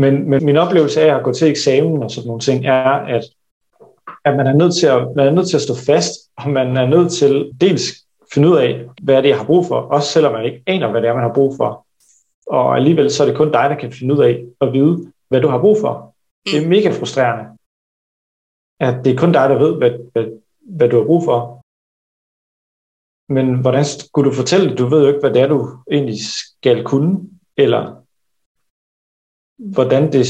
Men, 0.00 0.30
men 0.30 0.44
min 0.44 0.56
oplevelse 0.56 1.00
af 1.00 1.16
at 1.16 1.24
gå 1.24 1.32
til 1.32 1.48
eksamen 1.48 2.02
og 2.02 2.10
sådan 2.10 2.26
nogle 2.26 2.40
ting, 2.40 2.66
er, 2.66 2.90
at, 3.16 3.24
at 4.24 4.36
man, 4.36 4.46
er 4.46 4.52
nødt 4.52 4.74
til 4.74 4.86
at, 4.86 5.16
man 5.16 5.26
er 5.26 5.30
nødt 5.30 5.48
til 5.48 5.56
at 5.56 5.62
stå 5.62 5.74
fast, 5.86 6.12
og 6.36 6.50
man 6.50 6.76
er 6.76 6.86
nødt 6.86 7.12
til 7.12 7.52
dels 7.60 8.06
finde 8.34 8.48
ud 8.48 8.56
af, 8.56 8.84
hvad 9.02 9.14
er 9.14 9.20
det, 9.20 9.28
jeg 9.28 9.38
har 9.38 9.44
brug 9.44 9.66
for, 9.66 9.80
også 9.80 10.12
selvom 10.12 10.32
man 10.32 10.44
ikke 10.44 10.62
aner, 10.66 10.90
hvad 10.90 11.02
det 11.02 11.08
er, 11.08 11.14
man 11.14 11.22
har 11.22 11.34
brug 11.34 11.56
for. 11.56 11.85
Og 12.46 12.76
alligevel 12.76 13.10
så 13.10 13.22
er 13.22 13.28
det 13.28 13.36
kun 13.36 13.52
dig, 13.52 13.70
der 13.70 13.78
kan 13.78 13.92
finde 13.92 14.14
ud 14.14 14.22
af 14.28 14.46
at 14.60 14.72
vide, 14.72 15.12
hvad 15.28 15.40
du 15.40 15.48
har 15.48 15.60
brug 15.60 15.76
for. 15.80 16.14
Det 16.44 16.56
er 16.58 16.62
mm. 16.62 16.68
mega 16.68 16.90
frustrerende, 16.98 17.44
at 18.80 19.04
det 19.04 19.12
er 19.12 19.18
kun 19.18 19.32
dig, 19.32 19.48
der 19.50 19.58
ved, 19.58 19.76
hvad, 19.76 19.92
hvad, 20.12 20.26
hvad 20.60 20.88
du 20.88 20.96
har 20.98 21.04
brug 21.04 21.24
for. 21.24 21.40
Men 23.32 23.60
hvordan 23.60 23.84
skulle 23.84 24.30
du 24.30 24.34
fortælle 24.34 24.70
det? 24.70 24.78
Du 24.78 24.86
ved 24.86 25.00
jo 25.02 25.08
ikke, 25.08 25.20
hvad 25.20 25.34
det 25.34 25.42
er, 25.42 25.46
du 25.46 25.78
egentlig 25.90 26.18
skal 26.26 26.84
kunne, 26.84 27.12
eller 27.56 27.82
hvordan 29.74 30.12
det 30.12 30.22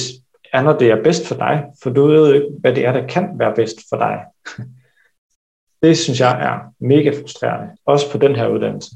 er, 0.53 0.63
når 0.63 0.79
det 0.79 0.91
er 0.91 1.03
bedst 1.03 1.29
for 1.29 1.35
dig, 1.35 1.65
for 1.83 1.91
du 1.91 2.07
ved 2.07 2.29
jo 2.29 2.35
ikke, 2.35 2.57
hvad 2.61 2.75
det 2.75 2.87
er, 2.87 2.93
der 2.93 3.07
kan 3.07 3.39
være 3.39 3.55
bedst 3.55 3.79
for 3.89 3.97
dig. 3.97 4.25
Det 5.83 5.99
synes 5.99 6.21
jeg 6.21 6.45
er 6.49 6.73
mega 6.85 7.11
frustrerende, 7.21 7.77
også 7.85 8.13
på 8.13 8.19
den 8.19 8.37
her 8.37 8.49
uddannelse, 8.49 8.91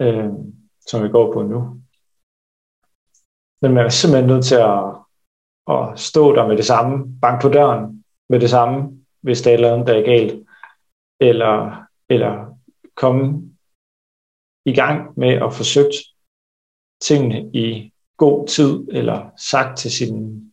øh, 0.00 0.30
som 0.86 1.02
vi 1.02 1.08
går 1.08 1.32
på 1.32 1.42
nu. 1.42 1.58
Men 3.60 3.74
man 3.74 3.84
er 3.84 3.88
simpelthen 3.88 4.28
nødt 4.28 4.44
til 4.44 4.54
at, 4.54 4.84
at 5.74 5.98
stå 6.00 6.34
der 6.36 6.48
med 6.48 6.56
det 6.56 6.64
samme, 6.64 7.20
banke 7.20 7.42
på 7.42 7.48
døren 7.48 8.04
med 8.28 8.40
det 8.40 8.50
samme, 8.50 9.04
hvis 9.20 9.42
der 9.42 9.52
er 9.52 9.60
noget, 9.60 9.86
der 9.86 9.94
er 9.94 10.04
galt, 10.04 10.46
eller, 11.20 11.84
eller 12.08 12.58
komme 12.94 13.50
i 14.64 14.74
gang 14.74 15.18
med 15.18 15.28
at 15.28 15.54
forsøge 15.54 15.92
tingene 17.00 17.50
i 17.54 17.92
god 18.16 18.48
tid, 18.48 18.88
eller 18.92 19.30
sagt 19.36 19.78
til 19.78 19.90
sin 19.90 20.52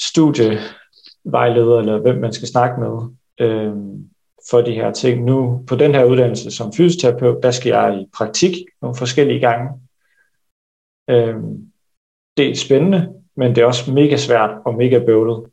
studievejleder, 0.00 1.78
eller 1.78 1.98
hvem 1.98 2.18
man 2.20 2.32
skal 2.32 2.48
snakke 2.48 2.80
med, 2.80 2.94
øh, 3.40 3.76
for 4.50 4.60
de 4.60 4.74
her 4.74 4.92
ting. 4.92 5.24
Nu 5.24 5.64
på 5.68 5.76
den 5.76 5.94
her 5.94 6.04
uddannelse 6.04 6.50
som 6.50 6.72
fysioterapeut, 6.72 7.42
der 7.42 7.50
skal 7.50 7.70
jeg 7.70 8.00
i 8.00 8.10
praktik 8.16 8.54
nogle 8.82 8.96
forskellige 8.96 9.40
gange. 9.40 9.66
Øhm, 11.10 11.72
det 12.36 12.50
er 12.50 12.54
spændende, 12.54 13.22
men 13.36 13.54
det 13.54 13.58
er 13.58 13.66
også 13.66 13.92
mega 13.92 14.16
svært 14.16 14.50
og 14.66 14.74
mega 14.74 14.98
bøvlet. 15.06 15.50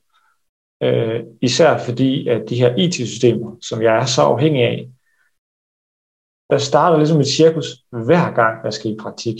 Øh, 0.83 1.23
især 1.41 1.77
fordi, 1.85 2.27
at 2.27 2.49
de 2.49 2.59
her 2.61 2.75
IT-systemer, 2.75 3.57
som 3.61 3.81
jeg 3.81 3.95
er 4.01 4.05
så 4.05 4.21
afhængig 4.21 4.63
af, 4.63 4.89
der 6.49 6.57
starter 6.57 6.97
ligesom 6.97 7.19
et 7.19 7.33
cirkus 7.39 7.67
hver 8.07 8.25
gang, 8.39 8.65
jeg 8.65 8.73
skal 8.73 8.91
i 8.91 8.97
praktik. 9.03 9.37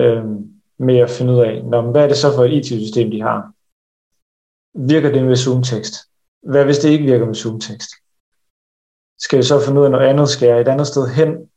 Øhm, 0.00 0.56
med 0.78 0.98
at 0.98 1.10
finde 1.10 1.32
ud 1.32 1.40
af, 1.40 1.64
når, 1.64 1.90
hvad 1.90 2.02
er 2.04 2.08
det 2.08 2.16
så 2.16 2.28
for 2.34 2.44
et 2.44 2.52
IT-system, 2.52 3.10
de 3.10 3.20
har? 3.20 3.52
Virker 4.92 5.12
det 5.12 5.22
med 5.24 5.36
Zoom-tekst? 5.36 5.94
Hvad 6.50 6.64
hvis 6.64 6.78
det 6.78 6.90
ikke 6.90 7.04
virker 7.04 7.26
med 7.26 7.34
Zoom-tekst? 7.34 7.90
Skal 9.18 9.36
jeg 9.36 9.44
så 9.44 9.64
finde 9.64 9.80
ud 9.80 9.84
af 9.84 9.90
noget 9.90 10.06
andet? 10.06 10.28
Skal 10.28 10.48
jeg 10.48 10.60
et 10.60 10.68
andet 10.68 10.86
sted 10.86 11.08
hen? 11.08 11.50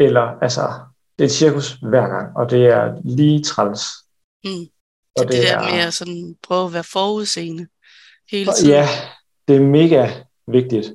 Eller, 0.00 0.26
altså, 0.42 0.62
det 1.18 1.24
er 1.24 1.28
et 1.28 1.32
cirkus 1.32 1.72
hver 1.72 2.08
gang, 2.08 2.36
og 2.36 2.50
det 2.50 2.64
er 2.66 3.00
lige 3.04 3.42
træls. 3.42 3.82
Mm. 4.44 4.50
Og 5.18 5.24
det, 5.24 5.32
det 5.32 5.42
der 5.42 5.58
er, 5.58 5.74
med 5.74 5.80
at 5.80 5.94
sådan 5.94 6.36
prøve 6.42 6.66
at 6.66 6.72
være 6.72 6.84
forudseende 6.84 7.66
hele 8.30 8.52
tiden. 8.52 8.70
Ja, 8.70 8.86
det 9.48 9.56
er 9.56 9.60
mega 9.60 10.10
vigtigt. 10.46 10.92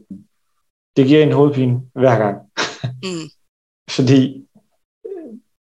Det 0.98 1.08
giver 1.08 1.24
en 1.24 1.32
hovedpine 1.32 1.82
hver 1.94 2.18
gang. 2.18 2.38
Mm. 3.04 3.30
Fordi 3.96 4.48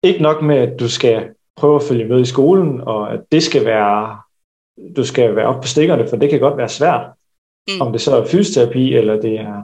ikke 0.03 0.21
nok 0.21 0.41
med, 0.41 0.57
at 0.57 0.79
du 0.79 0.89
skal 0.89 1.35
prøve 1.55 1.75
at 1.75 1.83
følge 1.83 2.05
med 2.05 2.21
i 2.21 2.25
skolen, 2.25 2.81
og 2.81 3.13
at 3.13 3.19
det 3.31 3.43
skal 3.43 3.65
være, 3.65 4.21
du 4.95 5.05
skal 5.05 5.35
være 5.35 5.47
op 5.47 5.61
på 5.61 5.67
stikkerne, 5.67 6.09
for 6.09 6.15
det 6.15 6.29
kan 6.29 6.39
godt 6.39 6.57
være 6.57 6.69
svært. 6.69 7.11
Mm. 7.67 7.81
Om 7.81 7.91
det 7.91 8.01
så 8.01 8.15
er 8.15 8.25
fysioterapi, 8.25 8.93
eller 8.93 9.21
det 9.21 9.39
er 9.39 9.63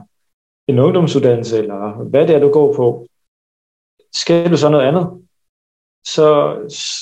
en 0.68 0.78
ungdomsuddannelse, 0.78 1.58
eller 1.58 2.04
hvad 2.04 2.28
det 2.28 2.36
er, 2.36 2.40
du 2.40 2.50
går 2.52 2.74
på. 2.74 3.06
Skal 4.14 4.50
du 4.50 4.56
så 4.56 4.68
noget 4.68 4.86
andet, 4.86 5.26
så, 6.06 6.56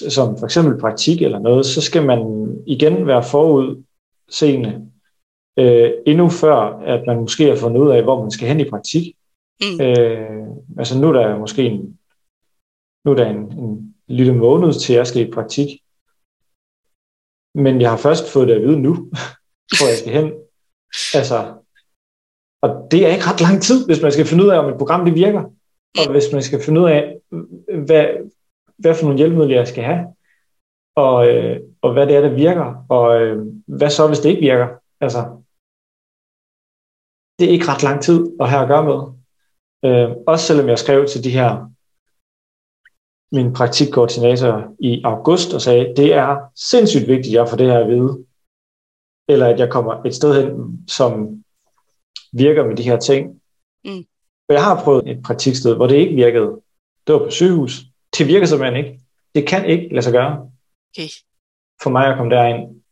som 0.09 0.39
for 0.39 0.45
eksempel 0.45 0.81
praktik 0.81 1.23
eller 1.23 1.39
noget, 1.39 1.67
så 1.67 1.81
skal 1.81 2.07
man 2.07 2.21
igen 2.67 3.07
være 3.07 3.23
forudseende, 3.23 4.91
øh, 5.59 5.91
endnu 6.07 6.29
før, 6.29 6.57
at 6.95 7.07
man 7.07 7.21
måske 7.21 7.49
har 7.49 7.57
fundet 7.57 7.81
ud 7.81 7.91
af, 7.91 8.03
hvor 8.03 8.23
man 8.23 8.31
skal 8.31 8.49
hen 8.49 8.61
i 8.61 8.71
praktik. 8.71 9.17
Mm. 9.61 9.81
Øh, 9.85 10.47
altså 10.79 10.99
nu 11.01 11.09
er 11.09 11.13
der 11.13 11.39
måske 11.39 11.63
en, 11.63 11.99
nu 13.05 13.11
er 13.11 13.17
der 13.17 13.31
en, 13.31 13.43
en 13.59 13.95
lille 14.07 14.35
måned 14.35 14.73
til, 14.73 14.93
at 14.93 14.97
jeg 14.97 15.07
skal 15.07 15.29
i 15.29 15.31
praktik. 15.31 15.69
Men 17.55 17.81
jeg 17.81 17.91
har 17.91 17.97
først 17.97 18.33
fået 18.33 18.49
det 18.49 18.55
at 18.55 18.63
vide 18.63 18.81
nu, 18.81 18.93
hvor 19.77 19.89
jeg 19.93 19.99
skal 19.99 20.13
hen. 20.13 20.33
Altså, 21.15 21.55
og 22.63 22.89
det 22.91 23.07
er 23.07 23.13
ikke 23.13 23.27
ret 23.31 23.41
lang 23.41 23.63
tid, 23.63 23.87
hvis 23.87 24.03
man 24.03 24.13
skal 24.13 24.27
finde 24.27 24.45
ud 24.45 24.49
af, 24.49 24.59
om 24.59 24.69
et 24.71 24.79
program 24.79 25.05
det 25.05 25.15
virker. 25.15 25.43
Og 25.99 26.11
hvis 26.11 26.33
man 26.33 26.43
skal 26.43 26.63
finde 26.63 26.81
ud 26.81 26.91
af, 26.91 27.17
hvad, 27.87 28.07
hvad 28.79 28.95
for 28.95 29.03
nogle 29.03 29.19
hjælpemidler 29.19 29.57
jeg 29.57 29.69
skal 29.69 29.85
have, 29.85 30.07
og, 30.97 31.29
øh, 31.29 31.61
og 31.83 31.93
hvad 31.93 32.07
det 32.07 32.17
er, 32.17 32.21
der 32.21 32.35
virker, 32.35 32.85
og 32.89 33.21
øh, 33.21 33.47
hvad 33.67 33.91
så, 33.91 34.07
hvis 34.07 34.19
det 34.19 34.29
ikke 34.29 34.41
virker. 34.41 34.69
Altså, 35.01 35.21
det 37.39 37.45
er 37.47 37.53
ikke 37.53 37.69
ret 37.69 37.83
lang 37.83 38.03
tid 38.03 38.37
at 38.41 38.49
have 38.51 38.63
at 38.63 38.69
gøre 38.69 38.85
med. 38.85 39.01
Øh, 39.85 40.17
også 40.27 40.47
selvom 40.47 40.69
jeg 40.69 40.79
skrev 40.79 41.07
til 41.07 41.25
de 41.25 41.31
her 41.31 41.71
min 43.33 43.53
praktikkoordinator 43.53 44.75
i 44.79 45.03
august 45.05 45.55
og 45.55 45.61
sagde, 45.61 45.95
det 45.97 46.15
er 46.15 46.37
sindssygt 46.71 47.09
vigtigt, 47.09 47.27
at 47.27 47.33
jeg 47.33 47.49
får 47.49 47.57
det 47.57 47.67
her 47.67 47.79
at 47.79 47.89
vide. 47.89 48.24
Eller 49.29 49.47
at 49.47 49.61
jeg 49.61 49.71
kommer 49.71 50.05
et 50.05 50.15
sted 50.15 50.43
hen, 50.43 50.85
som 50.89 51.45
virker 52.33 52.65
med 52.67 52.77
de 52.77 52.83
her 52.83 52.99
ting. 52.99 53.41
Mm. 53.85 54.05
Jeg 54.49 54.65
har 54.65 54.85
prøvet 54.85 55.11
et 55.11 55.23
praktiksted, 55.23 55.77
hvor 55.77 55.87
det 55.87 55.97
ikke 55.97 56.15
virkede. 56.15 56.61
Det 57.07 57.13
var 57.15 57.19
på 57.19 57.31
sygehus. 57.31 57.83
Det 58.19 58.27
virker 58.27 58.47
simpelthen 58.47 58.85
ikke. 58.85 59.01
Det 59.35 59.49
kan 59.49 59.67
ikke 59.67 59.89
lade 59.89 60.03
sig 60.03 60.13
gøre. 60.13 60.51
Okay. 60.93 61.09
For 61.83 61.91
mig 61.91 62.07
at 62.07 62.17
komme 62.17 62.35
derind, 62.35 62.83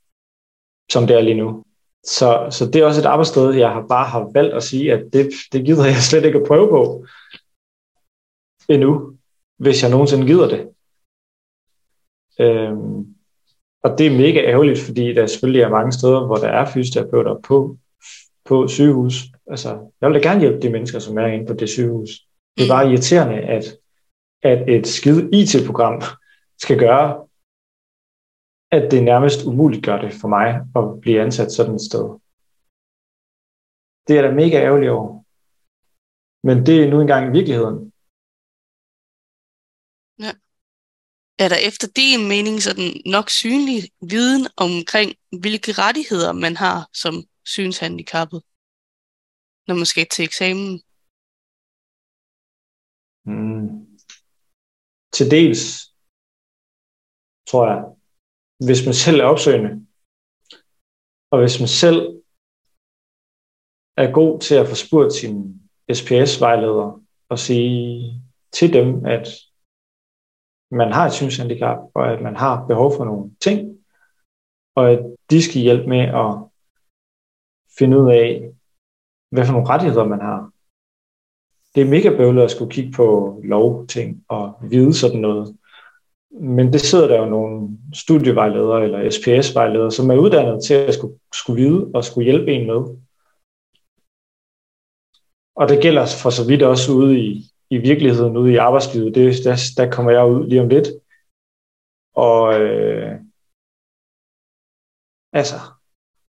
som 0.93 1.07
det 1.07 1.16
er 1.16 1.20
lige 1.20 1.37
nu. 1.37 1.64
Så, 2.05 2.49
så 2.51 2.66
det 2.66 2.76
er 2.76 2.87
også 2.87 3.01
et 3.01 3.07
arbejdssted, 3.07 3.55
jeg 3.55 3.70
har 3.70 3.87
bare 3.87 4.09
har 4.09 4.30
valgt 4.33 4.55
at 4.55 4.62
sige, 4.62 4.93
at 4.93 5.12
det, 5.12 5.30
det 5.53 5.64
gider 5.64 5.85
jeg 5.85 6.03
slet 6.11 6.24
ikke 6.24 6.39
at 6.39 6.47
prøve 6.47 6.68
på 6.68 7.07
endnu, 8.68 9.18
hvis 9.57 9.83
jeg 9.83 9.91
nogensinde 9.91 10.26
gider 10.26 10.49
det. 10.49 10.68
Øhm, 12.41 13.11
og 13.83 13.99
det 13.99 14.07
er 14.07 14.18
mega 14.18 14.41
ærgerligt, 14.53 14.80
fordi 14.80 15.14
der 15.14 15.26
selvfølgelig 15.26 15.62
er 15.62 15.68
mange 15.68 15.93
steder, 15.93 16.26
hvor 16.26 16.37
der 16.37 16.49
er 16.49 16.66
fysioterapeuter 16.66 17.41
på, 17.49 17.76
på 18.45 18.68
sygehus. 18.68 19.14
Altså, 19.47 19.68
jeg 20.01 20.11
vil 20.11 20.22
da 20.22 20.28
gerne 20.28 20.41
hjælpe 20.41 20.61
de 20.61 20.70
mennesker, 20.70 20.99
som 20.99 21.18
er 21.18 21.26
inde 21.26 21.47
på 21.47 21.55
det 21.55 21.68
sygehus. 21.68 22.11
Det 22.57 22.64
er 22.64 22.74
bare 22.74 22.91
irriterende, 22.91 23.39
at 23.39 23.64
at 24.43 24.68
et 24.68 24.87
skide 24.87 25.30
IT-program 25.33 26.03
skal 26.59 26.78
gøre, 26.78 27.26
at 28.70 28.91
det 28.91 29.05
nærmest 29.05 29.45
umuligt 29.47 29.85
gør 29.85 30.01
det 30.01 30.12
for 30.20 30.28
mig 30.28 30.49
at 30.76 31.01
blive 31.01 31.20
ansat 31.20 31.53
sådan 31.53 31.74
et 31.74 31.80
sted. 31.80 32.05
Det 34.09 34.18
er 34.18 34.22
da 34.22 34.35
mega 34.35 34.57
ærgerligt 34.66 34.91
over. 34.91 35.22
Men 36.47 36.66
det 36.66 36.85
er 36.85 36.91
nu 36.91 37.01
engang 37.01 37.33
virkeligheden. 37.33 37.91
Er 41.43 41.49
der 41.49 41.61
efter 41.68 41.88
din 41.97 42.28
mening 42.28 42.62
sådan 42.62 42.90
nok 43.16 43.30
synlig 43.30 43.80
viden 44.12 44.45
omkring, 44.57 45.11
hvilke 45.43 45.72
rettigheder 45.72 46.32
man 46.32 46.57
har 46.57 46.88
som 47.03 47.14
synshandicappet, 47.55 48.40
når 49.66 49.74
man 49.80 49.86
skal 49.93 50.07
til 50.09 50.24
eksamen? 50.28 50.72
Mm. 53.30 53.68
Til 55.16 55.26
dels, 55.36 55.62
tror 57.49 57.64
jeg, 57.70 57.80
hvis 58.66 58.80
man 58.86 58.95
selv 59.05 59.18
er 59.20 59.24
opsøgende, 59.32 59.72
og 61.30 61.36
hvis 61.40 61.57
man 61.62 61.72
selv 61.82 62.01
er 63.97 64.09
god 64.20 64.40
til 64.40 64.55
at 64.55 64.68
få 64.70 64.74
spurgt 64.84 65.12
sin 65.20 65.36
SPS-vejleder 65.97 66.88
og 67.28 67.38
sige 67.38 67.70
til 68.53 68.72
dem, 68.72 68.88
at 69.16 69.26
man 70.73 70.93
har 70.93 71.07
et 71.07 71.12
synshandicap, 71.12 71.79
og 71.95 72.12
at 72.12 72.23
man 72.23 72.37
har 72.37 72.66
behov 72.66 72.97
for 72.97 73.05
nogle 73.05 73.31
ting, 73.41 73.79
og 74.75 74.91
at 74.91 75.01
de 75.31 75.43
skal 75.43 75.61
hjælpe 75.61 75.89
med 75.89 76.01
at 76.01 76.31
finde 77.79 77.99
ud 78.01 78.11
af, 78.12 78.53
hvad 79.31 79.45
for 79.45 79.53
nogle 79.53 79.68
rettigheder 79.68 80.05
man 80.05 80.20
har 80.20 80.53
det 81.75 81.81
er 81.81 81.91
mega 81.91 82.16
bøvlet 82.16 82.43
at 82.43 82.51
skulle 82.51 82.73
kigge 82.73 82.93
på 82.93 83.41
lovting 83.45 84.25
og 84.29 84.55
vide 84.70 84.95
sådan 84.95 85.20
noget. 85.20 85.57
Men 86.31 86.73
det 86.73 86.81
sidder 86.81 87.09
der 87.09 87.18
jo 87.18 87.27
nogle 87.27 87.79
studievejledere 87.95 88.85
eller 88.85 89.11
SPS-vejledere, 89.11 89.91
som 89.91 90.11
er 90.11 90.16
uddannet 90.16 90.64
til 90.64 90.75
at 90.75 90.95
skulle, 90.95 91.18
skulle 91.35 91.62
vide 91.62 91.91
og 91.95 92.05
skulle 92.05 92.25
hjælpe 92.25 92.53
en 92.53 92.66
med. 92.66 92.81
Og 95.57 95.68
det 95.68 95.83
gælder 95.83 96.07
for 96.23 96.31
så 96.31 96.47
vidt 96.47 96.62
også 96.62 96.93
ude 96.93 97.20
i, 97.20 97.51
i 97.75 97.79
virkeligheden, 97.79 98.37
ude 98.37 98.53
i 98.53 98.57
arbejdslivet. 98.68 99.14
Det, 99.14 99.45
der, 99.45 99.57
der 99.77 99.91
kommer 99.91 100.11
jeg 100.12 100.27
ud 100.27 100.49
lige 100.49 100.62
om 100.62 100.68
lidt. 100.68 100.89
Og 102.14 102.61
øh, 102.61 103.12
altså, 105.33 105.57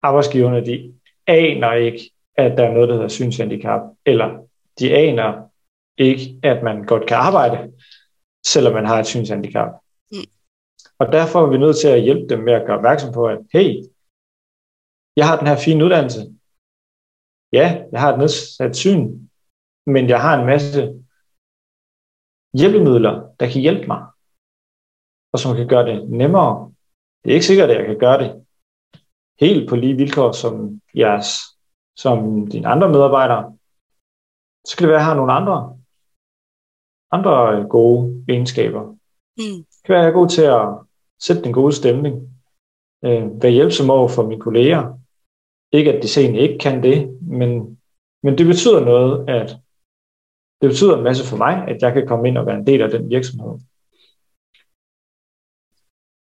arbejdsgiverne, 0.02 0.66
de 0.66 0.76
aner 1.28 1.74
ikke, 1.74 2.12
at 2.38 2.58
der 2.58 2.64
er 2.64 2.74
noget, 2.74 2.90
der 2.90 2.96
hedder 2.96 3.18
synshandicap, 3.18 3.82
eller 4.06 4.30
de 4.80 4.96
aner 4.96 5.30
ikke, 5.98 6.40
at 6.44 6.64
man 6.64 6.86
godt 6.92 7.08
kan 7.08 7.18
arbejde, 7.18 7.74
selvom 8.46 8.74
man 8.74 8.86
har 8.86 9.00
et 9.00 9.06
synshandicap. 9.06 9.72
Mm. 10.12 10.30
Og 11.00 11.08
derfor 11.18 11.40
er 11.42 11.50
vi 11.52 11.58
nødt 11.58 11.78
til 11.78 11.88
at 11.88 12.02
hjælpe 12.02 12.28
dem 12.30 12.40
med 12.40 12.54
at 12.54 12.66
gøre 12.66 12.78
opmærksom 12.78 13.14
på, 13.14 13.28
at 13.28 13.40
hey, 13.54 13.70
jeg 15.16 15.28
har 15.28 15.38
den 15.38 15.48
her 15.48 15.58
fine 15.66 15.86
uddannelse. 15.86 16.22
Ja, 17.54 17.68
jeg 17.92 18.00
har 18.02 18.14
et 18.14 18.20
nedsat 18.20 18.76
syn, 18.76 19.30
men 19.86 20.10
jeg 20.10 20.22
har 20.22 20.40
en 20.40 20.46
masse 20.46 21.00
hjælpemidler, 22.54 23.14
der 23.40 23.52
kan 23.52 23.62
hjælpe 23.62 23.88
mig, 23.88 24.02
og 25.34 25.40
som 25.40 25.56
kan 25.56 25.68
gøre 25.68 25.86
det 25.86 26.10
nemmere. 26.10 26.74
Det 27.24 27.30
er 27.30 27.34
ikke 27.34 27.46
sikkert, 27.46 27.70
at 27.70 27.78
jeg 27.78 27.86
kan 27.86 28.00
gøre 28.00 28.20
det 28.24 28.46
helt 29.40 29.70
på 29.70 29.76
lige 29.76 29.98
vilkår 29.98 30.32
som 30.32 30.82
jeres, 30.96 31.28
som 31.98 32.48
dine 32.48 32.68
andre 32.68 32.90
medarbejdere, 32.90 33.58
så 34.68 34.78
kan 34.78 34.84
det 34.84 34.90
være, 34.90 35.00
at 35.00 35.02
jeg 35.02 35.06
har 35.06 35.16
nogle 35.16 35.34
andre, 35.34 35.78
andre 37.12 37.68
gode 37.70 38.26
egenskaber. 38.30 38.84
Mm. 39.38 39.60
Det 39.74 39.82
kan 39.86 39.94
være, 39.94 40.00
at 40.00 40.06
jeg 40.06 40.10
er 40.10 40.20
god 40.20 40.30
til 40.30 40.42
at 40.42 40.68
sætte 41.20 41.44
den 41.44 41.54
gode 41.54 41.74
stemning. 41.74 42.16
Øh, 43.06 43.44
være 43.44 43.52
hjælpsom 43.52 43.90
over 43.90 44.08
for 44.08 44.24
mine 44.28 44.42
kolleger. 44.42 45.00
Ikke 45.72 45.94
at 45.94 46.04
de 46.04 46.08
sen 46.08 46.36
ikke 46.36 46.58
kan 46.58 46.84
det, 46.84 47.20
men, 47.22 47.80
men 48.24 48.38
det 48.38 48.46
betyder 48.46 48.86
noget, 48.86 49.30
at 49.30 49.58
det 50.62 50.70
betyder 50.70 50.98
en 50.98 51.04
masse 51.04 51.24
for 51.30 51.38
mig, 51.38 51.68
at 51.68 51.82
jeg 51.82 51.94
kan 51.94 52.08
komme 52.08 52.28
ind 52.28 52.38
og 52.38 52.46
være 52.46 52.56
en 52.58 52.68
del 52.68 52.82
af 52.82 52.90
den 52.90 53.10
virksomhed. 53.10 53.60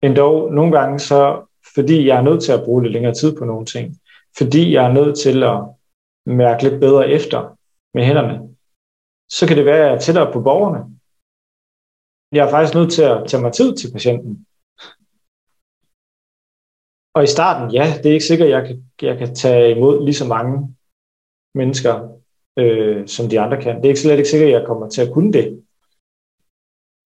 Endog 0.03 0.53
nogle 0.53 0.73
gange 0.79 0.99
så, 0.99 1.47
fordi 1.75 2.07
jeg 2.07 2.17
er 2.17 2.23
nødt 2.23 2.43
til 2.43 2.53
at 2.53 2.65
bruge 2.65 2.83
lidt 2.83 2.93
længere 2.93 3.15
tid 3.15 3.37
på 3.37 3.45
nogle 3.45 3.67
ting, 3.67 3.97
fordi 4.39 4.73
jeg 4.75 4.85
er 4.87 4.93
nødt 4.93 5.19
til 5.19 5.43
at 5.43 5.59
mærke 6.27 6.63
lidt 6.63 6.81
bedre 6.81 7.09
efter 7.09 7.59
med 7.95 8.05
hænderne, 8.05 8.57
så 9.29 9.47
kan 9.47 9.57
det 9.57 9.65
være, 9.65 9.81
at 9.81 9.87
jeg 9.87 9.95
er 9.95 10.01
tættere 10.01 10.33
på 10.33 10.41
borgerne. 10.41 10.81
Jeg 12.33 12.47
er 12.47 12.51
faktisk 12.51 12.75
nødt 12.75 12.93
til 12.93 13.03
at 13.03 13.25
tage 13.29 13.43
mig 13.43 13.53
tid 13.53 13.77
til 13.77 13.93
patienten. 13.93 14.47
Og 17.17 17.23
i 17.25 17.35
starten, 17.37 17.67
ja, 17.79 17.85
det 17.99 18.07
er 18.07 18.17
ikke 18.17 18.31
sikkert, 18.31 18.49
at 18.49 18.55
jeg 18.57 18.67
kan, 18.67 18.77
jeg 19.03 19.19
kan 19.19 19.35
tage 19.35 19.77
imod 19.77 20.05
lige 20.05 20.21
så 20.23 20.27
mange 20.37 20.77
mennesker, 21.55 21.95
øh, 22.59 23.09
som 23.09 23.29
de 23.29 23.41
andre 23.41 23.63
kan. 23.63 23.77
Det 23.77 23.85
er 23.85 23.89
ikke 23.89 24.01
slet 24.01 24.19
ikke 24.19 24.29
sikkert, 24.29 24.49
at 24.49 24.59
jeg 24.61 24.67
kommer 24.67 24.89
til 24.89 25.03
at 25.03 25.13
kunne 25.13 25.33
det. 25.33 25.65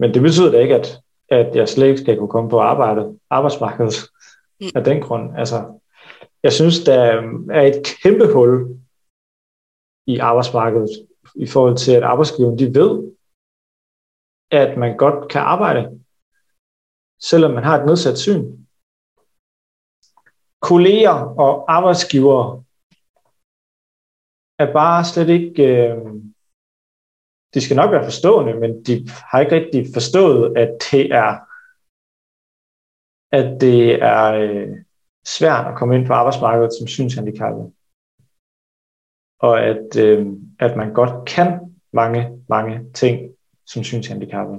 Men 0.01 0.15
det 0.15 0.23
betyder 0.23 0.51
da 0.51 0.59
ikke, 0.59 0.75
at, 0.75 1.03
at 1.29 1.57
jeg 1.57 1.69
slet 1.69 1.87
ikke 1.87 2.01
skal 2.01 2.19
kunne 2.19 2.29
komme 2.29 2.51
på 2.51 2.61
arbejdet, 2.61 3.19
arbejdsmarkedet 3.31 3.95
mm. 4.61 4.67
af 4.75 4.85
den 4.85 5.01
grund. 5.03 5.39
Altså, 5.39 5.81
jeg 6.43 6.53
synes, 6.53 6.85
der 6.85 7.01
er 7.51 7.63
et 7.63 7.83
kæmpe 8.03 8.33
hul 8.33 8.81
i 10.07 10.19
arbejdsmarkedet 10.19 10.91
i 11.35 11.47
forhold 11.47 11.77
til, 11.77 11.93
at 11.93 12.03
arbejdsgiverne 12.03 12.59
de 12.59 12.75
ved, 12.75 13.13
at 14.51 14.79
man 14.79 14.97
godt 14.97 15.29
kan 15.29 15.41
arbejde, 15.41 16.01
selvom 17.23 17.51
man 17.51 17.65
har 17.65 17.79
et 17.79 17.87
nedsat 17.87 18.19
syn. 18.19 18.45
Kolleger 20.61 21.17
og 21.45 21.73
arbejdsgivere 21.73 22.65
er 24.63 24.73
bare 24.73 25.05
slet 25.05 25.29
ikke... 25.29 25.63
Øh, 25.75 25.97
de 27.55 27.61
skal 27.61 27.77
nok 27.77 27.91
være 27.93 28.05
forstående, 28.05 28.55
men 28.63 28.85
de 28.87 29.09
har 29.29 29.41
ikke 29.41 29.55
rigtig 29.55 29.87
forstået, 29.95 30.57
at 30.63 30.71
det 30.91 31.05
er, 31.23 31.31
at 33.39 33.61
det 33.61 34.03
er 34.03 34.25
øh, 34.43 34.69
svært 35.37 35.67
at 35.67 35.79
komme 35.79 35.97
ind 35.97 36.07
på 36.07 36.13
arbejdsmarkedet 36.13 36.73
som 36.79 36.87
synshandicappet. 36.87 37.73
Og 39.39 39.55
at, 39.71 39.89
øh, 40.05 40.27
at 40.59 40.77
man 40.77 40.93
godt 41.01 41.29
kan 41.35 41.49
mange, 41.93 42.45
mange 42.49 42.93
ting 42.93 43.15
som 43.67 43.85
synshandicappet. 43.85 44.59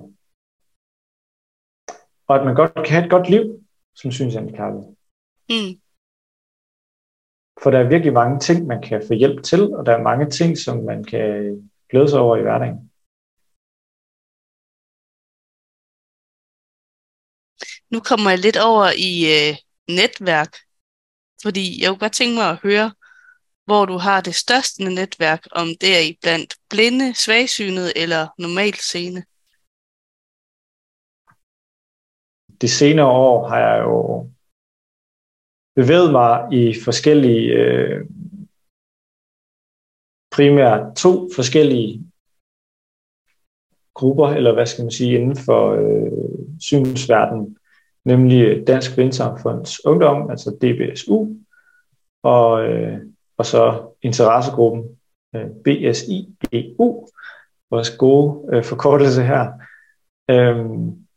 Og 2.27 2.33
at 2.39 2.45
man 2.45 2.55
godt 2.55 2.73
kan 2.73 2.93
have 2.95 3.05
et 3.05 3.11
godt 3.11 3.29
liv 3.29 3.43
som 3.95 4.11
synshandicappet. 4.11 4.83
Mm. 5.49 5.80
For 7.63 7.71
der 7.71 7.79
er 7.79 7.89
virkelig 7.89 8.13
mange 8.13 8.39
ting, 8.39 8.67
man 8.67 8.81
kan 8.81 9.03
få 9.07 9.13
hjælp 9.13 9.43
til, 9.43 9.73
og 9.75 9.85
der 9.85 9.93
er 9.97 10.01
mange 10.01 10.29
ting, 10.29 10.57
som 10.57 10.83
man 10.83 11.03
kan 11.03 11.25
glæde 11.89 12.09
sig 12.09 12.19
over 12.19 12.37
i 12.37 12.41
hverdagen. 12.41 12.91
Nu 17.93 17.99
kommer 17.99 18.29
jeg 18.29 18.39
lidt 18.39 18.57
over 18.57 18.85
i 19.11 19.13
øh, 19.35 19.53
netværk, 19.87 20.53
fordi 21.43 21.81
jeg 21.81 21.89
kunne 21.89 22.03
godt 22.05 22.13
tænke 22.13 22.35
mig 22.35 22.49
at 22.49 22.61
høre, 22.63 22.91
hvor 23.65 23.85
du 23.85 23.97
har 23.97 24.21
det 24.21 24.35
største 24.35 24.83
netværk, 24.83 25.47
om 25.51 25.67
det 25.81 25.91
er 25.97 26.03
i 26.09 26.17
blandt 26.21 26.55
blinde, 26.69 27.15
svagsynede 27.15 27.97
eller 27.97 28.27
normalseende? 28.37 29.21
De 32.61 32.69
senere 32.69 33.05
år 33.05 33.47
har 33.49 33.59
jeg 33.67 33.83
jo 33.83 34.29
bevæget 35.75 36.11
mig 36.11 36.47
i 36.51 36.75
forskellige, 36.83 37.53
øh, 37.53 38.05
primært 40.31 40.95
to 40.95 41.29
forskellige 41.35 42.05
grupper, 43.93 44.27
eller 44.27 44.53
hvad 44.53 44.65
skal 44.65 44.83
man 44.83 44.91
sige, 44.91 45.19
inden 45.19 45.37
for 45.37 45.71
øh, 45.71 46.39
synsverdenen, 46.59 47.57
nemlig 48.05 48.67
Dansk 48.67 48.95
Blindsamfunds 48.95 49.85
Ungdom, 49.85 50.29
altså 50.29 50.49
DBSU, 50.61 51.27
og 52.23 52.63
øh, 52.63 52.99
og 53.41 53.45
så 53.45 53.93
interessegruppen 54.01 54.99
øh, 55.35 55.49
BSIEU, 55.63 57.07
vores 57.69 57.97
gode 57.97 58.55
øh, 58.55 58.63
forkortelse 58.63 59.23
her. 59.23 59.51
Øhm, 60.29 61.07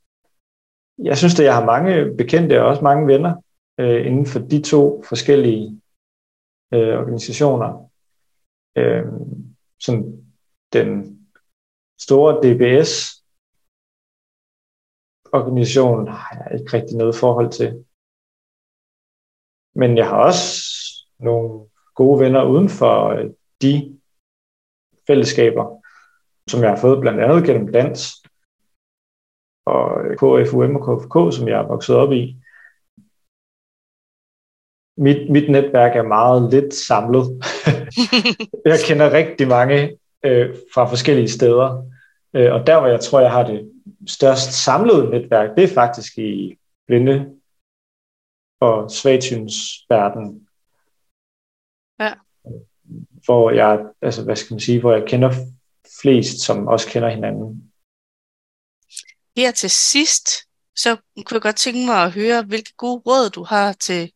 jeg 0.99 1.19
synes, 1.19 1.41
at 1.41 1.47
jeg 1.47 1.55
har 1.55 1.65
mange 1.65 2.17
bekendte 2.17 2.63
og 2.63 2.67
også 2.69 2.83
mange 2.83 3.07
venner 3.07 3.35
øh, 3.81 4.07
inden 4.07 4.27
for 4.27 4.39
de 4.39 4.63
to 4.63 5.03
forskellige 5.09 5.81
øh, 6.75 6.95
organisationer. 7.03 7.91
Øh, 8.77 9.07
som 9.81 9.97
den 10.73 10.91
store 12.07 12.33
DBS 12.43 12.93
organisation 15.33 16.09
har 16.09 16.33
jeg 16.39 16.61
ikke 16.61 16.73
rigtig 16.77 16.97
noget 16.97 17.15
forhold 17.15 17.51
til. 17.59 17.71
Men 19.81 19.97
jeg 19.97 20.09
har 20.09 20.19
også 20.29 20.47
nogle 21.19 21.71
gode 21.95 22.21
venner 22.21 22.45
uden 22.45 22.69
for 22.69 23.09
øh, 23.09 23.31
de 23.63 24.01
fællesskaber, 25.07 25.65
som 26.51 26.61
jeg 26.63 26.71
har 26.71 26.81
fået 26.85 27.01
blandt 27.01 27.21
andet 27.21 27.47
gennem 27.47 27.73
dans 27.73 28.01
og 29.67 29.85
KFUM 30.21 30.77
og 30.77 30.83
KFK, 30.87 31.17
som 31.37 31.49
jeg 31.49 31.59
er 31.61 31.67
vokset 31.67 31.97
op 31.97 32.13
i. 32.13 32.44
Mit, 34.97 35.31
mit 35.31 35.51
netværk 35.51 35.97
er 35.97 36.03
meget 36.03 36.51
lidt 36.51 36.75
samlet. 36.75 37.45
jeg 38.65 38.79
kender 38.87 39.13
rigtig 39.13 39.49
mange 39.49 39.99
øh, 40.25 40.57
fra 40.75 40.85
forskellige 40.85 41.29
steder. 41.29 41.91
Øh, 42.35 42.53
og 42.53 42.67
der, 42.67 42.79
hvor 42.81 42.89
jeg 42.89 43.01
tror, 43.01 43.21
jeg 43.21 43.31
har 43.31 43.47
det 43.47 43.71
størst 44.09 44.53
samlede 44.53 45.11
netværk, 45.11 45.57
det 45.57 45.65
er 45.65 45.75
faktisk 45.75 46.19
i 46.19 46.59
blinde 46.87 47.27
og 48.61 48.91
svagsynsverden 48.91 50.45
hvor 53.25 53.51
jeg, 53.51 53.79
altså 54.03 54.25
hvad 54.25 54.37
skal 54.37 54.55
man 54.55 54.61
sige, 54.61 54.81
hvor 54.81 54.93
jeg 54.93 55.09
kender 55.09 55.33
flest, 56.01 56.41
som 56.41 56.67
også 56.67 56.89
kender 56.89 57.09
hinanden. 57.09 57.73
Her 59.37 59.51
til 59.51 59.71
sidst, 59.71 60.29
så 60.77 60.97
kunne 61.17 61.35
jeg 61.35 61.43
godt 61.43 61.57
tænke 61.57 61.87
mig 61.87 62.03
at 62.05 62.13
høre, 62.13 62.43
hvilke 62.43 62.73
gode 62.77 63.03
råd 63.07 63.31
du 63.31 63.43
har 63.43 63.73
til 63.73 64.13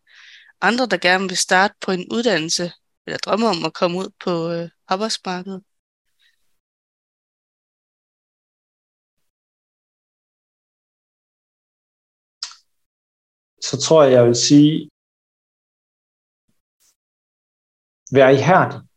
andre, 0.60 0.86
der 0.86 0.98
gerne 0.98 1.28
vil 1.28 1.36
starte 1.36 1.74
på 1.80 1.90
en 1.90 2.04
uddannelse, 2.12 2.72
eller 3.06 3.18
drømmer 3.18 3.48
om 3.48 3.64
at 3.64 3.74
komme 3.74 3.98
ud 3.98 4.10
på 4.24 4.50
øh, 4.50 4.68
arbejdsmarkedet. 4.88 5.62
Så 13.66 13.76
tror 13.84 14.02
jeg, 14.02 14.12
jeg 14.12 14.24
vil 14.26 14.34
sige, 14.34 14.90
vær 18.12 18.28
ihærdig 18.28 18.88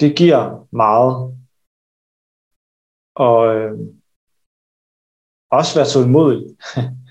det 0.00 0.16
giver 0.16 0.68
meget. 0.82 1.14
Og 3.14 3.54
øh, 3.56 3.78
også 5.50 5.72
være 5.78 5.88
tålmodig. 5.92 6.44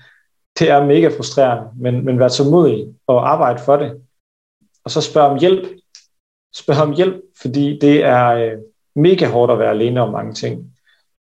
det 0.58 0.70
er 0.70 0.86
mega 0.86 1.08
frustrerende, 1.08 1.70
men, 1.76 2.04
men 2.04 2.18
vær 2.18 2.28
tålmodig 2.28 2.94
og 3.06 3.30
arbejde 3.30 3.62
for 3.64 3.76
det. 3.76 4.02
Og 4.84 4.90
så 4.90 5.00
spørg 5.00 5.30
om 5.30 5.38
hjælp. 5.38 5.80
Spørg 6.54 6.82
om 6.82 6.94
hjælp, 6.94 7.20
fordi 7.42 7.78
det 7.78 8.04
er 8.04 8.26
øh, 8.26 8.58
mega 8.94 9.26
hårdt 9.26 9.52
at 9.52 9.58
være 9.58 9.70
alene 9.70 10.00
om 10.00 10.12
mange 10.12 10.32
ting. 10.34 10.76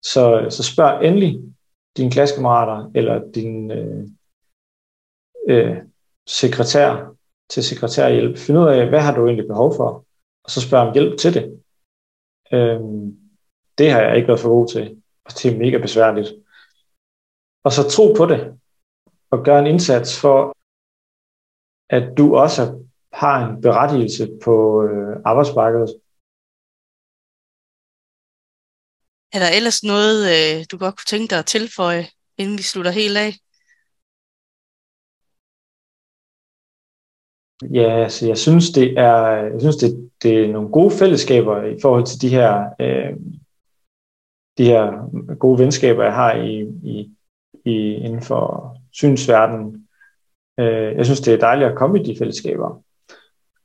Så, 0.03 0.47
så 0.51 0.63
spørg 0.63 1.05
endelig 1.05 1.41
dine 1.97 2.11
klassekammerater 2.11 2.91
eller 2.95 3.31
din 3.35 3.71
øh, 3.71 4.07
øh, 5.49 5.77
sekretær 6.27 7.15
til 7.51 7.65
sekretærhjælp. 7.65 8.39
Find 8.39 8.59
ud 8.59 8.67
af, 8.67 8.89
hvad 8.89 9.01
har 9.01 9.15
du 9.15 9.27
egentlig 9.27 9.47
behov 9.47 9.77
for? 9.77 10.07
og 10.47 10.51
så 10.51 10.61
spørg 10.61 10.87
om 10.87 10.93
hjælp 10.95 11.19
til 11.19 11.35
det. 11.35 11.45
Øhm, 12.53 13.19
det 13.79 13.91
har 13.91 14.01
jeg 14.01 14.17
ikke 14.17 14.29
været 14.29 14.41
for 14.41 14.49
god 14.49 14.69
til, 14.69 15.03
og 15.25 15.31
det 15.33 15.45
er 15.53 15.59
mega 15.59 15.79
besværligt. 15.79 16.29
Og 17.65 17.73
så 17.73 17.83
tro 17.91 18.13
på 18.17 18.27
det, 18.27 18.41
og 19.31 19.45
gøre 19.45 19.59
en 19.59 19.67
indsats 19.67 20.21
for, 20.21 20.57
at 21.97 22.19
du 22.19 22.37
også 22.37 22.63
har 23.13 23.37
en 23.47 23.63
berettigelse 23.63 24.25
på 24.45 24.83
øh, 24.83 25.17
arbejdsmarkedet. 25.25 25.91
Er 29.35 29.39
der 29.39 29.51
ellers 29.57 29.83
noget, 29.93 30.19
øh, 30.35 30.65
du 30.71 30.79
godt 30.79 30.97
kunne 30.97 31.11
tænke 31.13 31.31
dig 31.31 31.39
at 31.39 31.47
tilføje, 31.47 32.05
inden 32.39 32.59
vi 32.59 32.63
slutter 32.63 32.91
helt 32.91 33.17
af? 33.17 33.33
Ja, 37.75 38.03
altså 38.05 38.27
jeg 38.27 38.39
synes, 38.39 38.71
det 38.71 38.99
er, 38.99 39.17
jeg 39.53 39.61
synes 39.61 39.77
det, 39.77 40.11
det 40.23 40.45
er 40.45 40.53
nogle 40.53 40.69
gode 40.69 40.95
fællesskaber 40.99 41.63
i 41.63 41.81
forhold 41.83 42.07
til 42.07 42.21
de 42.21 42.29
her, 42.29 42.51
øh, 42.81 43.13
de 44.59 44.65
her 44.65 44.85
gode 45.35 45.59
venskaber, 45.59 46.03
jeg 46.05 46.15
har 46.15 46.33
i, 46.35 46.61
i, 46.93 47.17
i 47.65 47.95
inden 47.95 48.23
for 48.23 48.76
synsverden. 48.97 49.89
Øh, 50.61 50.97
jeg 50.97 51.05
synes, 51.05 51.21
det 51.21 51.35
er 51.35 51.39
dejligt 51.39 51.71
at 51.71 51.79
komme 51.79 52.01
i 52.01 52.05
de 52.05 52.19
fællesskaber. 52.19 52.83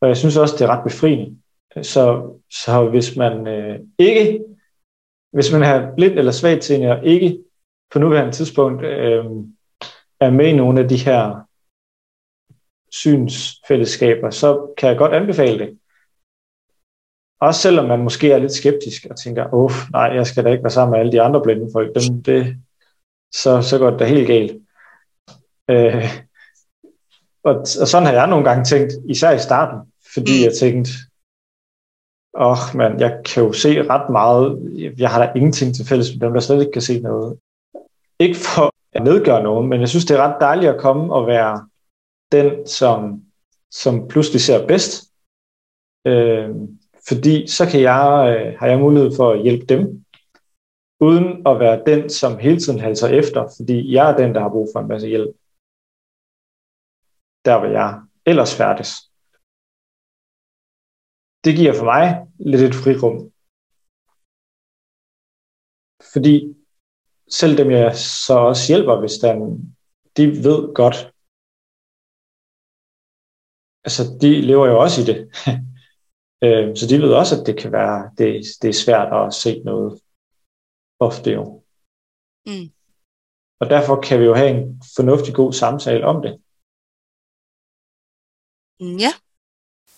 Og 0.01 0.07
jeg 0.07 0.17
synes 0.17 0.37
også, 0.37 0.55
det 0.57 0.65
er 0.65 0.75
ret 0.75 0.83
befriende. 0.83 1.37
Så, 1.81 2.33
så 2.51 2.89
hvis 2.89 3.17
man 3.17 3.47
øh, 3.47 3.79
ikke, 3.97 4.43
hvis 5.31 5.51
man 5.51 5.63
er 5.63 5.95
blind 5.95 6.19
eller 6.19 6.31
svagt 6.31 6.61
til 6.61 6.85
og 6.85 7.05
ikke 7.05 7.43
på 7.91 7.99
nuværende 7.99 8.31
tidspunkt 8.31 8.83
øh, 8.83 9.25
er 10.19 10.29
med 10.29 10.47
i 10.47 10.55
nogle 10.55 10.81
af 10.81 10.89
de 10.89 10.97
her 10.97 11.47
synsfællesskaber, 12.91 14.29
så 14.29 14.73
kan 14.77 14.89
jeg 14.89 14.97
godt 14.97 15.13
anbefale 15.13 15.59
det. 15.59 15.79
også 17.39 17.61
selvom 17.61 17.85
man 17.85 18.03
måske 18.03 18.31
er 18.31 18.37
lidt 18.37 18.51
skeptisk 18.51 19.05
og 19.09 19.19
tænker, 19.19 19.53
åh, 19.53 19.71
nej, 19.91 20.03
jeg 20.03 20.27
skal 20.27 20.43
da 20.43 20.49
ikke 20.49 20.63
være 20.63 20.71
sammen 20.71 20.91
med 20.91 20.99
alle 20.99 21.11
de 21.11 21.21
andre 21.21 21.41
blinde 21.41 21.69
folk, 21.73 21.95
dem, 21.95 22.23
det, 22.23 22.57
så, 23.33 23.61
så 23.61 23.77
går 23.77 23.89
det 23.89 23.99
da 23.99 24.05
helt 24.05 24.27
galt. 24.27 24.61
Øh, 25.71 26.05
og, 27.43 27.55
og 27.55 27.87
sådan 27.87 28.05
har 28.05 28.13
jeg 28.13 28.27
nogle 28.27 28.49
gange 28.49 28.63
tænkt, 28.63 28.93
især 29.09 29.31
i 29.31 29.39
starten, 29.39 29.91
fordi 30.13 30.37
mm. 30.39 30.43
jeg 30.45 30.53
tænkte, 30.59 30.91
åh, 32.33 32.51
oh, 32.51 32.75
man, 32.75 32.99
jeg 32.99 33.21
kan 33.25 33.43
jo 33.43 33.53
se 33.53 33.89
ret 33.89 34.09
meget, 34.09 34.45
jeg 34.97 35.09
har 35.09 35.25
da 35.25 35.31
ingenting 35.35 35.75
til 35.75 35.87
fælles 35.87 36.11
med 36.11 36.19
dem, 36.19 36.33
der 36.33 36.39
slet 36.39 36.59
ikke 36.59 36.71
kan 36.71 36.81
se 36.81 36.99
noget. 36.99 37.39
Ikke 38.19 38.35
for 38.35 38.73
at 38.93 39.03
nedgøre 39.03 39.43
nogen, 39.43 39.69
men 39.69 39.79
jeg 39.79 39.89
synes, 39.89 40.05
det 40.05 40.17
er 40.17 40.21
ret 40.21 40.41
dejligt 40.41 40.71
at 40.71 40.81
komme 40.81 41.13
og 41.13 41.27
være 41.27 41.67
den, 42.31 42.67
som, 42.67 43.23
som 43.71 44.07
pludselig 44.07 44.41
ser 44.41 44.67
bedst. 44.67 45.11
Øh, 46.07 46.49
fordi 47.07 47.47
så 47.47 47.65
kan 47.71 47.81
jeg, 47.81 48.37
øh, 48.37 48.59
har 48.59 48.67
jeg 48.67 48.79
mulighed 48.79 49.11
for 49.15 49.31
at 49.31 49.41
hjælpe 49.41 49.65
dem, 49.65 50.05
uden 50.99 51.47
at 51.47 51.59
være 51.59 51.83
den, 51.85 52.09
som 52.09 52.39
hele 52.39 52.59
tiden 52.59 52.79
halser 52.79 53.07
efter, 53.07 53.47
fordi 53.57 53.93
jeg 53.93 54.11
er 54.11 54.17
den, 54.17 54.35
der 54.35 54.41
har 54.41 54.49
brug 54.49 54.69
for 54.73 54.79
en 54.79 54.87
masse 54.87 55.07
hjælp. 55.07 55.35
Der 57.45 57.61
vil 57.61 57.71
jeg 57.71 57.91
ellers 58.25 58.53
færdes. 58.59 58.89
Det 61.45 61.53
giver 61.59 61.73
for 61.79 61.85
mig 61.93 62.05
lidt 62.49 62.61
et 62.61 62.75
frirum. 62.83 63.17
Fordi 66.13 66.35
selv 67.39 67.57
dem, 67.57 67.71
jeg 67.71 67.95
så 68.25 68.33
også 68.49 68.63
hjælper, 68.71 68.99
hvis 68.99 69.17
den, 69.25 69.39
de 70.17 70.23
ved 70.47 70.59
godt, 70.81 70.97
altså 73.85 74.03
de 74.21 74.29
lever 74.49 74.67
jo 74.67 74.75
også 74.85 74.97
i 75.01 75.05
det. 75.11 75.19
Øhm, 76.43 76.75
så 76.75 76.85
de 76.87 77.01
ved 77.03 77.13
også, 77.13 77.33
at 77.39 77.47
det 77.47 77.55
kan 77.61 77.71
være, 77.71 78.11
det, 78.17 78.29
det 78.61 78.69
er 78.69 78.83
svært 78.85 79.09
at 79.19 79.33
se 79.33 79.61
noget 79.63 80.01
ofte 80.99 81.31
jo. 81.31 81.63
Mm. 82.45 82.67
Og 83.61 83.65
derfor 83.69 84.01
kan 84.01 84.19
vi 84.19 84.25
jo 84.25 84.33
have 84.33 84.49
en 84.49 84.83
fornuftig 84.95 85.33
god 85.35 85.53
samtale 85.53 86.05
om 86.05 86.21
det. 86.21 86.41
Ja, 88.81 89.13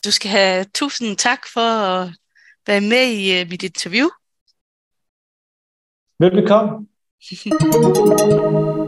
du 0.06 0.12
skal 0.12 0.32
have 0.32 0.66
tusind 0.74 1.18
tak 1.18 1.48
for 1.54 1.62
at 1.62 2.14
være 2.68 2.82
med 2.82 3.14
i 3.14 3.42
uh, 3.42 3.50
mit 3.50 3.64
interview. 3.64 4.08
Velbekomme. 6.20 6.88